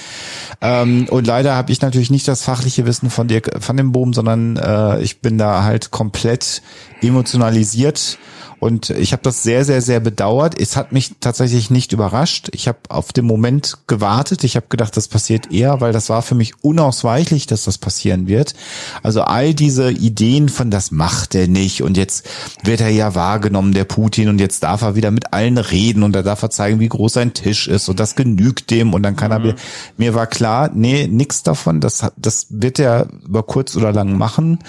[0.61, 4.13] Ähm, und leider habe ich natürlich nicht das fachliche Wissen von dir, von dem Boom,
[4.13, 6.61] sondern äh, ich bin da halt komplett
[7.01, 8.17] emotionalisiert.
[8.59, 10.59] Und ich habe das sehr, sehr, sehr bedauert.
[10.59, 12.49] Es hat mich tatsächlich nicht überrascht.
[12.53, 14.43] Ich habe auf den Moment gewartet.
[14.43, 18.27] Ich habe gedacht, das passiert eher, weil das war für mich unausweichlich, dass das passieren
[18.27, 18.55] wird.
[19.03, 22.27] Also all diese Ideen von, das macht er nicht und jetzt
[22.63, 26.13] wird er ja wahrgenommen, der Putin, und jetzt darf er wieder mit allen reden und
[26.13, 29.15] da darf er zeigen, wie groß sein Tisch ist und das genügt dem und dann
[29.15, 29.55] kann er mir,
[29.97, 34.17] mir war klar, nee, nix davon, das, hat- das wird er über kurz oder lang
[34.17, 34.59] machen.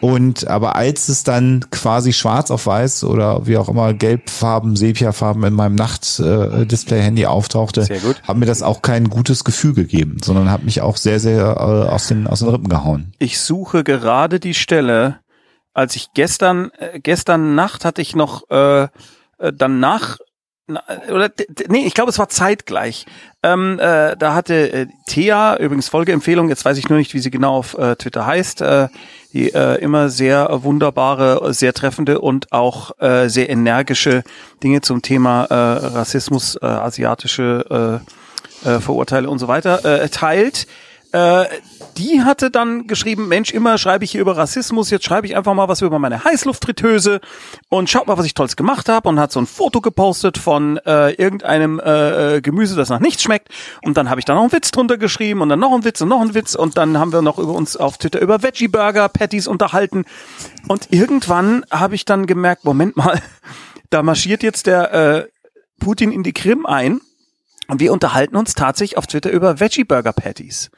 [0.00, 5.42] Und aber als es dann quasi schwarz auf weiß oder wie auch immer gelbfarben, sepiafarben
[5.44, 7.86] in meinem Nacht-Display-Handy auftauchte,
[8.22, 11.90] hat mir das auch kein gutes Gefühl gegeben, sondern hat mich auch sehr, sehr äh,
[11.90, 13.12] aus, den, aus den Rippen gehauen.
[13.18, 15.18] Ich suche gerade die Stelle,
[15.74, 18.82] als ich gestern, äh, gestern Nacht hatte ich noch äh,
[19.38, 20.18] äh, dann nach
[20.66, 21.30] Na, oder
[21.68, 23.06] nee, ich glaube, es war zeitgleich.
[23.42, 27.30] Ähm, äh, da hatte äh, Thea, übrigens Folgeempfehlung, jetzt weiß ich nur nicht, wie sie
[27.30, 28.88] genau auf äh, Twitter heißt, äh,
[29.32, 34.22] die äh, immer sehr wunderbare, sehr treffende und auch äh, sehr energische
[34.62, 38.00] Dinge zum Thema äh, Rassismus, äh, asiatische
[38.64, 40.66] äh, äh, Vorurteile und so weiter äh, teilt.
[41.12, 41.46] Äh,
[41.96, 45.54] die hatte dann geschrieben, Mensch, immer schreibe ich hier über Rassismus, jetzt schreibe ich einfach
[45.54, 47.20] mal was über meine Heißluftfritteuse
[47.70, 50.76] und schaut mal, was ich tolles gemacht habe und hat so ein Foto gepostet von
[50.84, 53.48] äh, irgendeinem äh, äh, Gemüse, das nach nichts schmeckt
[53.82, 56.00] und dann habe ich da noch einen Witz drunter geschrieben und dann noch einen Witz
[56.02, 58.68] und noch einen Witz und dann haben wir noch über uns auf Twitter über Veggie
[58.68, 60.04] Burger Patties unterhalten
[60.68, 63.20] und irgendwann habe ich dann gemerkt, Moment mal,
[63.90, 65.26] da marschiert jetzt der äh,
[65.80, 67.00] Putin in die Krim ein
[67.68, 70.70] und wir unterhalten uns tatsächlich auf Twitter über Veggie Burger Patties.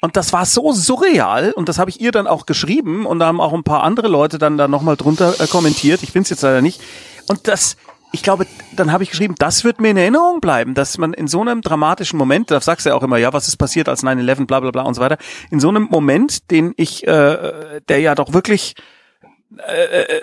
[0.00, 3.26] Und das war so surreal und das habe ich ihr dann auch geschrieben und da
[3.26, 6.02] haben auch ein paar andere Leute dann da nochmal drunter äh, kommentiert.
[6.02, 6.82] Ich finde es jetzt leider nicht.
[7.26, 7.76] Und das,
[8.12, 11.26] ich glaube, dann habe ich geschrieben, das wird mir in Erinnerung bleiben, dass man in
[11.26, 14.02] so einem dramatischen Moment, da sagst du ja auch immer, ja, was ist passiert als
[14.02, 15.16] 9-11, bla bla bla und so weiter,
[15.50, 18.74] in so einem Moment, den ich, äh, der ja doch wirklich
[19.56, 20.20] äh,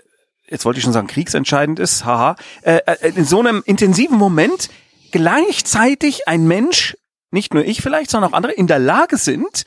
[0.51, 4.69] jetzt wollte ich schon sagen, kriegsentscheidend ist, haha, äh, äh, in so einem intensiven Moment
[5.11, 6.97] gleichzeitig ein Mensch,
[7.31, 9.63] nicht nur ich vielleicht, sondern auch andere, in der Lage sind,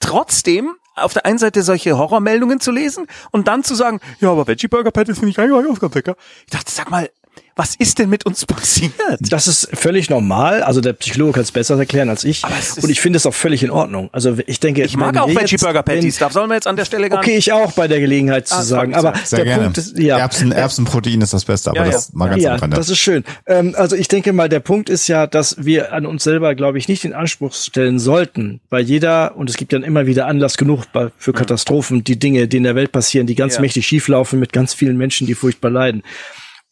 [0.00, 4.46] trotzdem auf der einen Seite solche Horrormeldungen zu lesen und dann zu sagen, ja, aber
[4.46, 6.16] Veggie Burger Patties finde ich eigentlich auch ganz lecker.
[6.44, 7.08] Ich dachte, sag mal,
[7.54, 8.92] was ist denn mit uns passiert?
[9.20, 10.62] Das ist völlig normal.
[10.62, 12.42] Also der Psychologe kann es besser erklären als ich.
[12.82, 14.08] Und ich finde es auch völlig in Ordnung.
[14.12, 16.20] Also ich denke, Ich mag auch Veggie Burger Patties.
[16.20, 18.48] wenn- Da sollen wir jetzt an der Stelle gar Okay, ich auch bei der Gelegenheit
[18.48, 18.94] zu Ah, sagen.
[18.94, 19.38] Aber sehr.
[19.38, 19.62] Der gerne.
[19.64, 20.18] Punkt ist, ja.
[20.18, 21.92] Erbsen, Erbsenprotein ist das Beste, aber Ja, ja.
[21.92, 23.24] das mal ganz ja, am das ist schön.
[23.46, 26.78] Ähm, also ich denke mal, der Punkt ist ja, dass wir an uns selber, glaube
[26.78, 30.56] ich, nicht den Anspruch stellen sollten, weil jeder, und es gibt dann immer wieder Anlass
[30.56, 33.60] genug bei, für Katastrophen, die Dinge, die in der Welt passieren, die ganz Ja.
[33.60, 36.02] mächtig schieflaufen mit ganz vielen Menschen, die furchtbar leiden.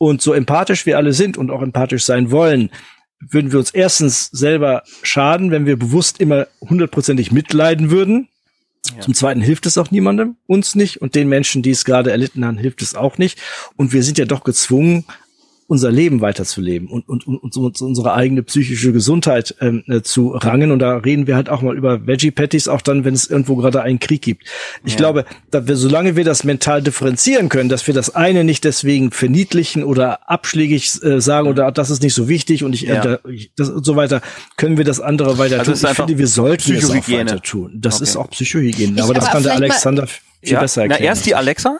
[0.02, 2.70] Und so empathisch wir alle sind und auch empathisch sein wollen,
[3.20, 8.28] würden wir uns erstens selber schaden, wenn wir bewusst immer hundertprozentig mitleiden würden.
[9.00, 12.46] Zum Zweiten hilft es auch niemandem, uns nicht und den Menschen, die es gerade erlitten
[12.46, 13.38] haben, hilft es auch nicht.
[13.76, 15.04] Und wir sind ja doch gezwungen,
[15.70, 20.30] unser Leben weiterzuleben und, und, und, und uns unsere eigene psychische Gesundheit ähm, äh, zu
[20.30, 20.72] rangen.
[20.72, 23.54] Und da reden wir halt auch mal über Veggie Patties, auch dann, wenn es irgendwo
[23.54, 24.42] gerade einen Krieg gibt.
[24.84, 28.64] Ich glaube, dass wir, solange wir das mental differenzieren können, dass wir das eine nicht
[28.64, 32.94] deswegen verniedlichen oder abschlägig äh, sagen oder das ist nicht so wichtig und ich, Ja.
[32.96, 34.22] äh, da- ich das und so weiter,
[34.56, 35.88] können wir das andere weiter Also tun.
[35.88, 37.74] Ich finde, wir sollten es auch weiter tun.
[37.76, 38.04] Das Okay.
[38.04, 38.94] ist auch Psychohygiene.
[38.96, 40.60] Ich- aber das aber kann der Alexander viel ja.
[40.60, 41.04] besser Na, erklären.
[41.04, 41.78] erst die Alexa.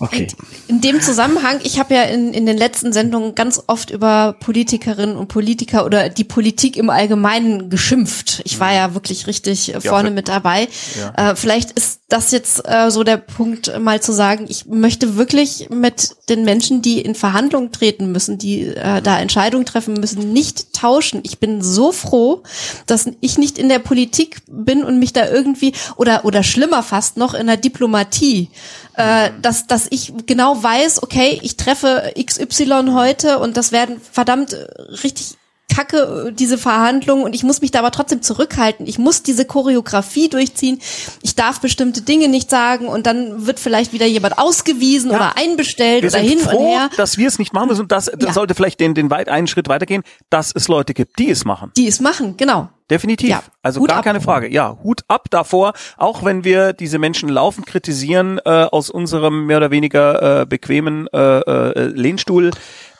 [0.00, 0.26] Okay.
[0.68, 5.16] In dem Zusammenhang, ich habe ja in, in den letzten Sendungen ganz oft über Politikerinnen
[5.16, 8.42] und Politiker oder die Politik im Allgemeinen geschimpft.
[8.44, 10.68] Ich war ja wirklich richtig äh, vorne für- mit dabei.
[11.16, 15.16] Äh, vielleicht ist das jetzt äh, so der Punkt, äh, mal zu sagen, ich möchte
[15.16, 20.32] wirklich mit den Menschen, die in Verhandlungen treten müssen, die äh, da Entscheidungen treffen müssen,
[20.32, 21.20] nicht tauschen.
[21.24, 22.42] Ich bin so froh,
[22.86, 27.18] dass ich nicht in der Politik bin und mich da irgendwie oder oder schlimmer fast
[27.18, 28.48] noch in der Diplomatie,
[28.94, 34.54] äh, dass dass ich genau weiß, okay, ich treffe XY heute und das werden verdammt
[34.54, 34.66] äh,
[35.02, 35.37] richtig
[35.74, 38.86] kacke, äh, diese Verhandlungen und ich muss mich da aber trotzdem zurückhalten.
[38.86, 40.80] Ich muss diese Choreografie durchziehen.
[41.22, 46.02] Ich darf bestimmte Dinge nicht sagen und dann wird vielleicht wieder jemand ausgewiesen oder einbestellt
[46.02, 46.90] Wir oder sind hin froh, und her.
[46.96, 47.82] dass wir es nicht machen müssen.
[47.82, 48.32] Und das, das Ja.
[48.32, 51.70] sollte vielleicht den, den weit einen Schritt weitergehen, dass es Leute gibt, die es machen.
[51.76, 52.68] Die es machen, genau.
[52.90, 53.28] Definitiv.
[53.28, 54.04] Ja, also Hut gar ab.
[54.04, 54.50] keine Frage.
[54.50, 59.58] Ja, Hut ab davor, auch wenn wir diese Menschen laufend kritisieren äh, aus unserem mehr
[59.58, 62.50] oder weniger äh, bequemen äh, äh, Lehnstuhl.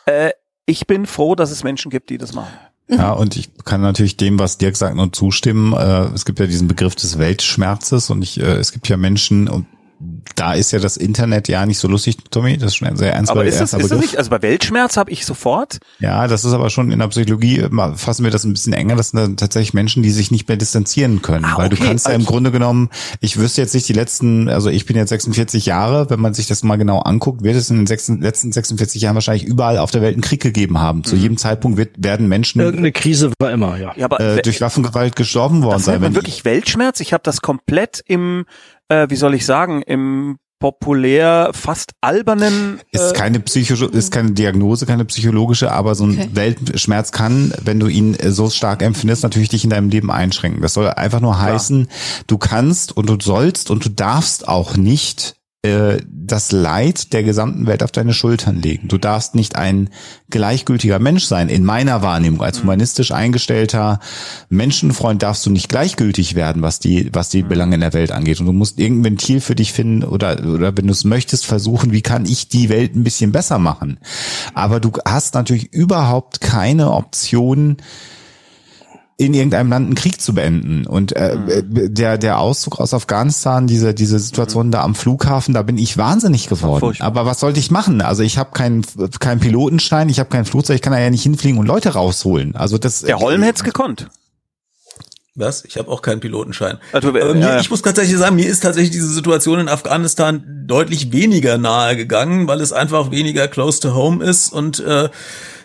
[0.05, 0.31] Äh,
[0.69, 2.53] ich bin froh, dass es Menschen gibt, die das machen.
[2.89, 5.73] Ja, und ich kann natürlich dem, was Dirk sagt, nur zustimmen.
[5.73, 9.49] Äh, es gibt ja diesen Begriff des Weltschmerzes und ich, äh, es gibt ja Menschen
[9.49, 9.66] und
[10.37, 12.57] da ist ja das Internet ja nicht so lustig, Tommy.
[12.57, 14.97] Das ist schon ein sehr ernster, Aber ist das, ist das nicht, also bei Weltschmerz
[14.97, 17.66] habe ich sofort, Ja, das ist aber schon in der Psychologie,
[17.97, 20.57] fassen wir das ein bisschen enger, das sind dann tatsächlich Menschen, die sich nicht mehr
[20.57, 21.45] distanzieren können.
[21.45, 21.87] Ah, weil du okay.
[21.87, 25.09] kannst ja im Grunde genommen, ich wüsste jetzt nicht die letzten, also ich bin jetzt
[25.09, 29.03] 46 Jahre, wenn man sich das mal genau anguckt, wird es in den letzten 46
[29.03, 30.99] Jahren wahrscheinlich überall auf der Welt einen Krieg gegeben haben.
[30.99, 31.05] Mhm.
[31.05, 33.93] Zu jedem Zeitpunkt wird, werden Menschen Irgendeine Krise war immer, ja.
[33.97, 36.01] ja, aber äh, durch Waffengewalt gestorben worden das sein.
[36.01, 37.01] Wenn wirklich Weltschmerz.
[37.01, 38.45] Ich habe das komplett im,
[38.89, 42.81] äh, wie soll ich sagen, im populär, fast albernen.
[42.90, 46.31] ist äh, keine psychische, ist keine Diagnose, keine psychologische, aber so ein Okay.
[46.32, 50.60] Weltschmerz kann, wenn du ihn äh, so stark empfindest, natürlich dich in deinem Leben einschränken.
[50.60, 51.89] Das soll einfach nur heißen,
[52.27, 57.66] du kannst und du sollst und du darfst auch nicht äh, das Leid der gesamten
[57.66, 58.86] Welt auf deine Schultern legen.
[58.86, 59.90] Du darfst nicht ein
[60.30, 61.48] gleichgültiger Mensch sein.
[61.48, 63.98] In meiner Wahrnehmung als humanistisch eingestellter
[64.51, 68.39] Menschenfreund darfst du nicht gleichgültig werden, was die, was die Belange in der Welt angeht.
[68.39, 71.90] Und du musst irgendein Ventil für dich finden oder, oder wenn du es möchtest, versuchen,
[71.90, 73.98] wie kann ich die Welt ein bisschen besser machen.
[74.55, 77.78] Aber du hast natürlich überhaupt keine Option,
[79.20, 80.86] in irgendeinem Land einen Krieg zu beenden.
[80.86, 81.93] Und äh, Mhm.
[81.93, 86.49] der der Auszug aus Afghanistan, diese diese Situation da am Flughafen, da bin ich wahnsinnig
[86.49, 86.97] geworden.
[87.01, 88.01] Aber was sollte ich machen?
[88.01, 88.85] Also ich habe keinen
[89.19, 92.55] keinen Pilotenschein, ich habe kein Flugzeug, ich kann da ja nicht hinfliegen und Leute rausholen.
[92.55, 94.09] Also das Der Holm hätte es gekonnt.
[95.35, 95.65] Was?
[95.65, 96.78] Ich habe auch keinen Pilotenschein.
[96.93, 97.61] Also, äh, mir, ja.
[97.61, 102.49] ich muss tatsächlich sagen, mir ist tatsächlich diese Situation in Afghanistan deutlich weniger nahe gegangen,
[102.49, 105.09] weil es einfach weniger close to home ist und äh,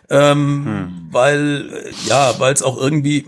[0.09, 0.87] ähm, Hm.
[1.11, 3.25] weil äh, ja, weil es auch irgendwie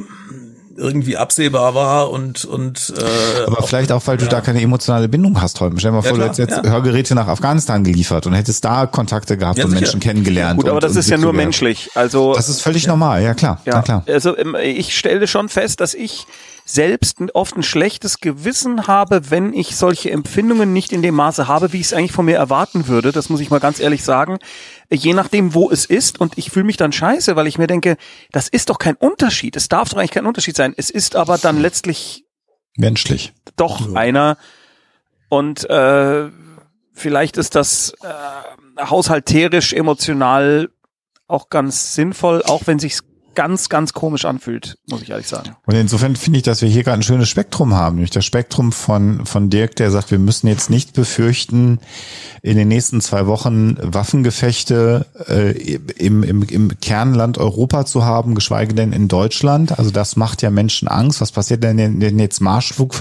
[0.77, 5.41] irgendwie absehbar war und und äh, aber vielleicht auch, weil du da keine emotionale Bindung
[5.41, 5.77] hast, Holm.
[5.79, 6.71] Stell dir mal vor, klar, du hättest jetzt ja.
[6.71, 9.81] Hörgeräte nach Afghanistan geliefert und hättest da Kontakte gehabt Ja, und sicher.
[9.81, 10.57] Menschen kennengelernt.
[10.57, 11.89] Gut, aber und, das und ist ja nur menschlich.
[11.95, 14.03] Also Das ist völlig normal, ja klar, Ja, na klar.
[14.07, 16.27] also ähm, ich stelle schon fest, dass ich
[16.65, 21.71] selbst oft ein schlechtes Gewissen habe, wenn ich solche Empfindungen nicht in dem Maße habe,
[21.71, 23.11] wie ich es eigentlich von mir erwarten würde.
[23.11, 24.39] Das muss ich mal ganz ehrlich sagen.
[24.91, 26.19] Je nachdem, wo es ist.
[26.19, 27.97] Und ich fühle mich dann scheiße, weil ich mir denke,
[28.31, 29.55] das ist doch kein Unterschied.
[29.55, 30.73] Es darf doch eigentlich kein Unterschied sein.
[30.75, 32.25] Es ist aber dann letztlich
[32.75, 33.33] Menschlich.
[33.55, 34.37] doch einer.
[35.29, 36.29] Und äh,
[36.93, 40.69] vielleicht ist das äh, haushalterisch, emotional
[41.27, 43.03] auch ganz sinnvoll, auch wenn sich's
[43.35, 45.55] ganz, ganz komisch anfühlt, muss ich ehrlich sagen.
[45.65, 48.71] Und insofern finde ich, dass wir hier gerade ein schönes Spektrum haben, nämlich das Spektrum
[48.71, 51.79] von, von Dirk, der sagt, wir müssen jetzt nicht befürchten,
[52.41, 55.51] in den nächsten zwei Wochen Waffengefechte äh,
[55.97, 59.79] im, im, im Kernland Europa zu haben, geschweige denn in Deutschland.
[59.79, 61.21] Also das macht ja Menschen Angst.
[61.21, 62.95] Was passiert denn, wenn jetzt Marschflug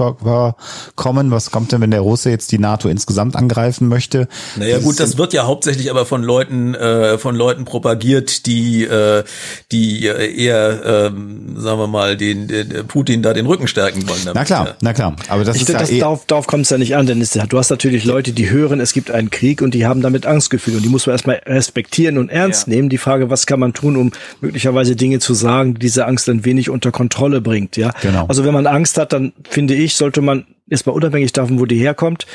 [0.96, 1.30] kommen?
[1.30, 4.28] Was kommt denn, wenn der Russe jetzt die NATO insgesamt angreifen möchte?
[4.56, 9.24] Naja gut, das wird ja hauptsächlich aber von Leuten äh, von Leuten propagiert, die äh,
[9.72, 14.20] die äh, eher ähm, sagen wir mal den, den Putin da den Rücken stärken wollen.
[14.24, 14.74] damit, Na klar, ja.
[14.80, 15.16] na klar.
[15.28, 17.06] Aber das Ich ist denke, ja das, eh, darauf, darauf kommt es ja nicht an,
[17.06, 20.00] denn es, du hast natürlich Leute, die hören, es gibt einen Krieg und die haben
[20.02, 22.74] damit Angstgefühle und die muss man erstmal respektieren und ernst Ja.
[22.74, 22.88] nehmen.
[22.88, 26.44] Die Frage, was kann man tun, um möglicherweise Dinge zu sagen, die diese Angst ein
[26.44, 27.92] wenig unter Kontrolle bringt, ja.
[28.02, 28.26] Genau.
[28.26, 31.78] Also wenn man Angst hat, dann finde ich, sollte man erstmal unabhängig davon, wo die
[31.78, 32.26] herkommt,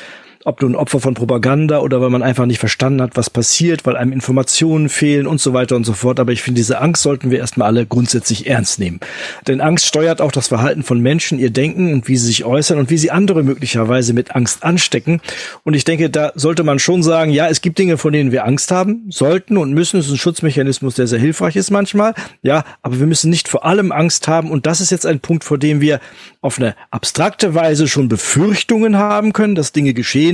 [0.46, 3.86] ob du ein Opfer von Propaganda oder weil man einfach nicht verstanden hat, was passiert,
[3.86, 6.20] weil einem Informationen fehlen und so weiter und so fort.
[6.20, 9.02] Aber ich finde, diese Angst sollten wir erstmal alle grundsätzlich ernst nehmen.
[9.48, 12.80] Denn Angst steuert auch das Verhalten von Menschen, ihr Denken und wie sie sich äußern
[12.80, 15.20] und wie sie andere möglicherweise mit Angst anstecken.
[15.64, 18.46] Und ich denke, da sollte man schon sagen, ja, es gibt Dinge, von denen wir
[18.46, 20.00] Angst haben, sollten und müssen.
[20.00, 22.14] Es ist ein Schutzmechanismus, der sehr hilfreich ist manchmal.
[22.44, 24.52] Ja, aber wir müssen nicht vor allem Angst haben.
[24.52, 26.00] Und das ist jetzt ein Punkt, vor dem wir
[26.42, 30.29] auf eine abstrakte Weise schon Befürchtungen haben können, dass Dinge geschehen.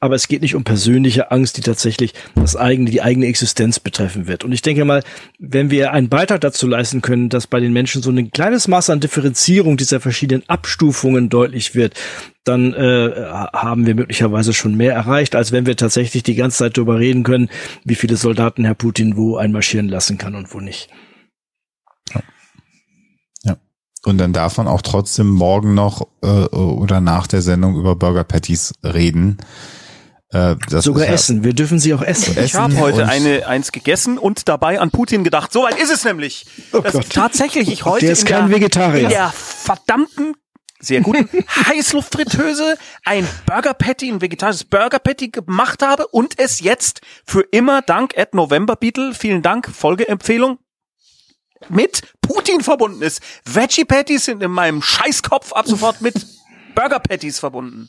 [0.00, 4.26] Aber es geht nicht um persönliche Angst, die tatsächlich das eigene, die eigene Existenz betreffen
[4.26, 4.44] wird.
[4.44, 5.02] Und ich denke mal,
[5.38, 8.90] wenn wir einen Beitrag dazu leisten können, dass bei den Menschen so ein kleines Maß
[8.90, 11.94] an Differenzierung dieser verschiedenen Abstufungen deutlich wird,
[12.44, 16.76] dann äh, haben wir möglicherweise schon mehr erreicht, als wenn wir tatsächlich die ganze Zeit
[16.76, 17.50] darüber reden können,
[17.84, 20.88] wie viele Soldaten Herr Putin wo einmarschieren lassen kann und wo nicht.
[24.04, 28.24] Und dann darf man auch trotzdem morgen noch äh, oder nach der Sendung über Burger
[28.24, 29.38] Patties reden.
[30.32, 31.44] Äh, das Sogar ja- essen.
[31.44, 32.30] Wir dürfen sie auch essen.
[32.36, 35.52] Essen Ich habe heute eine eins gegessen und dabei an Putin gedacht.
[35.52, 36.46] Soweit ist es nämlich.
[36.72, 37.10] dass Gott.
[37.10, 39.02] tatsächlich ich heute Der ist in kein der, Vegetarier.
[39.02, 40.34] in der verdammten
[40.82, 41.28] sehr guten
[41.66, 47.82] Heißluftfritteuse ein Burger Patty, ein vegetarisches Burger Patty gemacht habe und es jetzt für immer
[47.82, 50.58] dank Ed November Beetle, vielen Dank, Folgeempfehlung,
[51.68, 53.22] mit Putin verbunden ist.
[53.44, 56.14] Veggie Patties sind in meinem Scheißkopf ab sofort mit
[56.74, 57.88] Burger Patties verbunden.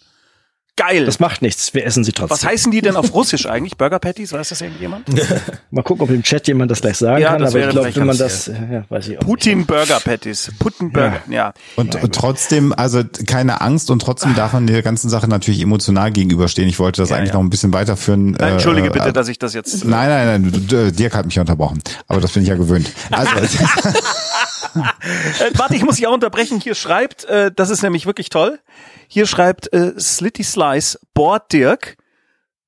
[0.81, 1.05] Geil.
[1.05, 1.73] Das macht nichts.
[1.75, 2.31] Wir essen sie trotzdem.
[2.35, 3.77] Was heißen die denn auf Russisch eigentlich?
[3.77, 4.33] Burger Patties?
[4.33, 5.07] Weiß das irgendjemand?
[5.71, 7.41] Mal gucken, ob im Chat jemand das gleich sagen Ja, kann.
[7.41, 9.21] das Aber ich glaube, wenn man das, ja, weiß ich auch.
[9.23, 10.51] Putin Burger Patties.
[10.57, 11.53] Putin Burger, ja.
[11.75, 16.11] Und, und trotzdem, also keine Angst und trotzdem darf man der ganzen Sache natürlich emotional
[16.11, 16.67] gegenüberstehen.
[16.67, 17.35] Ich wollte das Ja, eigentlich ja.
[17.35, 18.31] noch ein bisschen weiterführen.
[18.31, 19.85] Nein, Entschuldige äh, bitte, dass ich das jetzt.
[19.85, 21.81] Nein, nein, nein, du- du- Dirk hat mich unterbrochen.
[22.07, 22.91] Aber das bin ich ja gewöhnt.
[23.11, 23.31] Also,
[24.73, 26.59] Äh, warte, ich muss dich auch unterbrechen.
[26.61, 28.59] Hier schreibt, äh, das ist nämlich wirklich toll.
[29.07, 31.97] Hier schreibt äh, Slitty Slice, boah Dirk,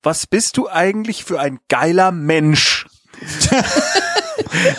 [0.02, 2.86] was bist du eigentlich für ein geiler Mensch?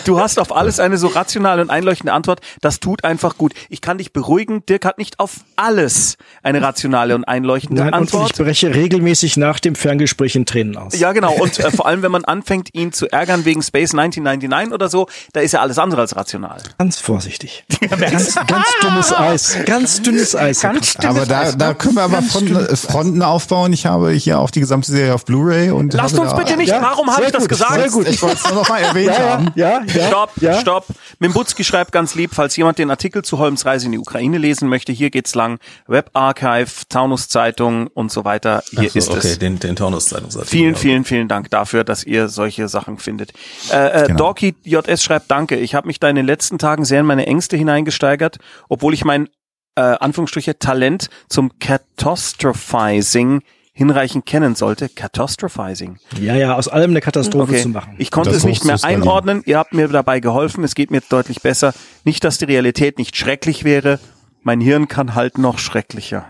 [0.04, 2.40] Du hast auf alles eine so rationale und einleuchtende Antwort.
[2.60, 3.54] Das tut einfach gut.
[3.68, 4.64] Ich kann dich beruhigen.
[4.66, 8.30] Dirk hat nicht auf alles eine rationale und einleuchtende Nein, und Antwort.
[8.30, 10.98] ich breche regelmäßig nach dem Ferngespräch in Tränen aus.
[10.98, 11.32] Ja, genau.
[11.34, 15.06] Und äh, vor allem, wenn man anfängt, ihn zu ärgern wegen Space 1999 oder so,
[15.32, 16.58] da ist ja alles andere als rational.
[16.78, 17.64] Ganz vorsichtig.
[17.80, 19.58] ganz, ganz dünnes Eis.
[19.64, 20.60] Ganz dünnes Eis.
[20.60, 23.72] Ganz Aber da, da können wir aber Fronten, Fronten aufbauen.
[23.72, 26.68] Ich habe hier auch die gesamte Serie auf Blu-ray und Lasst uns bitte nicht.
[26.68, 27.74] Ja, Warum habe ich das gut, gesagt?
[27.74, 28.08] sehr gut.
[28.08, 29.52] Ich wollte es nur noch mal erwähnt ja, haben.
[29.54, 30.06] ja, ja.
[30.08, 30.60] Stopp, ja.
[30.60, 30.86] stopp.
[31.18, 34.68] Mimbutski schreibt ganz lieb, falls jemand den Artikel zu Holmes Reise in die Ukraine lesen
[34.68, 35.58] möchte, hier geht's lang.
[35.86, 38.62] Webarchive, Taunus Zeitung und so weiter.
[38.70, 39.38] Hier so, ist okay, es.
[39.38, 40.50] den, den Taunus-Zeitungsartikel.
[40.50, 43.32] Vielen, vielen, vielen Dank dafür, dass ihr solche Sachen findet.
[43.70, 44.18] Äh, äh, Genau.
[44.18, 45.56] Dorky JS schreibt Danke.
[45.56, 48.38] Ich habe mich da in den letzten Tagen sehr in meine Ängste hineingesteigert,
[48.68, 49.28] obwohl ich mein
[49.76, 53.42] äh, Anführungsstriche Talent zum Catastrophizing
[53.74, 54.88] hinreichend kennen sollte.
[54.88, 55.98] Catastrophizing.
[56.20, 57.62] ja, ja, aus allem eine Katastrophe Okay.
[57.62, 57.96] zu machen.
[57.98, 59.42] Ich konnte Das es nicht mehr einordnen.
[59.44, 60.64] Ihr habt mir dabei geholfen.
[60.64, 61.74] Es geht mir deutlich besser.
[62.04, 63.98] Nicht, dass die Realität nicht schrecklich wäre.
[64.42, 66.24] Mein Hirn kann halt noch schrecklicher.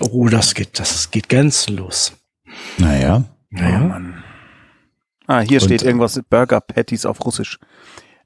[0.00, 2.12] oh, das geht, das geht grenzenlos.
[2.78, 3.24] Naja.
[3.50, 3.78] Naja.
[3.80, 4.22] Mann.
[5.26, 7.58] Ah, hier Und, steht irgendwas mit Burger Patties auf Russisch.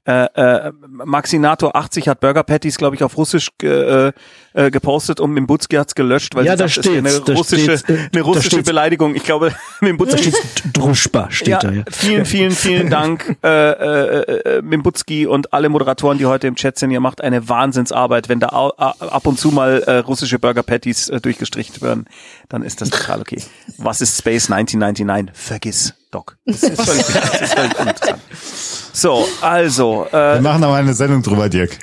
[0.05, 4.11] Äh, äh, Maxinator 80 hat Burger Patties, glaube ich, auf Russisch äh,
[4.53, 7.89] äh, gepostet und Mimbutski hat's gelöscht, weil Ja, sie da sagt, eine da russische, steht's,
[7.89, 8.63] äh, eine russische.
[8.63, 9.15] Beleidigung.
[9.15, 9.49] Ich glaube,
[9.79, 11.83] Da Mimbutski steht Druschba, steht ja, da, ja.
[11.89, 16.77] Vielen, vielen, vielen Dank, äh, äh, äh, Mimbutski und alle Moderatoren, die heute im Chat
[16.77, 16.91] sind.
[16.91, 18.27] Ihr macht eine Wahnsinnsarbeit.
[18.27, 22.05] Wenn da ab und zu mal äh, russische Burger Patties äh, durchgestrichen werden,
[22.49, 23.41] dann ist das total okay.
[23.77, 25.31] Was ist Space 1999?
[25.33, 26.37] Vergiss, Doc.
[26.45, 28.21] Das ist völlig, das ist völlig uninteressant.
[28.93, 31.77] So, also, äh, Wir machen aber eine Sendung drüber, Dirk.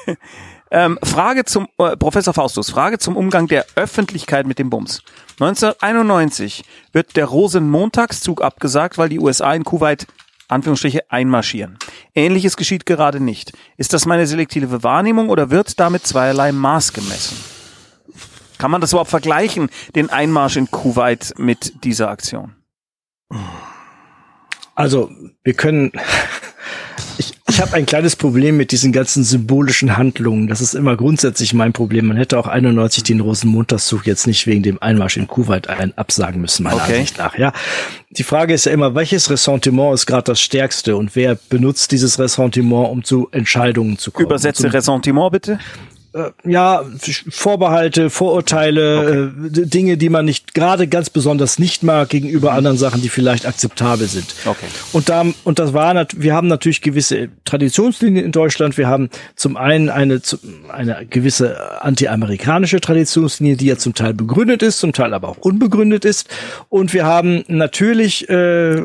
[0.70, 5.02] ähm, Frage zum äh, Professor Faustus, Frage zum Umgang der Öffentlichkeit mit dem Bums.
[5.40, 10.06] 1991 wird der Rosenmontagszug abgesagt, weil die USA in Kuwait
[10.48, 11.76] Anführungsstriche einmarschieren.
[12.14, 13.52] Ähnliches geschieht gerade nicht.
[13.76, 17.36] Ist das meine selektive Wahrnehmung oder wird damit zweierlei Maß gemessen?
[18.56, 22.57] Kann man das überhaupt vergleichen, den Einmarsch in Kuwait mit dieser Aktion?
[24.74, 25.10] Also,
[25.42, 25.92] wir können.
[27.20, 30.46] Ich, ich habe ein kleines Problem mit diesen ganzen symbolischen Handlungen.
[30.46, 32.06] Das ist immer grundsätzlich mein Problem.
[32.06, 36.40] Man hätte auch 91 den Rosenmontagszug jetzt nicht wegen dem Einmarsch in Kuwait ein absagen
[36.40, 36.98] müssen, meiner Okay.
[36.98, 37.36] Ansicht nach.
[37.36, 37.52] Ja,
[38.10, 42.20] die Frage ist ja immer, welches Ressentiment ist gerade das stärkste und wer benutzt dieses
[42.20, 44.26] Ressentiment, um zu Entscheidungen zu kommen?
[44.26, 45.58] Übersetze Ressentiment bitte.
[46.12, 46.84] Äh, ja,
[47.30, 52.76] Vorbehalte, Vorurteile, äh, D- Dinge, die man nicht gerade ganz besonders nicht mag gegenüber anderen
[52.76, 54.26] Sachen, die vielleicht akzeptabel sind.
[54.44, 54.66] Okay.
[54.92, 58.76] Und da und das war wir haben natürlich gewisse Traditionslinien in Deutschland.
[58.78, 60.20] Wir haben zum einen eine
[60.68, 66.04] eine gewisse anti-amerikanische Traditionslinie, die ja zum Teil begründet ist, zum Teil aber auch unbegründet
[66.04, 66.28] ist.
[66.68, 68.82] Und wir haben natürlich äh,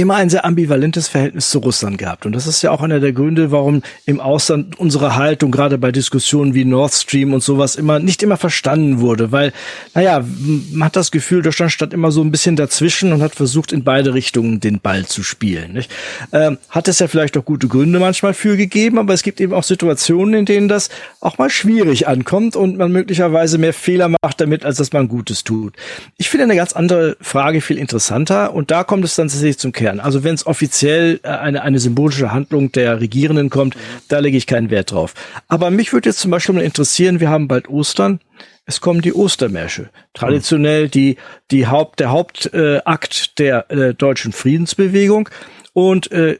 [0.00, 2.26] immer ein sehr ambivalentes Verhältnis zu Russland gehabt.
[2.26, 5.92] Und das ist ja auch einer der Gründe, warum im Ausland unsere Haltung gerade bei
[5.92, 9.32] Diskussionen wie Nord Stream und sowas immer nicht immer verstanden wurde.
[9.32, 9.52] Weil,
[9.94, 10.24] naja,
[10.72, 13.84] man hat das Gefühl, Deutschland stand immer so ein bisschen dazwischen und hat versucht, in
[13.84, 15.72] beide Richtungen den Ball zu spielen.
[15.72, 15.90] Nicht?
[16.32, 19.52] Ähm, hat es ja vielleicht auch gute Gründe manchmal für gegeben, aber es gibt eben
[19.52, 20.88] auch Situationen, in denen das
[21.20, 25.44] auch mal schwierig ankommt und man möglicherweise mehr Fehler macht damit, als dass man Gutes
[25.44, 25.74] tut.
[26.16, 29.72] Ich finde eine ganz andere Frage viel interessanter und da kommt es dann tatsächlich zum
[29.72, 29.89] Kern.
[29.98, 33.76] Also wenn es offiziell äh, eine, eine symbolische Handlung der Regierenden kommt,
[34.08, 35.14] da lege ich keinen Wert drauf.
[35.48, 38.20] Aber mich würde jetzt zum Beispiel mal interessieren, wir haben bald Ostern.
[38.66, 39.90] Es kommen die Ostermärsche.
[40.14, 41.16] Traditionell die,
[41.50, 45.28] die Haupt, der Hauptakt äh, der äh, deutschen Friedensbewegung.
[45.72, 46.38] Und äh,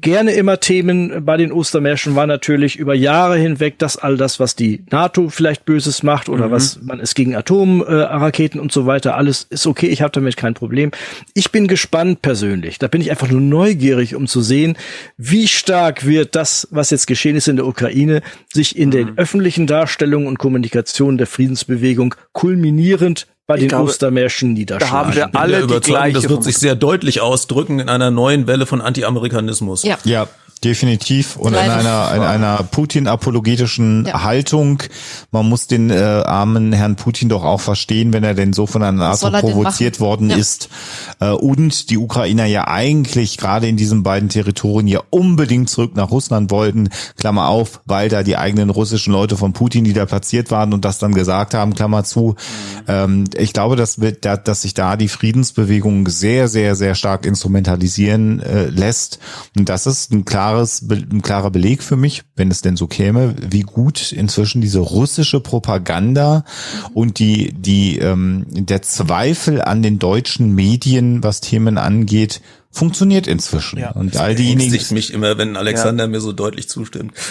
[0.00, 4.56] gerne immer Themen bei den Ostermärschen war natürlich über Jahre hinweg das all das, was
[4.56, 9.16] die NATO vielleicht Böses macht oder was man es gegen Atomraketen äh, und so weiter,
[9.16, 10.90] alles ist okay, ich habe damit kein Problem.
[11.34, 14.76] Ich bin gespannt persönlich, da bin ich einfach nur neugierig, um zu sehen,
[15.16, 18.22] wie stark wird das, was jetzt geschehen ist in der Ukraine,
[18.52, 24.94] sich in den öffentlichen Darstellungen und Kommunikationen der Friedensbewegung kulminierend bei den glaube, Ostermärschen niederschlagen.
[24.94, 28.66] haben wir alle die gleiche das wird sich sehr deutlich ausdrücken in einer neuen Welle
[28.66, 29.82] von Anti-Amerikanismus.
[29.82, 29.98] Ja.
[30.04, 30.28] Ja,
[30.64, 31.36] definitiv.
[31.36, 34.22] Und in einer, in einer Putin-apologetischen Ja.
[34.22, 34.82] Haltung.
[35.30, 38.80] Man muss den äh, armen Herrn Putin doch auch verstehen, wenn er denn so von
[38.80, 40.36] der NATO er provoziert worden Ja.
[40.36, 40.68] ist.
[41.20, 46.10] Äh, und die Ukrainer ja eigentlich gerade in diesen beiden Territorien ja unbedingt zurück nach
[46.10, 46.88] Russland wollten.
[47.18, 50.84] Klammer auf, weil da die eigenen russischen Leute von Putin, die da platziert waren und
[50.84, 52.34] das dann gesagt haben, Klammer zu.
[52.88, 57.26] Ähm, ich glaube, dass, wird, da- dass sich da die Friedensbewegung sehr, sehr, sehr stark
[57.26, 59.18] instrumentalisieren äh, lässt.
[59.56, 60.24] Und das ist ein
[60.54, 64.80] klares, ein klarer Beleg für mich, wenn es denn so käme, wie gut inzwischen diese
[64.80, 66.44] russische Propaganda
[66.92, 72.40] und die, die, ähm, der Zweifel an den deutschen Medien, was Themen angeht,
[72.74, 73.78] funktioniert inzwischen.
[73.78, 73.92] Ja.
[73.92, 77.14] Und all diejenigen, mich immer, wenn Alexander mir so deutlich zustimmt.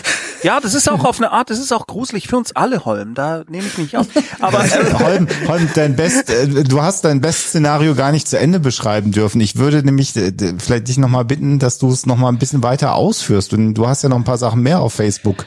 [0.43, 3.13] Ja, das ist auch auf eine Art, das ist auch gruselig für uns alle, Holm.
[3.13, 4.07] Da nehme ich mich aus.
[4.41, 8.59] Aber äh, Holm, Holm, dein Best, äh, du hast dein Bestszenario gar nicht zu Ende
[8.59, 9.39] beschreiben dürfen.
[9.39, 12.95] Ich würde nämlich äh, vielleicht dich nochmal bitten, dass du es nochmal ein bisschen weiter
[12.95, 13.53] ausführst.
[13.53, 15.45] Und du hast ja noch ein paar Sachen mehr auf Facebook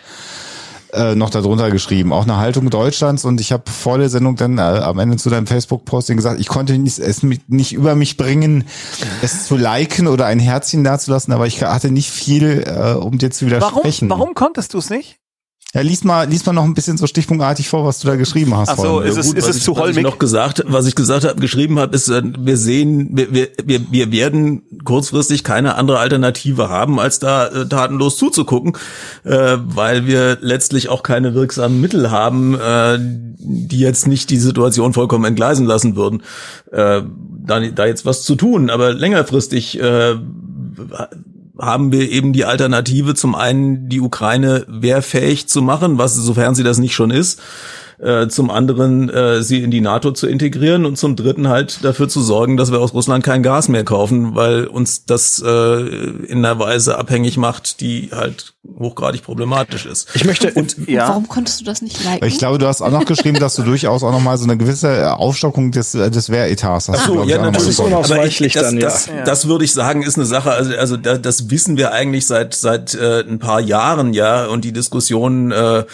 [0.97, 2.13] äh, noch darunter geschrieben.
[2.13, 3.25] Auch eine Haltung Deutschlands.
[3.25, 6.49] Und ich habe vor der Sendung dann äh, am Ende zu deinem Facebook-Posting gesagt, ich
[6.49, 8.65] konnte nicht, es nicht über mich bringen,
[9.23, 13.31] es zu liken oder ein Herzchen dazulassen, aber ich hatte nicht viel, äh, um dir
[13.31, 14.11] zu warum, widersprechen.
[14.11, 15.19] warum konntest du es nicht?
[15.75, 18.57] Ja, lies mal, lies mal noch ein bisschen so stichpunktartig vor, was du da geschrieben
[18.57, 18.71] hast.
[18.71, 20.05] Ach so, ist es, Gut, ist was es ich, zu was ich holmig?
[20.05, 23.81] noch gesagt, was ich gesagt habe, geschrieben habe, ist, äh, wir sehen, wir, wir, wir,
[23.91, 28.73] wir werden kurzfristig keine andere Alternative haben, als da äh, tatenlos zuzugucken,
[29.25, 34.95] äh, weil wir letztlich auch keine wirksamen Mittel haben, äh, die jetzt nicht die Situation
[34.95, 36.23] vollkommen entgleisen lassen würden,
[36.73, 37.03] äh,
[37.45, 38.71] da, da jetzt was zu tun.
[38.71, 40.15] Aber längerfristig äh,
[41.59, 46.65] haben wir eben die Alternative, zum einen die Ukraine wehrfähig zu machen, was sofern sie
[46.65, 47.41] das nicht schon ist,
[47.99, 52.09] äh, zum anderen äh, sie in die NATO zu integrieren und zum dritten halt dafür
[52.09, 55.51] zu sorgen, dass wir aus Russland kein Gas mehr kaufen, weil uns das äh,
[56.27, 60.09] in einer Weise abhängig macht, die halt hochgradig problematisch ist.
[60.15, 62.27] Ich möchte, Und ja, Warum konntest du das nicht liken?
[62.27, 64.57] Ich glaube, du hast auch noch geschrieben, dass du durchaus auch noch mal so eine
[64.57, 67.07] gewisse äh, Aufstockung des, äh, des Wehretats hast.
[67.07, 67.93] du, glaub ich, auch noch mal das ist gesprochen.
[67.95, 68.81] unaus- Aber ich, das, dann, ja.
[68.89, 72.27] das, das würde ich sagen, ist eine Sache, also, also da, das wissen wir eigentlich
[72.27, 75.85] seit, seit äh, ein paar Jahren, ja, und die Diskussion äh,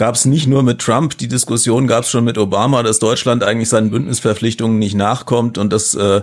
[0.00, 3.44] gab es nicht nur mit Trump, die Diskussion gab es schon mit Obama, dass Deutschland
[3.44, 6.22] eigentlich seinen Bündnisverpflichtungen nicht nachkommt und das äh,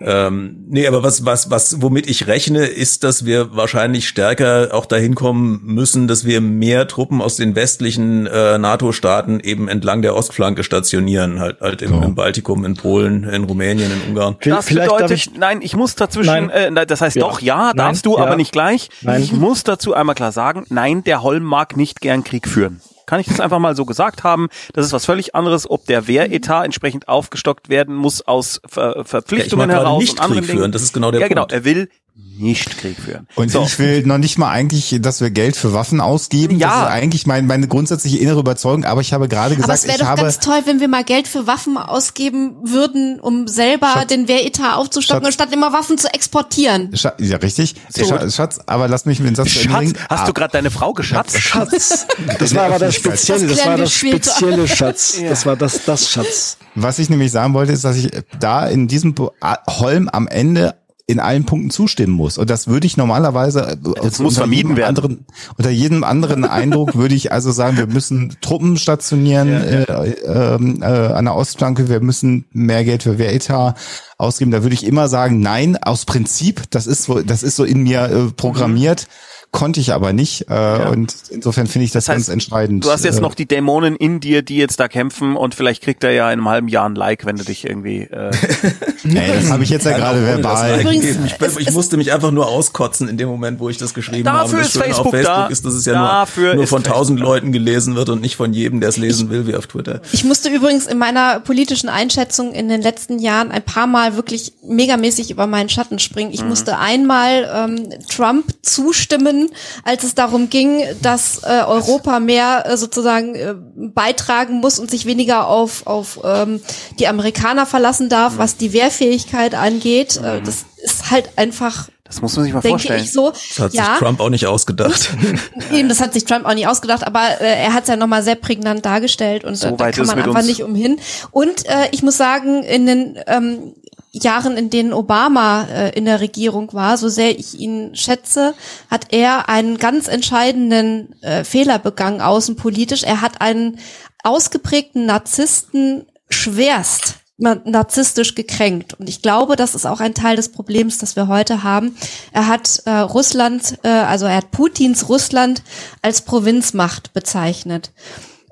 [0.00, 4.84] ähm, nee, aber was, was, was, womit ich rechne, ist, dass wir wahrscheinlich stärker auch
[4.86, 10.14] dahin kommen müssen, dass wir mehr Truppen aus den westlichen äh, NATO-Staaten eben entlang der
[10.14, 12.00] Ostflanke stationieren, halt, halt im, So.
[12.02, 14.36] im Baltikum, in Polen, in Rumänien, in Ungarn.
[14.44, 16.50] das vielleicht darf bedeutet, ich, nein, ich muss dazwischen, Nein.
[16.50, 17.22] äh, nein, das heißt Ja.
[17.22, 17.76] doch, ja, Nein.
[17.78, 18.22] darfst du, Ja.
[18.24, 18.90] aber nicht gleich.
[19.00, 19.22] Nein.
[19.22, 22.82] Ich muss dazu einmal klar sagen, nein, der Holm mag nicht gern Krieg führen.
[23.08, 24.48] Kann ich das einfach mal so gesagt haben?
[24.74, 29.70] Das ist was völlig anderes, ob der Wehretat entsprechend aufgestockt werden muss aus Ver Verpflichtungen
[29.70, 31.52] Ja, heraus nicht und anderen Krieg führen, das ist genau der ja, genau, Punkt.
[31.54, 31.88] er will
[32.38, 33.26] nicht Krieg führen.
[33.34, 33.62] Und so.
[33.62, 36.58] ich will noch nicht mal eigentlich, dass wir Geld für Waffen ausgeben.
[36.58, 36.68] Ja.
[36.68, 38.84] Das ist eigentlich mein, meine grundsätzliche innere Überzeugung.
[38.84, 40.88] Aber ich habe gerade Aber gesagt, es wäre ich doch habe, ganz toll, wenn wir
[40.88, 45.40] mal Geld für Waffen ausgeben würden, um selber den Wehretat aufzustocken, Schatz.
[45.40, 46.94] anstatt immer Waffen zu exportieren.
[46.96, 47.74] Scha ja, richtig.
[47.88, 48.32] Sehr Scha gut.
[48.32, 49.94] Schatz, aber lass mich mit den Satz Schatz, bringen.
[50.08, 51.38] hast Ah, du gerade deine Frau geschatzt?
[51.40, 52.06] Schatz.
[52.38, 55.18] Das war aber das Spezielle, Das das war das spezielle Schatz.
[55.28, 56.56] Das war das, das Schatz.
[56.74, 60.74] Was ich nämlich sagen wollte, ist, dass ich da in diesem ah, Holm am Ende
[61.08, 62.36] in allen Punkten zustimmen muss.
[62.36, 64.88] Und das würde ich normalerweise äh, Das unter muss vermieden jedem werden.
[64.88, 65.26] Anderen,
[65.56, 70.84] unter jedem anderen Eindruck würde ich also sagen, wir müssen Truppen stationieren Äh, ähm, äh,
[70.84, 73.76] an der Ostflanke, wir müssen mehr Geld für Wehretat
[74.18, 74.50] ausgeben.
[74.50, 77.82] Da würde ich immer sagen, nein, aus Prinzip, das ist so, das ist so in
[77.82, 79.08] mir äh, programmiert.
[79.50, 80.46] Konnte ich aber nicht.
[80.50, 82.84] Äh, Und insofern finde ich das, Das heißt, ganz entscheidend.
[82.84, 85.82] Du hast jetzt Äh, noch die Dämonen in dir, die jetzt da kämpfen und vielleicht
[85.82, 88.02] kriegt er ja in einem halben Jahr ein Like, wenn du dich irgendwie.
[88.02, 88.30] Äh,
[89.04, 90.80] Ey, das habe ich jetzt ja gerade verbal.
[90.80, 91.24] Übrigens, gegeben.
[91.58, 94.58] ich, ich musste mich einfach nur auskotzen in dem Moment, wo ich das geschrieben Dafür
[94.58, 94.60] habe.
[94.66, 95.46] ist Schöne Facebook auf Facebook da.
[95.46, 97.18] ist, dass es ja Dafür nur, nur ist von tausend.
[97.18, 100.02] Leuten gelesen wird und nicht von jedem, der es lesen will, wie auf Twitter.
[100.12, 104.52] Ich musste übrigens in meiner politischen Einschätzung in den letzten Jahren ein paar Mal wirklich
[104.62, 106.32] megamäßig über meinen Schatten springen.
[106.32, 109.37] Ich musste einmal ähm, Trump zustimmen,
[109.84, 115.06] als es darum ging, dass äh, Europa mehr äh, sozusagen äh, beitragen muss und sich
[115.06, 116.60] weniger auf, auf ähm,
[116.98, 120.16] die Amerikaner verlassen darf, was die Wehrfähigkeit angeht.
[120.16, 123.04] Äh, das ist halt einfach, das muss man sich mal denke vorstellen.
[123.04, 123.30] ich so.
[123.30, 125.10] Das hat ja, sich Trump auch nicht ausgedacht.
[125.72, 128.22] Eben, das hat sich Trump auch nicht ausgedacht, aber äh, er hat es ja nochmal
[128.22, 130.46] sehr prägnant dargestellt und So äh, da weit kann man einfach uns.
[130.46, 130.98] nicht umhin.
[131.30, 133.74] Und äh, ich muss sagen, in den ähm,
[134.12, 138.54] Jahren, in denen Obama äh, in der Regierung war, so sehr ich ihn schätze,
[138.90, 143.02] hat er einen ganz entscheidenden äh, Fehler begangen außenpolitisch.
[143.02, 143.78] Er hat einen
[144.22, 148.94] ausgeprägten Narzissten schwerst na- narzisstisch gekränkt.
[148.94, 151.96] Und ich glaube, das ist auch ein Teil des Problems, das wir heute haben.
[152.32, 155.62] Er hat äh, Russland, äh, also er hat Putins Russland
[156.02, 157.92] als Provinzmacht bezeichnet.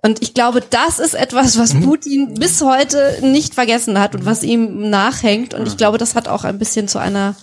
[0.07, 4.45] Und ich glaube, das ist etwas, was Putin bis heute nicht vergessen hat und was
[4.45, 5.53] ihm nachhängt.
[5.53, 7.35] Und ich glaube, das hat auch ein bisschen zu einer,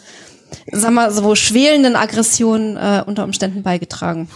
[0.72, 4.30] sag mal, so schwelenden Aggression äh, unter Umständen beigetragen.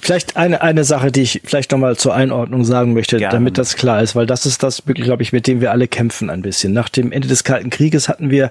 [0.00, 3.34] Vielleicht eine, eine Sache, die ich vielleicht nochmal zur Einordnung sagen möchte, Gerne.
[3.34, 6.30] damit das klar ist, weil das ist das, glaube ich, mit dem wir alle kämpfen
[6.30, 6.72] ein bisschen.
[6.72, 8.50] Nach dem Ende des Kalten Krieges hatten wir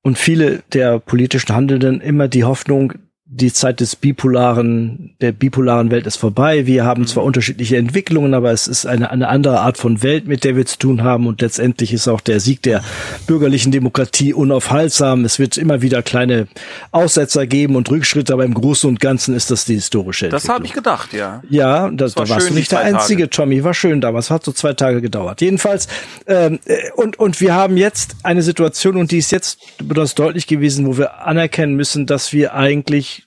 [0.00, 2.94] und viele der politischen Handelnden immer die Hoffnung,
[3.30, 6.66] die Zeit des bipolaren, der bipolaren Welt ist vorbei.
[6.66, 10.44] Wir haben zwar unterschiedliche Entwicklungen, aber es ist eine, eine andere Art von Welt, mit
[10.44, 11.26] der wir zu tun haben.
[11.26, 12.82] Und letztendlich ist auch der Sieg der
[13.26, 15.26] bürgerlichen Demokratie unaufhaltsam.
[15.26, 16.48] Es wird immer wieder kleine
[16.90, 20.48] Aussetzer geben und Rückschritte, aber im Großen und Ganzen ist das die historische Entwicklung.
[20.48, 21.42] Das habe ich gedacht, ja.
[21.50, 22.98] Ja, das, war da warst schön, du nicht der zwei Tage.
[22.98, 23.62] Einzige, Tommy.
[23.62, 24.30] War schön damals.
[24.30, 25.42] Hat so zwei Tage gedauert.
[25.42, 25.86] Jedenfalls,
[26.26, 30.46] ähm, äh, und, und wir haben jetzt eine Situation, und die ist jetzt besonders deutlich
[30.46, 33.17] gewesen, wo wir anerkennen müssen, dass wir eigentlich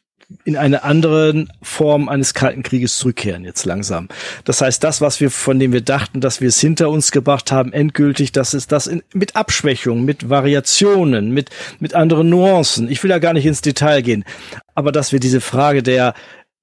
[0.43, 4.07] in eine andere Form eines Kalten Krieges zurückkehren jetzt langsam.
[4.45, 7.51] Das heißt, das, was wir, von dem wir dachten, dass wir es hinter uns gebracht
[7.51, 11.49] haben, endgültig, das ist das in, mit Abschwächung, mit Variationen, mit,
[11.79, 12.89] mit anderen Nuancen.
[12.89, 14.23] Ich will da gar nicht ins Detail gehen.
[14.75, 16.13] Aber dass wir diese Frage der,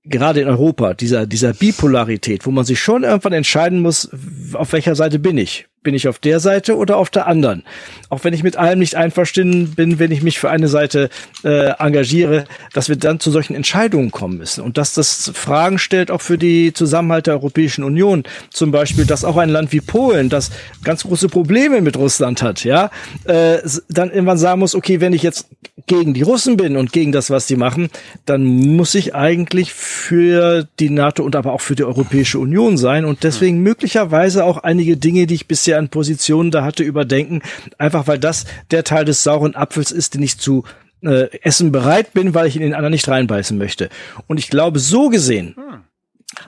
[0.04, 4.10] gerade in Europa, dieser, dieser Bipolarität, wo man sich schon irgendwann entscheiden muss,
[4.54, 5.66] auf welcher Seite bin ich?
[5.82, 7.64] Bin ich auf der Seite oder auf der anderen?
[8.10, 11.08] Auch wenn ich mit allem nicht einverstanden bin, wenn ich mich für eine Seite
[11.44, 14.62] äh, engagiere, dass wir dann zu solchen Entscheidungen kommen müssen.
[14.64, 18.24] Und dass das Fragen stellt auch für die Zusammenhalt der Europäischen Union.
[18.50, 20.50] Zum Beispiel, dass auch ein Land wie Polen, das
[20.82, 22.90] ganz große Probleme mit Russland hat, ja,
[23.24, 25.46] äh, dann irgendwann sagen muss, okay, wenn ich jetzt
[25.86, 27.88] gegen die Russen bin und gegen das, was die machen,
[28.26, 33.04] dann muss ich eigentlich für die NATO und aber auch für die Europäische Union sein
[33.04, 37.42] und deswegen möglicherweise auch einige Dinge, die ich bisher an Positionen da hatte, überdenken,
[37.76, 40.64] einfach weil das der Teil des sauren Apfels ist, den ich zu
[41.02, 43.88] äh, essen bereit bin, weil ich in den anderen nicht reinbeißen möchte.
[44.26, 45.56] Und ich glaube, so gesehen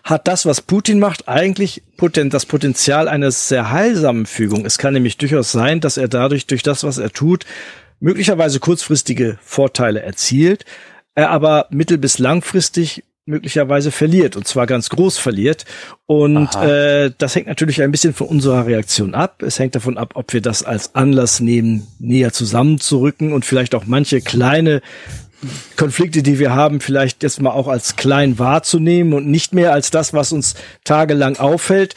[0.05, 1.83] hat das, was Putin macht, eigentlich
[2.31, 4.65] das Potenzial einer sehr heilsamen Fügung.
[4.65, 7.47] Es kann nämlich durchaus sein, dass er dadurch, durch das, was er tut,
[7.99, 10.65] möglicherweise kurzfristige Vorteile erzielt,
[11.15, 15.65] er aber mittel- bis langfristig möglicherweise verliert und zwar ganz groß verliert.
[16.07, 19.43] Und äh, das hängt natürlich ein bisschen von unserer Reaktion ab.
[19.43, 23.87] Es hängt davon ab, ob wir das als Anlass nehmen, näher zusammenzurücken und vielleicht auch
[23.87, 24.83] manche kleine
[25.77, 29.91] Konflikte, die wir haben, vielleicht jetzt mal auch als klein wahrzunehmen und nicht mehr als
[29.91, 30.55] das, was uns
[30.85, 31.95] tagelang auffällt.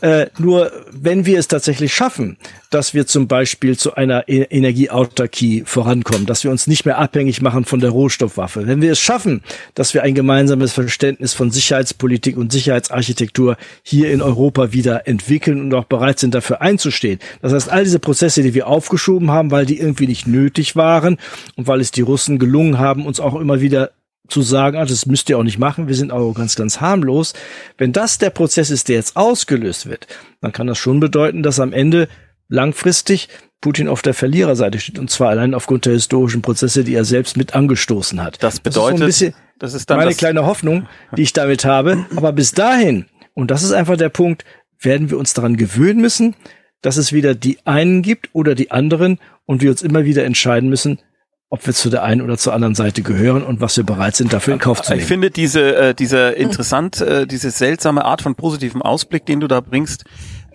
[0.00, 2.38] Äh, nur wenn wir es tatsächlich schaffen,
[2.70, 7.40] dass wir zum Beispiel zu einer e Energieautarkie vorankommen, dass wir uns nicht mehr abhängig
[7.40, 9.42] machen von der Rohstoffwaffe, wenn wir es schaffen,
[9.74, 15.74] dass wir ein gemeinsames Verständnis von Sicherheitspolitik und Sicherheitsarchitektur hier in Europa wieder entwickeln und
[15.74, 17.18] auch bereit sind, dafür einzustehen.
[17.40, 21.18] Das heißt, all diese Prozesse, die wir aufgeschoben haben, weil die irgendwie nicht nötig waren
[21.56, 23.90] und weil es die Russen gelungen haben, uns auch immer wieder
[24.28, 27.34] zu sagen, ah, das müsst ihr auch nicht machen, wir sind auch ganz, ganz harmlos.
[27.78, 30.06] Wenn das der Prozess ist, der jetzt ausgelöst wird,
[30.40, 32.08] dann kann das schon bedeuten, dass am Ende
[32.48, 33.28] langfristig
[33.60, 37.36] Putin auf der Verliererseite steht und zwar allein aufgrund der historischen Prozesse, die er selbst
[37.36, 38.42] mit angestoßen hat.
[38.42, 40.86] Das ist so bedeutet, ein bisschen das ist dann meine das, kleine Hoffnung,
[41.16, 42.06] die ich damit habe.
[42.14, 44.44] Aber bis dahin, und das ist einfach der Punkt,
[44.78, 46.36] werden wir uns daran gewöhnen müssen,
[46.82, 50.68] dass es wieder die einen gibt oder die anderen und wir uns immer wieder entscheiden
[50.68, 51.00] müssen,
[51.48, 54.32] ob wir zu der einen oder zur anderen Seite gehören und was wir bereit sind,
[54.32, 55.00] dafür in Kauf zu nehmen.
[55.02, 59.46] Ich finde diese, äh, diese interessant, äh, diese seltsame Art von positivem Ausblick, den du
[59.46, 60.04] da bringst,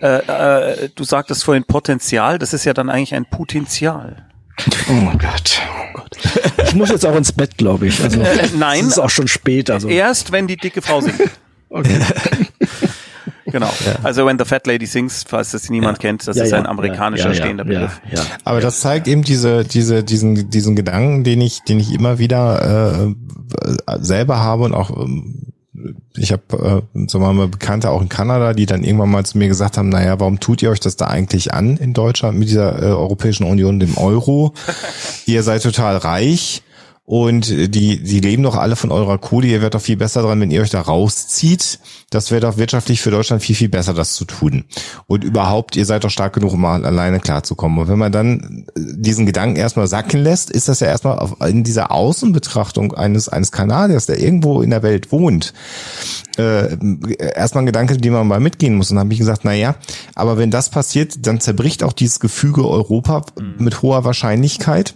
[0.00, 4.26] äh, äh, du sagtest vorhin Potenzial, das ist ja dann eigentlich ein Potenzial.
[4.90, 5.62] oh Gott.
[6.64, 8.02] Ich muss jetzt auch ins Bett, glaube ich.
[8.02, 8.80] Also, Äh, nein.
[8.80, 9.70] Es ist auch schon spät.
[9.70, 9.88] Also.
[9.88, 11.20] Erst wenn die dicke Frau singt.
[11.74, 11.98] Okay.
[13.52, 13.70] Genau.
[14.02, 16.66] Also when the fat lady sings, falls das niemand kennt, das Ja, ist ja, ein
[16.66, 18.00] amerikanischer ja, ja, stehender ja, Begriff.
[18.10, 22.18] Ja, Aber das zeigt eben diese, diese, diesen, diesen Gedanken, den ich, den ich immer
[22.18, 25.52] wieder äh, selber habe und auch ähm,
[26.16, 29.48] ich habe äh, wir mal Bekannte auch in Kanada, die dann irgendwann mal zu mir
[29.48, 32.82] gesagt haben, naja, warum tut ihr euch das da eigentlich an in Deutschland mit dieser
[32.82, 34.54] äh, Europäischen Union, dem Euro?
[35.26, 36.62] ihr seid total reich
[37.12, 39.46] und die, die leben doch alle von eurer Kohle.
[39.46, 41.78] Ihr werdet doch viel besser dran, wenn ihr euch da rauszieht.
[42.08, 44.64] Das wäre doch wirtschaftlich für Deutschland viel, viel besser, das zu tun.
[45.08, 47.80] Und überhaupt, ihr seid doch stark genug, um mal alleine klarzukommen.
[47.80, 51.64] Und wenn man dann diesen Gedanken erstmal sacken lässt, ist das ja erstmal auf, in
[51.64, 55.52] dieser Außenbetrachtung eines, eines Kanadiers, der irgendwo in der Welt wohnt,
[56.38, 56.78] äh,
[57.18, 58.90] erstmal ein Gedanke, den man mal mitgehen muss.
[58.90, 59.74] Und dann habe ich gesagt, na ja,
[60.14, 63.26] aber wenn das passiert, dann zerbricht auch dieses Gefüge Europa
[63.58, 64.94] mit hoher Wahrscheinlichkeit.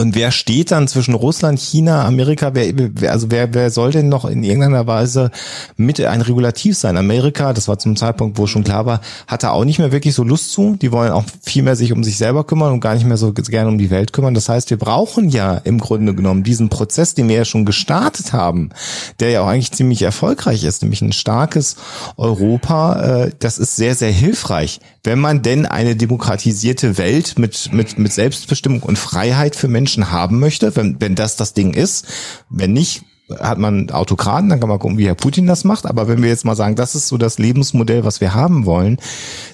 [0.00, 2.54] Und wer steht dann zwischen Russland, China, Amerika?
[2.54, 5.30] Wer, wer, also wer, wer soll denn noch in irgendeiner Weise
[5.76, 6.96] mit ein Regulativ sein?
[6.96, 10.24] Amerika, das war zum Zeitpunkt, wo schon klar war, hatte auch nicht mehr wirklich so
[10.24, 10.76] Lust zu.
[10.80, 13.34] Die wollen auch viel mehr sich um sich selber kümmern und gar nicht mehr so
[13.34, 14.32] gerne um die Welt kümmern.
[14.32, 18.32] Das heißt, wir brauchen ja im Grunde genommen diesen Prozess, den wir ja schon gestartet
[18.32, 18.70] haben,
[19.18, 21.76] der ja auch eigentlich ziemlich erfolgreich ist, nämlich ein starkes
[22.16, 23.24] Europa.
[23.26, 28.14] Äh, das ist sehr, sehr hilfreich, wenn man denn eine demokratisierte Welt mit, mit, mit
[28.14, 32.06] Selbstbestimmung und Freiheit für Menschen haben möchte, wenn, wenn das das Ding ist.
[32.48, 33.02] Wenn nicht,
[33.38, 35.86] hat man Autokraten, dann kann man gucken, wie Herr Putin das macht.
[35.86, 38.98] Aber wenn wir jetzt mal sagen, das ist so das Lebensmodell, was wir haben wollen,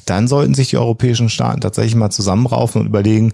[0.07, 3.33] dann sollten sich die europäischen Staaten tatsächlich mal zusammenraufen und überlegen,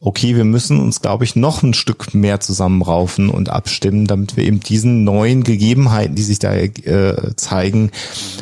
[0.00, 4.44] okay, wir müssen uns, glaube ich, noch ein Stück mehr zusammenraufen und abstimmen, damit wir
[4.44, 7.90] eben diesen neuen Gegebenheiten, die sich da äh, zeigen,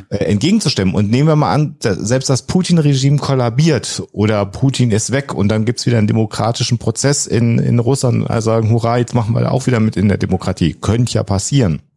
[0.09, 0.94] äh, entgegenzustimmen.
[0.94, 5.48] Und nehmen wir mal an, da, selbst das Putin-Regime kollabiert oder Putin ist weg und
[5.48, 9.52] dann gibt's wieder einen demokratischen Prozess in, in Russland, also sagen, hurra, jetzt machen wir
[9.52, 10.74] auch wieder mit in der Demokratie.
[10.74, 11.36] Könnte ja passieren.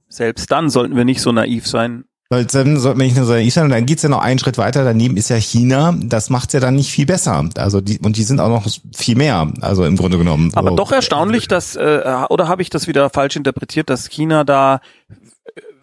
[0.07, 2.06] Selbst dann sollten wir nicht so naiv sein.
[2.32, 4.60] Dann sollte man nicht nur so naiv sein, und dann geht's ja noch einen Schritt
[4.60, 7.49] weiter, daneben ist ja China, das macht's ja dann nicht viel besser.
[7.57, 10.52] Also die, und die sind auch noch viel mehr, also im Grunde genommen.
[10.53, 10.76] Aber so.
[10.76, 14.80] doch erstaunlich, dass, äh, oder habe ich das wieder falsch interpretiert, dass China da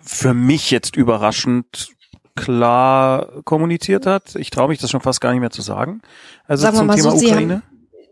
[0.00, 1.88] für mich jetzt überraschend
[2.36, 4.36] klar kommuniziert hat.
[4.36, 6.00] Ich traue mich das schon fast gar nicht mehr zu sagen.
[6.46, 7.62] Also Sagen wir zum mal Thema so, sie Ukraine.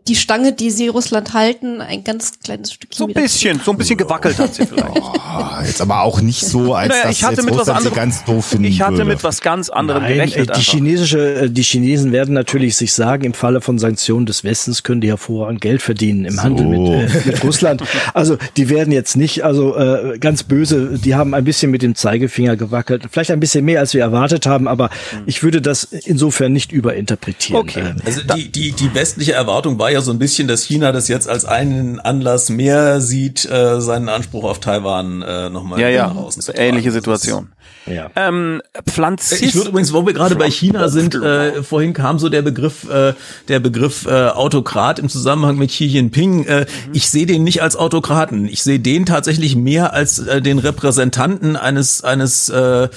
[0.07, 3.77] Die Stange, die sie Russland halten, ein ganz kleines Stückchen So ein bisschen, so ein
[3.77, 4.85] bisschen gewackelt hat sie vielleicht.
[5.37, 7.81] Ah, jetzt aber auch nicht so, als Naja, dass ich hatte jetzt mit was Russland
[7.81, 9.05] sie anderem- ganz doof finden Ich hatte würde.
[9.05, 10.43] mit was ganz anderem Nein, gerechnet.
[10.43, 10.71] äh, die einfach.
[10.71, 15.01] chinesische, äh, die Chinesen werden natürlich sich sagen, im Falle von Sanktionen des Westens können
[15.01, 17.83] die hervorragend Geld verdienen im Handel mit, äh, mit Russland.
[18.13, 21.95] Also die werden jetzt nicht, also äh, ganz böse, die haben ein bisschen mit dem
[21.95, 24.89] Zeigefinger gewackelt, vielleicht ein bisschen mehr, als wir erwartet haben, aber
[25.25, 27.59] ich würde das insofern nicht überinterpretieren.
[27.61, 27.79] Okay.
[27.81, 31.07] Äh, Also die, die, die westliche Erwartung war ja so ein bisschen, dass China das
[31.07, 36.07] jetzt als einen Anlass mehr sieht, äh, seinen Anspruch auf Taiwan äh, nochmal ja, ja,
[36.07, 36.69] nach außen zu tragen.
[36.69, 37.49] ähnliche Situation.
[37.85, 38.09] Ja.
[38.15, 42.29] Ähm, Pflanzis Ich würde übrigens, wo wir gerade bei China sind, äh, vorhin kam so
[42.29, 43.13] der Begriff, äh,
[43.47, 46.45] der Begriff äh, Autokrat im Zusammenhang mit Xi Jinping.
[46.45, 48.47] Äh, Ich sehe den nicht als Autokraten.
[48.47, 52.89] Ich sehe den tatsächlich mehr als äh, den Repräsentanten eines eines äh,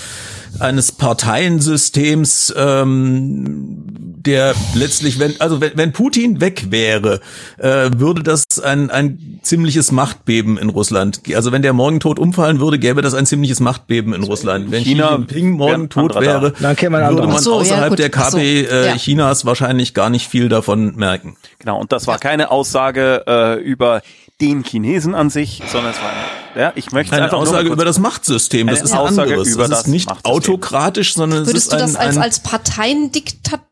[0.58, 3.84] eines Parteiensystems, ähm,
[4.20, 7.20] der letztlich, wenn also wenn, wenn Putin weg wäre,
[7.58, 11.20] äh, würde das ein ein ziemliches Machtbeben in Russland.
[11.34, 14.57] Also wenn der morgen tot umfallen würde, gäbe das ein ziemliches Machtbeben in Russland.
[14.70, 16.20] Wenn China wären tot da.
[16.20, 17.98] wäre, Dann käme ein würde man Ach so, ja, außerhalb gut.
[17.98, 18.96] der KP äh, ja.
[18.96, 21.36] Chinas wahrscheinlich gar nicht viel davon merken.
[21.58, 24.02] Genau, und das war keine Aussage äh, über
[24.40, 26.10] den Chinesen an sich, sondern es war
[26.54, 29.30] eine, ja, ich möchte es Eine Aussage über das Machtsystem, das Eine ist ein Aussage
[29.32, 29.48] anderes.
[29.52, 32.40] über das das ist nicht autokratisch, sondern es Würdest ist du das als, ein als
[32.40, 33.64] Parteiendiktatur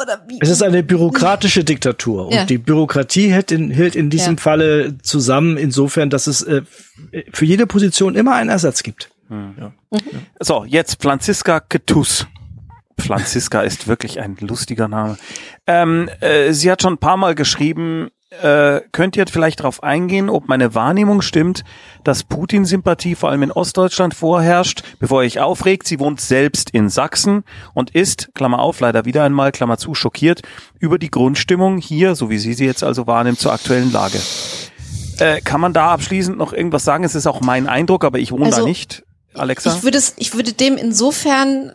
[0.00, 0.38] oder wie?
[0.40, 2.44] Es ist eine bürokratische Diktatur und Ja.
[2.44, 4.40] die Bürokratie hält in, hält in diesem Ja.
[4.40, 6.62] Falle zusammen insofern, dass es äh,
[7.32, 9.10] für jede Position immer einen Ersatz gibt.
[10.40, 12.26] So, jetzt Franziska Ketus.
[12.98, 15.18] Franziska ist wirklich ein lustiger Name.
[15.66, 18.10] Ähm, äh, sie hat schon ein paar Mal geschrieben,
[18.40, 21.64] äh, könnt ihr vielleicht darauf eingehen, ob meine Wahrnehmung stimmt,
[22.04, 25.86] dass Putin-Sympathie vor allem in Ostdeutschland vorherrscht, bevor ihr euch aufregt.
[25.86, 27.44] Sie wohnt selbst in Sachsen
[27.74, 30.42] und ist, Klammer auf, leider wieder einmal, Klammer zu, schockiert
[30.78, 34.18] über die Grundstimmung hier, so wie sie sie jetzt also wahrnimmt, zur aktuellen Lage.
[35.18, 37.04] Äh, kann man da abschließend noch irgendwas sagen?
[37.04, 39.04] Es ist auch mein Eindruck, aber ich wohne da Also, nicht.
[39.34, 39.74] Alexa?
[39.76, 41.72] Ich würde es, ich würde dem insofern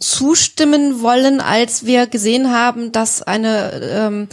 [0.00, 4.28] zustimmen wollen, als wir gesehen haben, dass eine ähm,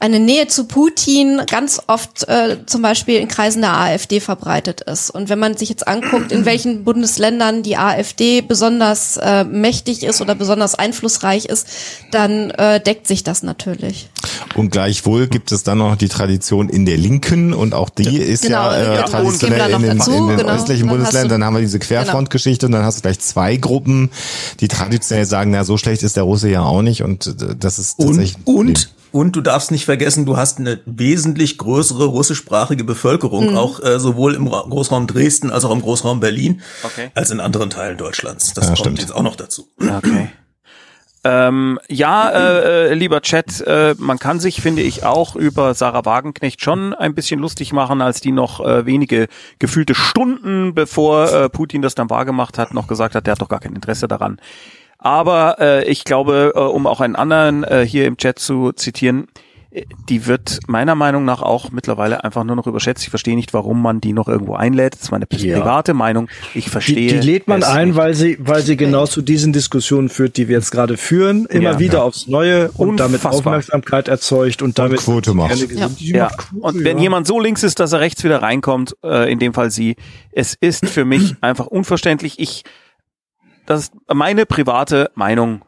[0.00, 5.10] eine Nähe zu Putin ganz oft äh, zum Beispiel in Kreisen der AfD verbreitet ist.
[5.10, 10.20] Und wenn man sich jetzt anguckt, in welchen Bundesländern die AfD besonders äh, mächtig ist
[10.20, 11.66] oder besonders einflussreich ist,
[12.10, 14.08] dann äh, deckt sich das natürlich.
[14.54, 18.42] Und gleichwohl gibt es dann noch die Tradition in der Linken und auch die ist
[18.42, 20.52] Genau, ja ja, äh, traditionell in den, dazu, in den genau.
[20.52, 21.40] östlichen Bundesländern.
[21.40, 24.10] Dann haben wir diese Querfrontgeschichte und dann hast du gleich zwei Gruppen,
[24.60, 27.78] die traditionell sagen, na so schlecht ist der Russe ja auch nicht und äh, das
[27.78, 32.84] ist tatsächlich und, und, und du darfst nicht vergessen, du hast eine wesentlich größere russischsprachige
[32.84, 37.10] Bevölkerung, auch äh, sowohl im Ra Großraum Dresden als auch im Großraum Berlin, Okay.
[37.14, 38.52] als in anderen Teilen Deutschlands.
[38.54, 39.00] Das Ja, kommt stimmt.
[39.00, 39.68] jetzt auch noch dazu.
[39.80, 40.30] Okay.
[41.24, 46.04] Ähm, ja, äh, äh, lieber Chat, äh, man kann sich, finde ich, auch über Sarah
[46.04, 49.26] Wagenknecht schon ein bisschen lustig machen, als die noch äh, wenige
[49.58, 53.48] gefühlte Stunden, bevor äh, Putin das dann wahrgemacht hat, noch gesagt hat, der hat doch
[53.48, 54.38] gar kein Interesse daran.
[54.98, 59.28] Aber äh, ich glaube, äh, um auch einen anderen äh, hier im Chat zu zitieren,
[59.70, 63.04] äh, die wird meiner Meinung nach auch mittlerweile einfach nur noch überschätzt.
[63.04, 64.94] Ich verstehe nicht, warum man die noch irgendwo einlädt.
[64.94, 65.60] Das ist meine Ja.
[65.60, 66.28] private Meinung.
[66.54, 67.12] Ich Die, verstehe.
[67.20, 67.96] die lädt man es ein, nicht.
[67.96, 71.72] weil sie, weil sie genau zu diesen Diskussionen führt, die wir jetzt gerade führen, immer
[71.72, 71.78] Ja.
[71.78, 73.38] wieder aufs Neue und damit Unfassbar.
[73.38, 75.54] Aufmerksamkeit erzeugt und damit Quote macht.
[76.00, 76.24] Die Ja.
[76.24, 77.04] macht Quote, Und wenn ja.
[77.04, 79.94] jemand so links ist, dass er rechts wieder reinkommt, äh, in dem Fall sie,
[80.32, 82.40] es ist für mich einfach unverständlich.
[82.40, 82.64] Ich,
[83.68, 85.62] das ist meine private Meinung,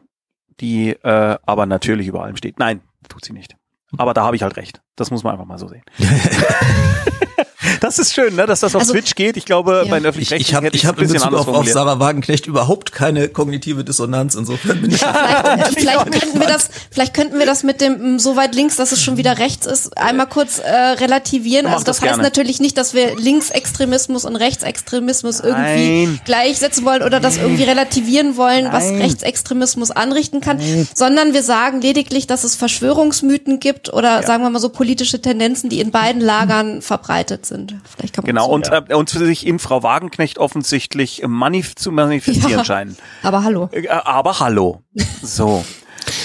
[0.59, 2.57] die äh, aber natürlich über allem steht.
[2.57, 3.55] Nein, tut sie nicht.
[3.97, 4.81] Aber da habe ich halt recht.
[4.95, 5.83] Das muss man einfach mal so sehen.
[7.79, 9.37] Das ist schön, ne, dass das auf Also- Twitch geht.
[9.37, 9.89] Ich glaube, Ja.
[9.91, 12.91] bei den Ich, öffentlich ich habe ich hab in Bezug auf, auf Sarah Wagenknecht überhaupt
[12.91, 14.35] keine kognitive Dissonanz.
[14.35, 18.19] Insofern bin ich Vielleicht, vielleicht könnten wir das, vielleicht könnten wir das mit dem m,
[18.19, 21.65] so weit links, dass es schon wieder rechts ist, einmal kurz äh, relativieren.
[21.67, 26.21] Also das, das heißt natürlich nicht, dass wir Linksextremismus und Rechtsextremismus irgendwie Nein.
[26.25, 29.01] gleichsetzen wollen oder das irgendwie relativieren wollen, was Nein.
[29.01, 30.59] Rechtsextremismus anrichten kann,
[30.95, 35.69] sondern wir sagen lediglich, dass es Verschwörungsmythen gibt oder sagen wir mal so politische Tendenzen,
[35.69, 37.50] die in beiden Lagern verbreitet sind.
[37.51, 38.51] Vielleicht kann man Genau, so.
[38.51, 42.65] und, äh, und sich in Frau Wagenknecht offensichtlich manif zu manifestieren Ja.
[42.65, 42.97] scheinen.
[43.23, 43.69] aber hallo.
[43.71, 44.81] Äh, Aber hallo.
[45.23, 45.63] So.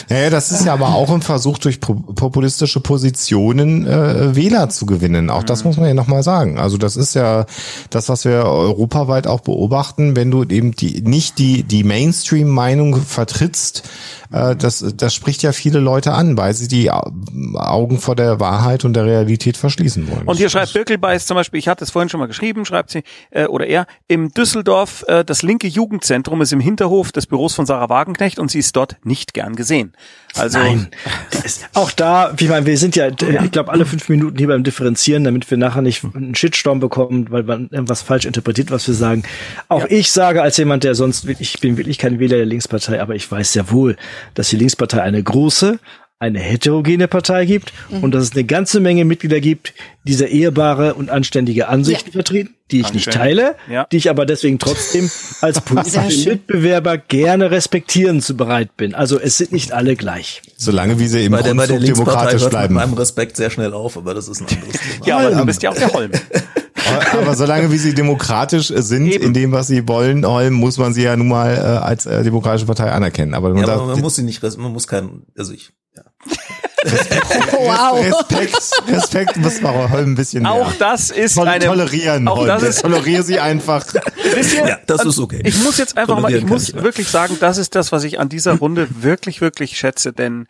[0.09, 4.87] Naja, das ist ja aber auch ein Versuch, durch po- populistische Positionen äh, Wähler zu
[4.87, 5.29] gewinnen.
[5.29, 6.59] Auch das muss man ja nochmal sagen.
[6.59, 7.45] Also das ist ja
[7.91, 13.83] das, was wir europaweit auch beobachten, wenn du eben die nicht die, die Mainstream-Meinung vertrittst,
[14.33, 17.11] äh, das, das spricht ja viele Leute an, weil sie die Au-
[17.55, 20.23] Augen vor der Wahrheit und der Realität verschließen wollen.
[20.27, 23.03] Und hier schreibt Birkelbeiß zum Beispiel, ich hatte es vorhin schon mal geschrieben, schreibt sie,
[23.31, 27.67] äh, oder er, im Düsseldorf, äh, das linke Jugendzentrum ist im Hinterhof des Büros von
[27.67, 29.93] Sarah Wagenknecht und sie ist dort nicht gern gesehen.
[30.39, 30.89] Also, Nein.
[31.75, 35.25] Auch da, ich meine, wir sind ja, ich glaube, alle fünf Minuten hier beim Differenzieren,
[35.25, 39.23] damit wir nachher nicht einen Shitstorm bekommen, weil man irgendwas falsch interpretiert, was wir sagen.
[39.69, 43.15] Auch ich sage als jemand, der sonst, ich bin wirklich kein Wähler der Linkspartei, aber
[43.15, 43.97] ich weiß sehr wohl,
[44.35, 45.79] dass die Linkspartei eine große,
[46.19, 49.75] eine heterogene Partei gibt und dass es eine ganze Menge Mitglieder gibt,
[50.05, 52.13] die sehr ehrbare und anständige Ansichten Ja.
[52.13, 53.87] vertreten, die ich nicht teile, Ja.
[53.93, 55.11] die ich aber deswegen trotzdem
[55.43, 56.31] als politische.
[56.31, 58.95] Mitbewerber gerne respektieren zu bereit bin.
[58.95, 60.41] Also es sind nicht alle gleich.
[60.57, 62.75] Solange wie sie im bei der, bei der demokratisch hört mit bleiben.
[62.75, 65.07] meinem Respekt sehr schnell auf, aber das ist ein anderes Thema.
[65.07, 66.13] ja, aber du bist ja auch der Holm.
[67.13, 69.25] Aber solange wie sie demokratisch sind Eben.
[69.25, 72.23] in dem, was sie wollen, Holm, muss man sie ja nun mal äh, als äh,
[72.23, 73.35] demokratische Partei anerkennen.
[73.35, 75.73] Aber, man Ja, darf- aber man muss sie nicht, man muss keinen, also ich,
[76.87, 77.53] ja.
[77.53, 78.05] Wow.
[78.31, 80.53] Respekt, Respekt muss man ein bisschen mehr.
[80.53, 82.29] Auch das ist Tol eine, tolerieren.
[82.29, 82.49] auch Holm.
[82.49, 83.85] das ist, Toleriere sie einfach.
[84.35, 85.41] wisst ihr, Ja, das ist okay.
[85.45, 88.21] Ich muss jetzt einfach mal, ich muss ich, wirklich sagen, das ist das, was ich
[88.21, 90.47] an dieser Runde wirklich, wirklich schätze, denn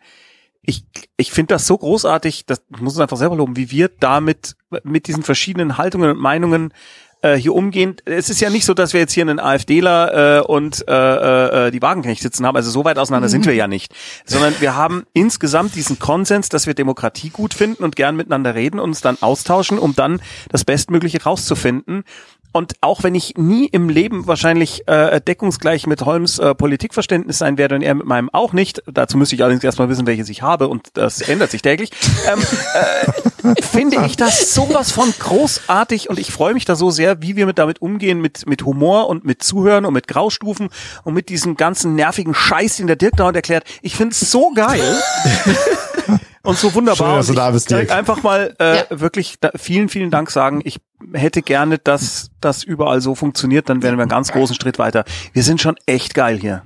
[0.61, 0.83] ich,
[1.15, 4.55] ich finde das so großartig, das ich muss es einfach selber loben, wie wir damit,
[4.83, 6.73] mit diesen verschiedenen Haltungen und Meinungen
[7.21, 7.95] äh, hier umgehen.
[8.05, 11.71] Es ist ja nicht so, dass wir jetzt hier einen AfDler äh, und äh, äh,
[11.71, 12.55] die Wagenknecht sitzen haben.
[12.55, 13.93] Also so weit auseinander sind wir ja nicht.
[14.25, 18.79] Sondern wir haben insgesamt diesen Konsens, dass wir Demokratie gut finden und gern miteinander reden
[18.79, 22.03] und uns dann austauschen, um dann das Bestmögliche rauszufinden.
[22.57, 27.59] Und auch wenn ich nie im Leben wahrscheinlich äh, deckungsgleich mit Holmes äh, Politikverständnis sein
[27.59, 30.41] werde und er mit meinem auch nicht, dazu müsste ich allerdings erstmal wissen, welches ich
[30.41, 31.91] habe und das ändert sich täglich,
[32.33, 32.39] ähm,
[33.53, 37.35] äh, finde ich das sowas von großartig und ich freue mich da so sehr, wie
[37.35, 40.69] wir mit damit umgehen, mit, mit Humor und mit Zuhören und mit Graustufen
[41.03, 43.65] und mit diesem ganzen nervigen Scheiß, den der Dirk dauernd erklärt.
[43.83, 44.81] Ich finde es so geil.
[46.47, 47.09] Und so wunderbar.
[47.09, 47.91] Schön, dass du da ich bist, Dirk.
[47.91, 48.85] Einfach mal äh, Ja.
[48.89, 50.61] wirklich da, vielen, vielen Dank sagen.
[50.63, 50.77] Ich
[51.13, 55.03] hätte gerne, dass das überall so funktioniert, dann wären wir einen ganz großen Schritt weiter.
[55.33, 56.63] Wir sind schon echt geil hier.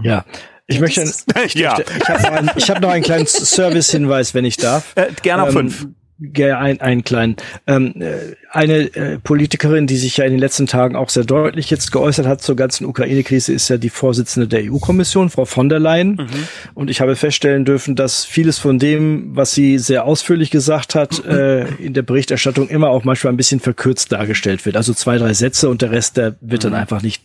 [0.00, 0.24] Ja.
[0.66, 1.02] Ich möchte,
[1.54, 1.76] ja.
[1.78, 4.92] ich habe noch, einen- ich hab noch einen kleinen Service-Hinweis, wenn ich darf.
[4.94, 5.86] Äh, gerne auf Ähm, fünf.
[6.34, 7.36] Ein, einen kleinen.
[7.66, 11.70] Ähm, äh, eine äh, Politikerin, die sich ja in den letzten Tagen auch sehr deutlich
[11.70, 15.78] jetzt geäußert hat zur ganzen Ukraine-Krise, ist ja die Vorsitzende der EU-Kommission, Frau von der
[15.78, 16.28] Leyen.
[16.74, 21.24] Und ich habe feststellen dürfen, dass vieles von dem, was sie sehr ausführlich gesagt hat,
[21.24, 24.76] äh, in der Berichterstattung immer auch manchmal ein bisschen verkürzt dargestellt wird.
[24.76, 27.22] Also zwei, drei Sätze und der Rest, der wird dann einfach nicht,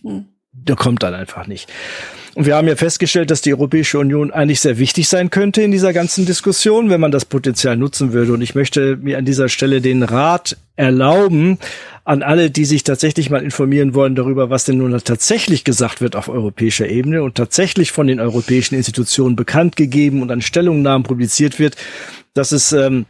[0.63, 1.71] der kommt dann einfach nicht.
[2.35, 5.71] Und wir haben ja festgestellt, dass die Europäische Union eigentlich sehr wichtig sein könnte in
[5.71, 8.33] dieser ganzen Diskussion, wenn man das Potenzial nutzen würde.
[8.33, 11.57] Und ich möchte mir an dieser Stelle den Rat erlauben,
[12.03, 16.15] an alle, die sich tatsächlich mal informieren wollen darüber, was denn nun tatsächlich gesagt wird
[16.15, 21.57] auf europäischer Ebene und tatsächlich von den europäischen Institutionen bekannt gegeben und an Stellungnahmen publiziert
[21.57, 21.75] wird,
[22.35, 23.07] dass es ähm,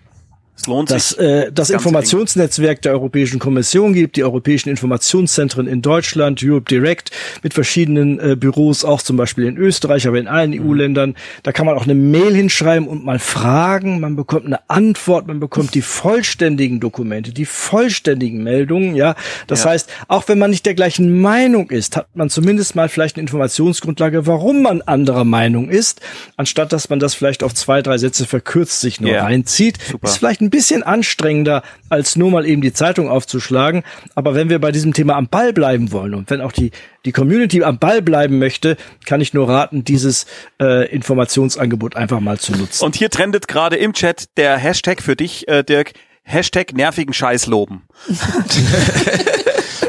[0.60, 1.20] Es lohnt das, sich.
[1.20, 7.12] äh, das ganze Informationsnetzwerk der Europäischen Kommission gibt, die europäischen Informationszentren in Deutschland, Europe Direct,
[7.44, 10.68] mit verschiedenen äh, Büros, auch zum Beispiel in Österreich, aber in allen Mhm.
[10.70, 11.16] EU-Ländern.
[11.44, 14.00] Da kann man auch eine Mail hinschreiben und mal fragen.
[14.00, 18.96] Man bekommt eine Antwort, man bekommt die vollständigen Dokumente, die vollständigen Meldungen.
[18.96, 19.16] Ja,
[19.48, 19.70] das Ja.
[19.72, 23.22] heißt, auch wenn man nicht der gleichen Meinung ist, hat man zumindest mal vielleicht eine
[23.22, 26.02] Informationsgrundlage, warum man anderer Meinung ist,
[26.36, 29.24] anstatt dass man das vielleicht auf zwei, drei Sätze verkürzt sich nur Ja.
[29.24, 29.78] reinzieht.
[29.92, 30.08] Super.
[30.08, 33.84] Ist vielleicht ein bisschen anstrengender, als nur mal eben die Zeitung aufzuschlagen.
[34.16, 36.72] Aber wenn wir bei diesem Thema am Ball bleiben wollen und wenn auch die,
[37.06, 40.26] die Community am Ball bleiben möchte, kann ich nur raten, dieses
[40.62, 42.84] äh, Informationsangebot einfach mal zu nutzen.
[42.84, 45.94] Und hier trendet gerade im Chat der Hashtag für dich, äh, Dirk,
[46.24, 47.84] Hashtag nervigen Scheiß loben.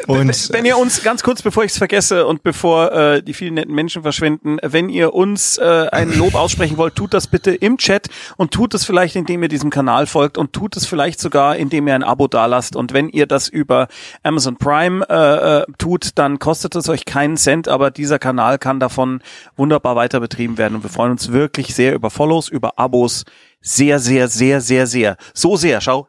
[0.09, 3.55] Und wenn ihr uns ganz kurz, bevor ich es vergesse und bevor äh, die vielen
[3.55, 7.77] netten Menschen verschwinden, wenn ihr uns äh, ein Lob aussprechen wollt, tut das bitte im
[7.77, 8.09] Chat
[8.39, 11.87] und tut es vielleicht, indem ihr diesem Kanal folgt und tut es vielleicht sogar, indem
[11.89, 12.75] ihr ein Abo dalasst.
[12.75, 13.89] Und wenn ihr das über
[14.23, 18.81] Amazon Prime äh, äh, tut, dann kostet es euch keinen Cent, aber dieser Kanal kann
[18.81, 19.21] davon
[19.57, 20.77] wunderbar weiter betrieben werden.
[20.77, 23.27] Und wir freuen uns wirklich sehr über Follows, über Abos.
[23.61, 25.19] Sehr, sehr, sehr, sehr, sehr.
[25.35, 26.09] So sehr, schau.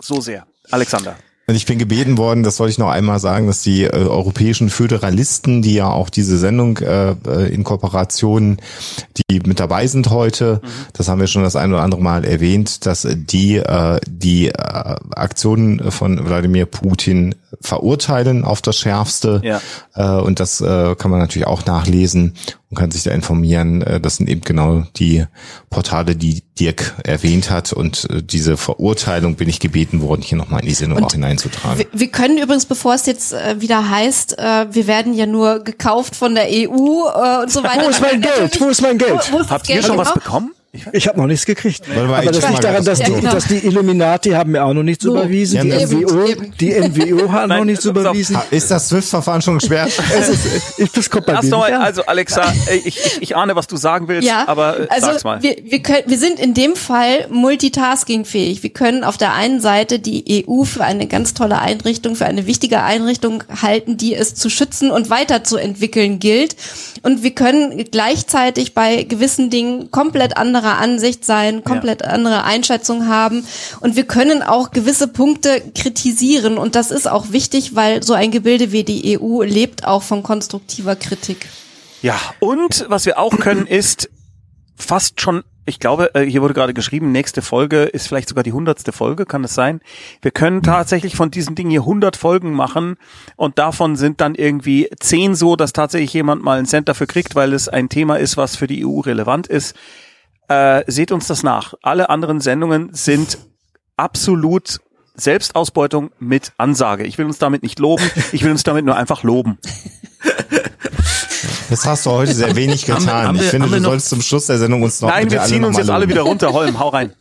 [0.00, 0.44] So sehr.
[0.72, 1.16] Alexander.
[1.52, 4.70] Und ich bin gebeten worden, das wollte ich noch einmal sagen, dass die äh, europäischen
[4.70, 8.56] Föderalisten, die ja auch diese Sendung äh, äh, in Kooperation,
[9.30, 10.68] die mit dabei sind heute, Mhm.
[10.94, 14.52] das haben wir schon das ein oder andere Mal erwähnt, dass die äh, die äh,
[14.54, 19.42] Aktionen von Wladimir Putin verurteilen auf das Schärfste.
[19.44, 19.60] Ja.
[19.94, 22.32] Äh, und das äh, kann man natürlich auch nachlesen
[22.72, 23.82] und kann sich da informieren.
[23.82, 25.26] Äh, das sind eben genau die
[25.68, 27.74] Portale, die Dirk erwähnt hat.
[27.74, 31.12] Und äh, diese Verurteilung bin ich gebeten worden, hier nochmal in die Sendung Und auch
[31.12, 31.78] hineinzutragen.
[31.78, 34.36] Wir, wir können übrigens, bevor es jetzt äh, wieder heißt,
[34.72, 36.70] wir werden ja nur gekauft von der EU
[37.42, 37.84] und so weiter.
[37.84, 38.60] Wo ist mein Geld?
[38.60, 39.30] Wo ist mein Geld?
[39.30, 40.24] Wo, wo ist das Habt ihr schon was genau?
[40.24, 40.54] bekommen?
[40.92, 41.86] Ich habe noch nichts gekriegt.
[41.86, 44.82] Mal, Aber das liegt mal daran, dass die, dass die Illuminati haben mir auch noch
[44.82, 45.10] nichts So.
[45.10, 45.60] überwiesen.
[45.60, 46.54] Die Eben.
[46.58, 46.70] die
[47.12, 48.38] NWO hat noch nichts überwiesen.
[48.50, 49.92] Ist das SWIFT-Verfahren schon gesperrt?
[50.18, 51.82] Es ist, ich, das kommt bei Erst mir an.
[51.82, 55.06] also Alexa, äh, ich, ich, ich ahne, was du sagen willst, Ja, aber äh, also
[55.08, 55.42] sag's mal.
[55.42, 58.62] Wir, wir, können, wir sind in dem Fall multitaskingfähig.
[58.62, 62.46] Wir können auf der einen Seite die EU für eine ganz tolle Einrichtung, für eine
[62.46, 66.56] wichtige Einrichtung halten, die es zu schützen und weiterzuentwickeln gilt.
[67.02, 73.44] Und wir können gleichzeitig bei gewissen Dingen komplett anderer Ansicht sein, komplett andere Einschätzung haben.
[73.80, 76.58] Und wir können auch gewisse Punkte kritisieren.
[76.58, 80.22] Und das ist auch wichtig, weil so ein Gebilde wie die EU lebt auch von
[80.22, 81.48] konstruktiver Kritik.
[82.02, 84.08] Ja, und was wir auch können ist
[84.76, 88.52] fast schon, ich glaube, äh, hier wurde gerade geschrieben, nächste Folge ist vielleicht sogar die
[88.52, 89.80] hundertste Folge, kann es sein?
[90.20, 92.96] Wir können tatsächlich von diesen Dingen hier 100 Folgen machen
[93.36, 97.36] und davon sind dann irgendwie 10 so, dass tatsächlich jemand mal einen Cent dafür kriegt,
[97.36, 99.76] weil es ein Thema ist, was für die EU relevant ist.
[100.52, 101.74] Äh, seht uns das nach.
[101.82, 103.38] Alle anderen Sendungen sind
[103.96, 104.80] absolut
[105.14, 107.04] Selbstausbeutung mit Ansage.
[107.04, 109.58] Ich will uns damit nicht loben, ich will uns damit nur einfach loben.
[111.70, 113.26] Das hast du heute sehr wenig Haben wir- getan.
[113.28, 115.30] haben ich wir- finde, haben wir du sollst zum Schluss der Sendung uns noch Nein,
[115.30, 116.52] wir ziehen uns mal jetzt alle wieder runter.
[116.52, 117.14] Holm, hau rein.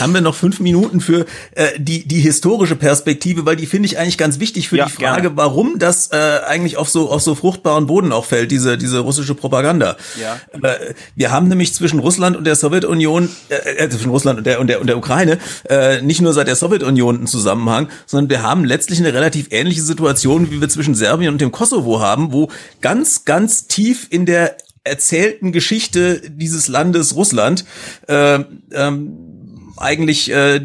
[0.00, 3.98] Haben wir noch fünf Minuten für äh, die die historische Perspektive, weil die finde ich
[3.98, 5.36] eigentlich ganz wichtig für Ja, die Frage, gerne.
[5.36, 6.16] warum das äh,
[6.46, 9.96] eigentlich auf so auf so fruchtbaren Boden auch fällt, diese diese russische Propaganda.
[10.20, 10.40] Ja.
[10.62, 14.60] Äh, wir haben nämlich zwischen Russland und der Sowjetunion, äh, äh, zwischen Russland und der
[14.60, 15.38] und der und der Ukraine
[15.68, 19.82] äh, nicht nur seit der Sowjetunion einen Zusammenhang, sondern wir haben letztlich eine relativ ähnliche
[19.82, 22.50] Situation, wie wir zwischen Serbien und dem Kosovo haben, wo
[22.80, 27.64] ganz ganz tief in der erzählten Geschichte dieses Landes Russland
[28.06, 28.40] äh,
[28.72, 29.37] ähm,
[29.78, 30.56] eigentlich äh,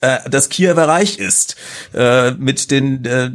[0.00, 1.56] äh, das Kiewer Reich ist
[1.94, 3.30] äh, mit den äh,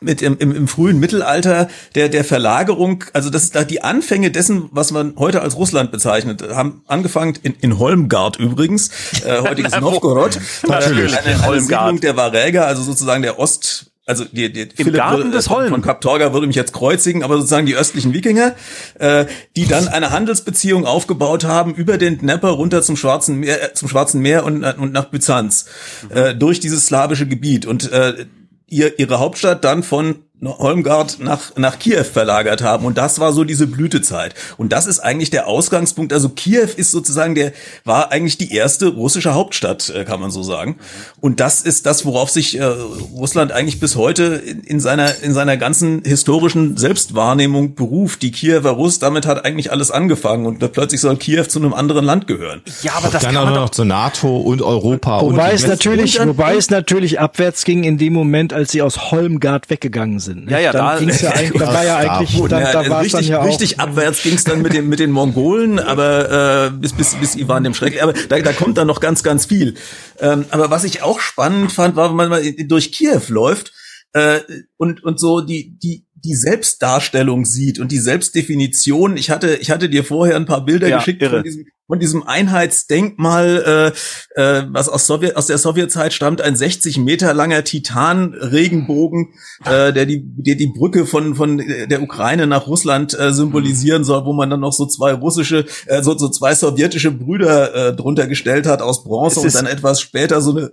[0.00, 4.30] mit im, im, im frühen Mittelalter der der Verlagerung, also das ist da die Anfänge
[4.30, 8.90] dessen, was man heute als Russland bezeichnet, haben angefangen in, in Holmgard übrigens,
[9.24, 11.82] äh, heutiges Novgorod, Natürlich, eine, in eine Holmgard.
[11.82, 15.56] Siedlung der Varäger, also sozusagen der Ost also die, die Philipp Garten würde, des von-
[15.56, 15.68] Holm.
[15.70, 18.54] von Kap Torga würde mich jetzt kreuzigen, aber sozusagen die östlichen Wikinger,
[18.98, 19.24] äh,
[19.56, 23.88] die dann eine Handelsbeziehung aufgebaut haben über den Dnepr runter zum Schwarzen Meer, äh, zum
[23.88, 25.64] Schwarzen Meer und, äh, und nach Byzanz
[26.12, 28.26] äh, durch dieses slawische Gebiet und äh,
[28.68, 32.86] ihr, ihre Hauptstadt dann von Holmgard nach, nach Kiew verlagert haben.
[32.86, 34.34] Und das war so diese Blütezeit.
[34.56, 36.12] Und das ist eigentlich der Ausgangspunkt.
[36.12, 37.52] Also Kiew ist sozusagen der,
[37.84, 40.76] war eigentlich die erste russische Hauptstadt, äh, kann man so sagen.
[41.20, 45.34] Und das ist das, worauf sich äh, Russland eigentlich bis heute in, in seiner, in
[45.34, 48.22] seiner ganzen historischen Selbstwahrnehmung beruft.
[48.22, 50.46] Die Kiewer Russ, damit hat eigentlich alles angefangen.
[50.46, 52.62] Und plötzlich soll Kiew zu einem anderen Land gehören.
[52.82, 55.20] Ja, aber das Dann kann auch man doch noch zur NATO und Europa.
[55.20, 58.80] Wobei und es natürlich, und wobei es natürlich abwärts ging in dem Moment, als sie
[58.80, 60.29] aus Holmgard weggegangen sind.
[60.34, 60.50] Nicht?
[60.50, 62.88] Ja, ja, dann da- ging's ja eigentlich, da war ja eigentlich, Gut, dann, ja, da
[62.90, 63.46] war es dann richtig, ja auch.
[63.46, 67.36] richtig abwärts ging es dann mit, dem, mit den Mongolen, aber äh, bis, bis, bis
[67.36, 68.08] Ivan dem Schrecklichen.
[68.08, 69.74] Aber da, da kommt dann noch ganz, ganz viel.
[70.18, 73.72] Ähm, aber was ich auch spannend fand, war, wenn man mal durch Kiew läuft
[74.12, 74.40] äh,
[74.76, 79.16] und, und so die, die, die Selbstdarstellung sieht und die Selbstdefinition.
[79.16, 81.36] Ich hatte, ich hatte dir vorher ein paar Bilder Ja, geschickt irre.
[81.36, 83.92] von diesem, von diesem Einheitsdenkmal,
[84.36, 89.34] äh, äh, was aus, Sowjet, aus der Sowjetzeit stammt, ein 60 Meter langer Titan-Regenbogen,
[89.64, 94.24] äh, der die, der die Brücke von, von der Ukraine nach Russland äh, symbolisieren soll,
[94.24, 98.26] wo man dann noch so zwei russische, äh, so, so zwei sowjetische Brüder äh, drunter
[98.26, 100.72] gestellt hat aus Bronze und dann etwas später so eine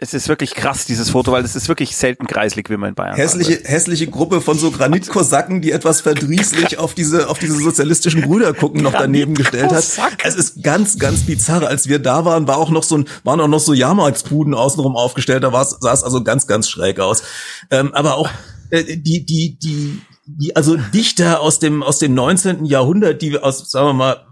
[0.00, 2.94] Es ist wirklich krass, dieses Foto, weil es ist wirklich selten kreislig, wie man in
[2.94, 3.68] Bayern hässliche, würde.
[3.68, 8.80] hässliche Gruppe von so Granitkosaken, die etwas verdrießlich auf diese, auf diese sozialistischen Brüder gucken,
[8.80, 9.84] noch daneben gestellt hat.
[10.22, 11.66] Es ist ganz, ganz bizarr.
[11.66, 14.94] Als wir da waren, war auch noch so ein, waren auch noch so Jahrmarktsbuden außenrum
[14.94, 15.42] aufgestellt.
[15.42, 17.24] Da sah es also ganz, ganz schräg aus.
[17.72, 18.30] Ähm, aber auch
[18.70, 22.66] äh, die, die, die, die, also Dichter aus dem, aus dem 19.
[22.66, 24.27] Jahrhundert, die aus, sagen wir mal,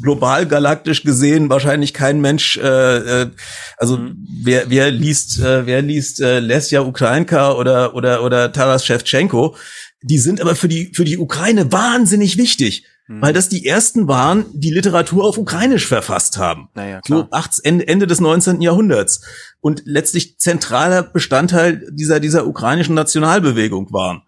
[0.00, 3.30] global galaktisch gesehen wahrscheinlich kein Mensch äh, äh,
[3.76, 3.98] also
[4.42, 9.56] wer wer liest äh, wer liest äh, Lesja Ukrainka oder oder oder Taras Shevchenko
[10.02, 14.44] die sind aber für die für die Ukraine wahnsinnig wichtig weil das die ersten waren
[14.52, 17.28] die Literatur auf Ukrainisch verfasst haben Naja, so klar.
[17.30, 18.60] 18, Ende, Ende des 19.
[18.60, 19.22] Jahrhunderts
[19.60, 24.22] und letztlich zentraler Bestandteil dieser dieser ukrainischen Nationalbewegung waren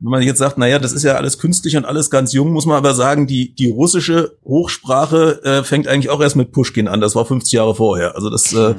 [0.00, 2.66] wenn man jetzt sagt, naja, das ist ja alles künstlich und alles ganz jung, muss
[2.66, 7.00] man aber sagen, die, die russische Hochsprache äh, fängt eigentlich auch erst mit Pushkin an.
[7.00, 8.14] Das war 50 Jahre vorher.
[8.14, 8.74] Also das, äh,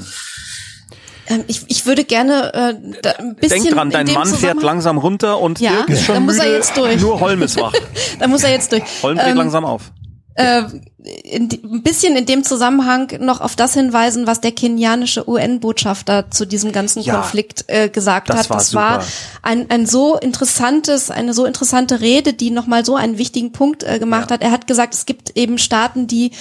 [1.28, 2.74] Ähm, ich, ich würde gerne äh,
[3.04, 6.06] da ein bisschen Denk dran, in dein Mann fährt langsam runter und Ja, Dirk ist
[6.06, 6.56] schon da muss er müde.
[6.56, 7.02] jetzt durch.
[7.02, 7.74] Nur Holm ist wach.
[8.20, 8.84] Da muss er jetzt durch.
[9.04, 9.91] Holm dreht Ähm, langsam auf.
[10.35, 10.64] Äh,
[11.01, 16.45] die- ein bisschen in dem Zusammenhang noch auf das hinweisen, was der kenianische UN-Botschafter zu
[16.45, 18.49] diesem ganzen Ja, Konflikt äh, gesagt das hat.
[18.49, 19.14] war das war super.
[19.41, 23.97] ein, ein so interessantes, eine so interessante Rede, die nochmal so einen wichtigen Punkt äh,
[23.97, 24.41] gemacht hat.
[24.41, 26.31] Er hat gesagt, es gibt eben Staaten, die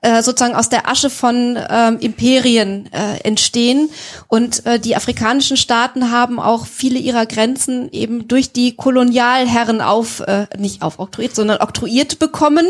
[0.00, 3.90] äh, sozusagen aus der Asche von ähm, Imperien äh, entstehen
[4.28, 10.20] und äh, die afrikanischen Staaten haben auch viele ihrer Grenzen eben durch die Kolonialherren auf,
[10.20, 12.66] äh, nicht aufoktroyiert, sondern oktroyiert bekommen.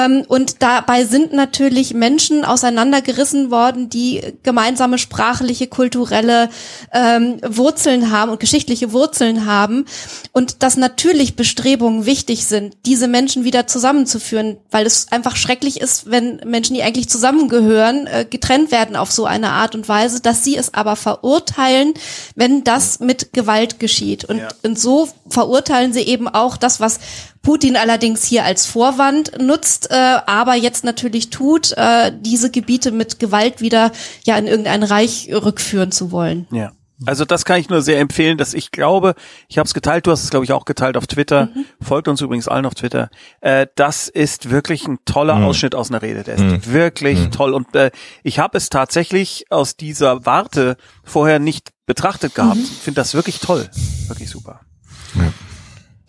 [0.00, 6.50] Ähm, und dabei sind natürlich Menschen auseinandergerissen worden, die gemeinsame sprachliche, kulturelle
[6.92, 9.84] ähm, Wurzeln haben und geschichtliche Wurzeln haben.
[10.32, 16.10] Und dass natürlich Bestrebungen wichtig sind, diese Menschen wieder zusammenzuführen, weil es einfach schrecklich ist,
[16.10, 20.44] wenn Menschen, die eigentlich zusammengehören, äh, getrennt werden auf so eine Art und Weise, dass
[20.44, 21.94] sie es aber verurteilen,
[22.34, 24.24] wenn das mit Gewalt geschieht.
[24.24, 26.98] Und, und so verurteilen sie eben auch das, was
[27.42, 33.18] Putin allerdings hier als Vorwand nutzt, äh, aber jetzt natürlich tut, äh, diese Gebiete mit
[33.18, 33.92] Gewalt wieder
[34.24, 36.46] ja in irgendein Reich rückführen zu wollen.
[36.50, 36.72] Ja.
[37.06, 39.14] Also das kann ich nur sehr empfehlen, dass ich glaube,
[39.48, 41.48] ich habe es geteilt, du hast es glaube ich auch geteilt auf Twitter,
[41.80, 43.08] folgt uns übrigens allen auf Twitter.
[43.40, 47.74] Äh, das ist wirklich ein toller Ausschnitt aus einer Rede, der ist wirklich toll und
[47.74, 47.90] äh,
[48.22, 52.58] ich habe es tatsächlich aus dieser Warte vorher nicht betrachtet gehabt.
[52.58, 53.70] Ich finde das wirklich toll,
[54.08, 54.60] wirklich super.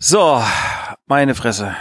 [0.04, 0.42] So,
[1.06, 1.76] meine Fresse,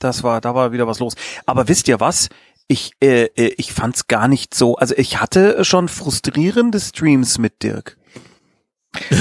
[0.00, 1.14] das war, da war wieder was los.
[1.46, 2.28] Aber wisst ihr was?
[2.66, 4.74] Ich, äh, äh, ich fand's gar nicht so.
[4.74, 7.96] Also ich hatte schon frustrierende Streams mit Dirk.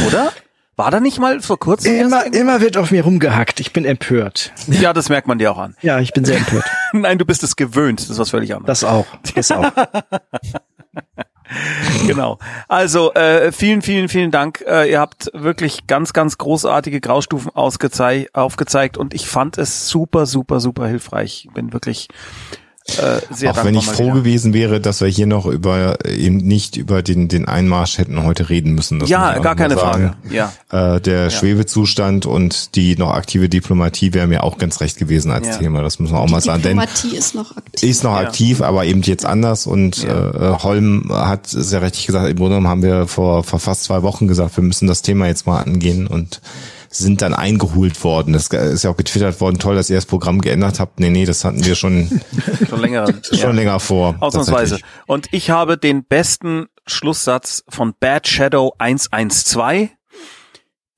[0.07, 0.33] Oder?
[0.75, 1.93] War da nicht mal vor kurzem?
[1.93, 3.59] Immer, immer wird auf mir rumgehackt.
[3.59, 4.51] Ich bin empört.
[4.65, 5.75] Ja, das merkt man dir auch an.
[5.83, 6.65] Ja, ich bin sehr empört.
[6.93, 7.99] Nein, du bist es gewöhnt.
[7.99, 8.79] Das ist was völlig anderes.
[8.79, 9.05] Das auch.
[9.35, 9.71] Das auch.
[12.07, 12.39] Genau.
[12.67, 14.63] Also äh, vielen, vielen, vielen Dank.
[14.65, 20.59] Äh, ihr habt wirklich ganz, ganz großartige Graustufen aufgezeigt und ich fand es super, super,
[20.59, 21.47] super hilfreich.
[21.53, 22.07] Bin wirklich
[22.97, 24.15] äh, sehr Auch wenn ich froh wieder.
[24.15, 28.49] gewesen wäre, dass wir hier noch über eben nicht über den den Einmarsch hätten heute
[28.49, 29.05] reden müssen.
[29.05, 30.15] Ja, gar keine sagen.
[30.23, 30.35] Frage.
[30.71, 30.95] Ja.
[30.95, 35.47] Äh, der Schwebezustand und die noch aktive Diplomatie wäre mir auch ganz recht gewesen als
[35.47, 35.57] Ja.
[35.57, 35.81] Thema.
[35.83, 36.61] Das muss man auch mal sagen.
[36.63, 37.89] Diplomatie ist noch aktiv.
[37.89, 38.27] ist noch Ja.
[38.27, 39.67] aktiv, aber eben jetzt anders.
[39.67, 40.09] Und äh,
[40.63, 44.27] Holm hat sehr richtig gesagt, im Grunde genommen haben wir vor, vor fast zwei Wochen
[44.27, 46.41] gesagt, wir müssen das Thema jetzt mal angehen und
[46.89, 48.33] sind dann eingeholt worden.
[48.33, 50.99] Das ist ja auch getwittert worden, toll, dass ihr das Programm geändert habt.
[50.99, 52.21] Nee, nee, das hatten wir schon,
[52.69, 53.07] Schon länger.
[53.23, 53.51] schon ja.
[53.51, 54.15] länger vor.
[54.19, 54.79] Ausnahmsweise.
[55.05, 59.89] Und ich habe den besten Schlusssatz von Bad Shadow 112.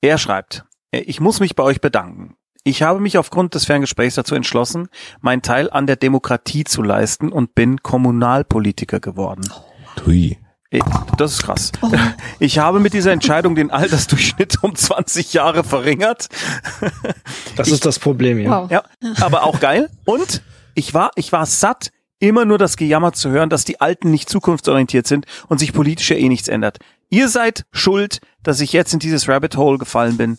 [0.00, 2.36] Er schreibt, ich muss mich bei euch bedanken.
[2.64, 4.88] Ich habe mich aufgrund des Ferngesprächs dazu entschlossen,
[5.20, 9.48] meinen Teil an der Demokratie zu leisten und bin Kommunalpolitiker geworden.
[10.06, 10.38] Hui.
[10.72, 10.80] Eh,
[11.18, 11.70] Das ist krass.
[12.38, 16.28] Ich habe mit dieser Entscheidung den Altersdurchschnitt um 20 Jahre verringert.
[17.56, 18.62] Das ist das Problem, ja.
[18.62, 18.70] Wow.
[18.70, 18.82] Ja,
[19.20, 19.90] aber auch geil.
[20.06, 20.42] Und
[20.74, 24.30] ich war, ich war satt, immer nur das Gejammer zu hören, dass die Alten nicht
[24.30, 26.78] zukunftsorientiert sind und sich politisch ja eh nichts ändert.
[27.10, 30.38] Ihr seid schuld, dass ich jetzt in dieses Rabbit Hole gefallen bin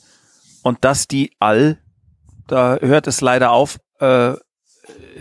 [0.64, 1.78] und dass die all,
[2.48, 4.34] da hört es leider auf, äh,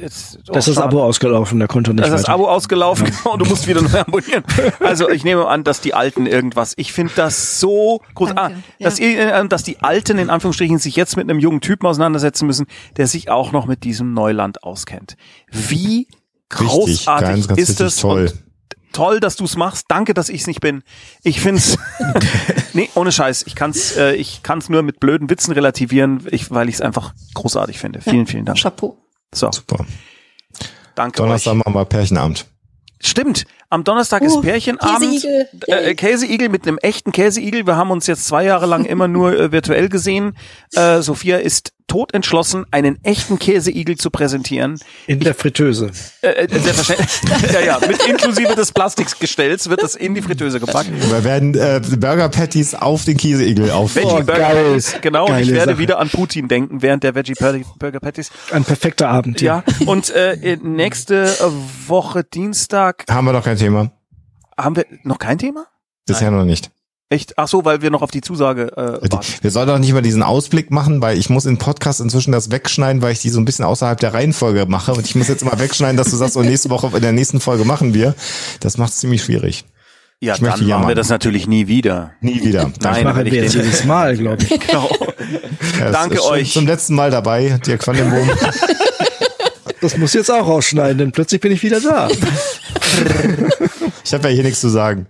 [0.01, 0.87] Das ist schade.
[0.89, 2.35] Abo ausgelaufen, der konnte nicht Das ist weiter.
[2.35, 4.45] Abo ausgelaufen und du musst wieder neu abonnieren.
[4.81, 6.75] Also ich nehme an, dass die Alten irgendwas.
[6.77, 8.31] Ich finde das so groß.
[8.37, 8.51] Ah,
[8.81, 9.07] dass, Ja.
[9.07, 12.67] ihr, äh, dass die Alten in Anführungsstrichen sich jetzt mit einem jungen Typen auseinandersetzen müssen,
[12.97, 15.17] der sich auch noch mit diesem Neuland auskennt.
[15.51, 16.09] Wie
[16.49, 18.33] großartig ganz, ganz ist richtig es toll.
[18.93, 19.87] Toll, dass du es machst.
[19.89, 20.83] Danke, dass ich es nicht bin.
[21.23, 21.79] Ich find's
[22.75, 23.45] nee, ohne Scheiß.
[23.47, 27.15] Ich kann's, äh, ich kann's nur mit blöden Witzen relativieren, ich, weil ich es einfach
[27.33, 28.03] großartig finde.
[28.03, 28.59] Vielen, vielen Dank.
[28.59, 28.99] Chapeau.
[29.35, 29.85] So, Super.
[30.95, 31.59] danke Donnerstag euch.
[31.59, 32.47] machen wir Pärchenamt.
[33.01, 33.47] Stimmt.
[33.73, 35.23] Am Donnerstag Uh, ist Pärchenabend.
[35.23, 35.49] Käseigel.
[35.67, 37.67] Äh, Käseigel mit einem echten Käseigel.
[37.67, 40.37] Wir haben uns jetzt zwei Jahre lang immer nur äh, virtuell gesehen.
[40.75, 44.79] Äh, Sophia ist tot entschlossen, einen echten Käseigel zu präsentieren.
[45.07, 45.91] In der Fritteuse.
[46.23, 47.53] Äh, äh, selbstverständlich.
[47.53, 50.89] ja, ja, mit inklusive des Plastikgestells wird das in die Fritteuse gepackt.
[51.11, 53.95] Wir werden äh, Burger Patties auf den Käseigel auf.
[53.95, 54.65] Veggie Oh, Burger geil.
[54.65, 54.95] Patties.
[55.03, 55.79] Genau, und ich Geile werde Sache.
[55.81, 57.35] wieder an Putin denken während der Veggie
[57.79, 58.31] Burger Patties.
[58.53, 59.43] Ein perfekter Abend.
[59.43, 63.91] Ja, und äh, nächste äh, Woche Dienstag Haben wir noch kein Thema.
[64.59, 65.67] haben wir noch kein Thema?
[66.07, 66.71] Bisher noch nicht.
[67.11, 67.37] Echt?
[67.37, 69.27] Ach so, weil wir noch auf die Zusage äh, warten.
[69.43, 72.51] Wir sollen doch nicht mal diesen Ausblick machen, weil ich muss in Podcast inzwischen das
[72.51, 74.93] wegschneiden, weil ich die so ein bisschen außerhalb der Reihenfolge mache.
[74.95, 77.41] Und ich muss jetzt immer wegschneiden, dass du sagst, oh, nächste Woche, in der nächsten
[77.41, 78.15] Folge machen wir.
[78.61, 79.65] Das macht es ziemlich schwierig.
[80.21, 80.89] Ja, Ich möchte dann machen jammern.
[80.89, 82.13] wir das natürlich nie wieder.
[82.21, 82.71] Nie wieder.
[82.81, 84.61] Nein, machen wir jetzt jedes Mal, glaube ich.
[84.67, 84.89] Genau.
[85.81, 86.53] Ja, Danke euch.
[86.53, 88.31] Zum letzten Mal dabei, Dirk van den Boom.
[89.83, 92.09] Das muss jetzt auch rausschneiden, denn plötzlich bin ich wieder da.
[94.05, 95.07] Ich habe ja hier nichts zu sagen.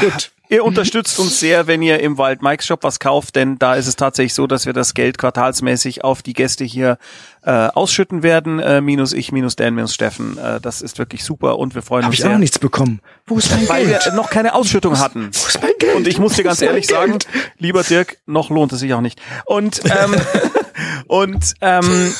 [0.00, 0.30] Gut.
[0.48, 3.86] Ihr unterstützt uns sehr, wenn ihr im Wild Mike's Shop was kauft, denn da ist
[3.86, 6.98] es tatsächlich so, dass wir das Geld quartalsmäßig auf die Gäste hier
[7.42, 8.60] äh, ausschütten werden.
[8.60, 10.38] Äh, minus ich, minus Dan, minus Steffen.
[10.38, 12.32] Äh, das ist wirklich super und wir freuen Habe uns ich auch sehr.
[12.34, 13.00] noch nichts bekommen.
[13.26, 14.04] Wo ist mein Weil Geld?
[14.04, 15.30] wir noch keine Ausschüttung hatten.
[15.32, 15.96] Wo ist mein Geld?
[15.96, 17.26] Und ich muss dir ganz ehrlich sagen, Geld?
[17.58, 19.20] lieber Dirk, noch lohnt es sich auch nicht.
[19.46, 20.14] Und ähm,
[21.06, 22.14] und ähm,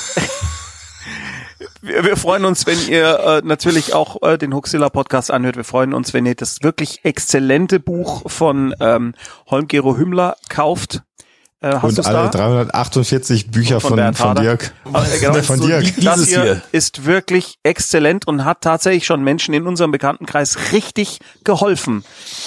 [1.81, 5.55] wir, wir freuen uns, wenn ihr äh, natürlich auch äh, den Huxilla Podcast anhört.
[5.55, 9.13] Wir freuen uns, wenn ihr das wirklich exzellente Buch von ähm,
[9.47, 11.03] Holmgero Hümmler kauft.
[11.61, 12.47] Äh, hast Und alle da?
[12.47, 14.35] 348 Bücher Von von, von.
[14.35, 14.73] Dirk.
[14.85, 15.93] Äh, genau, von so Dirk.
[16.01, 16.61] Das hier, hier.
[16.71, 22.03] ist wirklich exzellent und hat tatsächlich schon Menschen in unserem Bekanntenkreis richtig geholfen.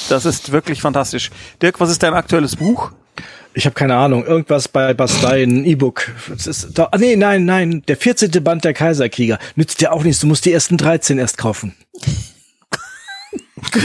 [0.08, 1.30] Das ist wirklich fantastisch.
[1.62, 2.92] Dirk, was ist dein aktuelles Buch?
[3.54, 4.24] Ich habe keine Ahnung.
[4.24, 6.12] Irgendwas bei Bastei, ein E-Book.
[6.76, 7.82] Ah, nee, nein, nein.
[7.88, 8.30] Der 14.
[8.44, 9.38] Band der Kaiserkrieger.
[9.56, 10.20] Nützt dir auch nichts.
[10.20, 11.74] Du musst die ersten 13 erst kaufen.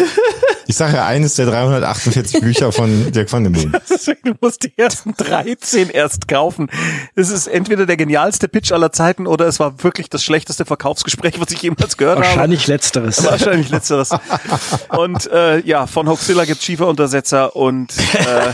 [0.65, 3.73] Ich sage ja eines der 348 Bücher von Dirk van den Boom.
[4.23, 6.69] Du musst die ersten 13 erst kaufen.
[7.15, 11.39] Es ist entweder der genialste Pitch aller Zeiten oder es war wirklich das schlechteste Verkaufsgespräch,
[11.39, 12.27] was ich jemals gehört habe.
[12.27, 13.23] Wahrscheinlich letzteres.
[13.23, 14.11] Wahrscheinlich letzteres.
[14.89, 18.53] Und äh, ja, von Hoaxilla gibt's Schieferuntersetzer und äh,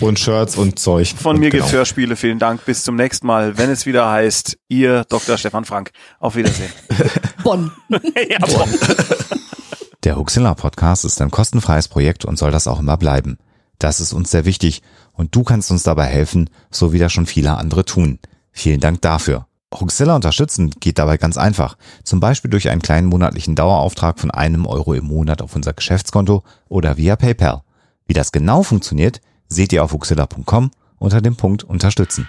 [0.00, 1.14] Und Shirts und Zeug.
[1.16, 1.64] von und mir genau.
[1.64, 2.16] gibt's Hörspiele.
[2.16, 2.64] Vielen Dank.
[2.64, 5.38] Bis zum nächsten Mal, wenn es wieder heißt, ihr Dr.
[5.38, 5.90] Stefan Frank.
[6.18, 6.70] Auf Wiedersehen.
[7.44, 7.70] Bonn.
[7.88, 8.68] ja, boah.
[10.04, 13.38] Der Huxilla Podcast ist ein kostenfreies Projekt und soll das auch immer bleiben.
[13.78, 14.82] Das ist uns sehr wichtig
[15.12, 18.18] und du kannst uns dabei helfen, so wie das schon viele andere tun.
[18.50, 19.46] Vielen Dank dafür.
[19.72, 21.76] Huxilla unterstützen geht dabei ganz einfach.
[22.04, 26.42] Zum Beispiel durch einen kleinen monatlichen Dauerauftrag von einem Euro im Monat auf unser Geschäftskonto
[26.68, 27.62] oder via PayPal.
[28.06, 32.28] Wie das genau funktioniert, seht ihr auf huxilla.com unter dem Punkt Unterstützen.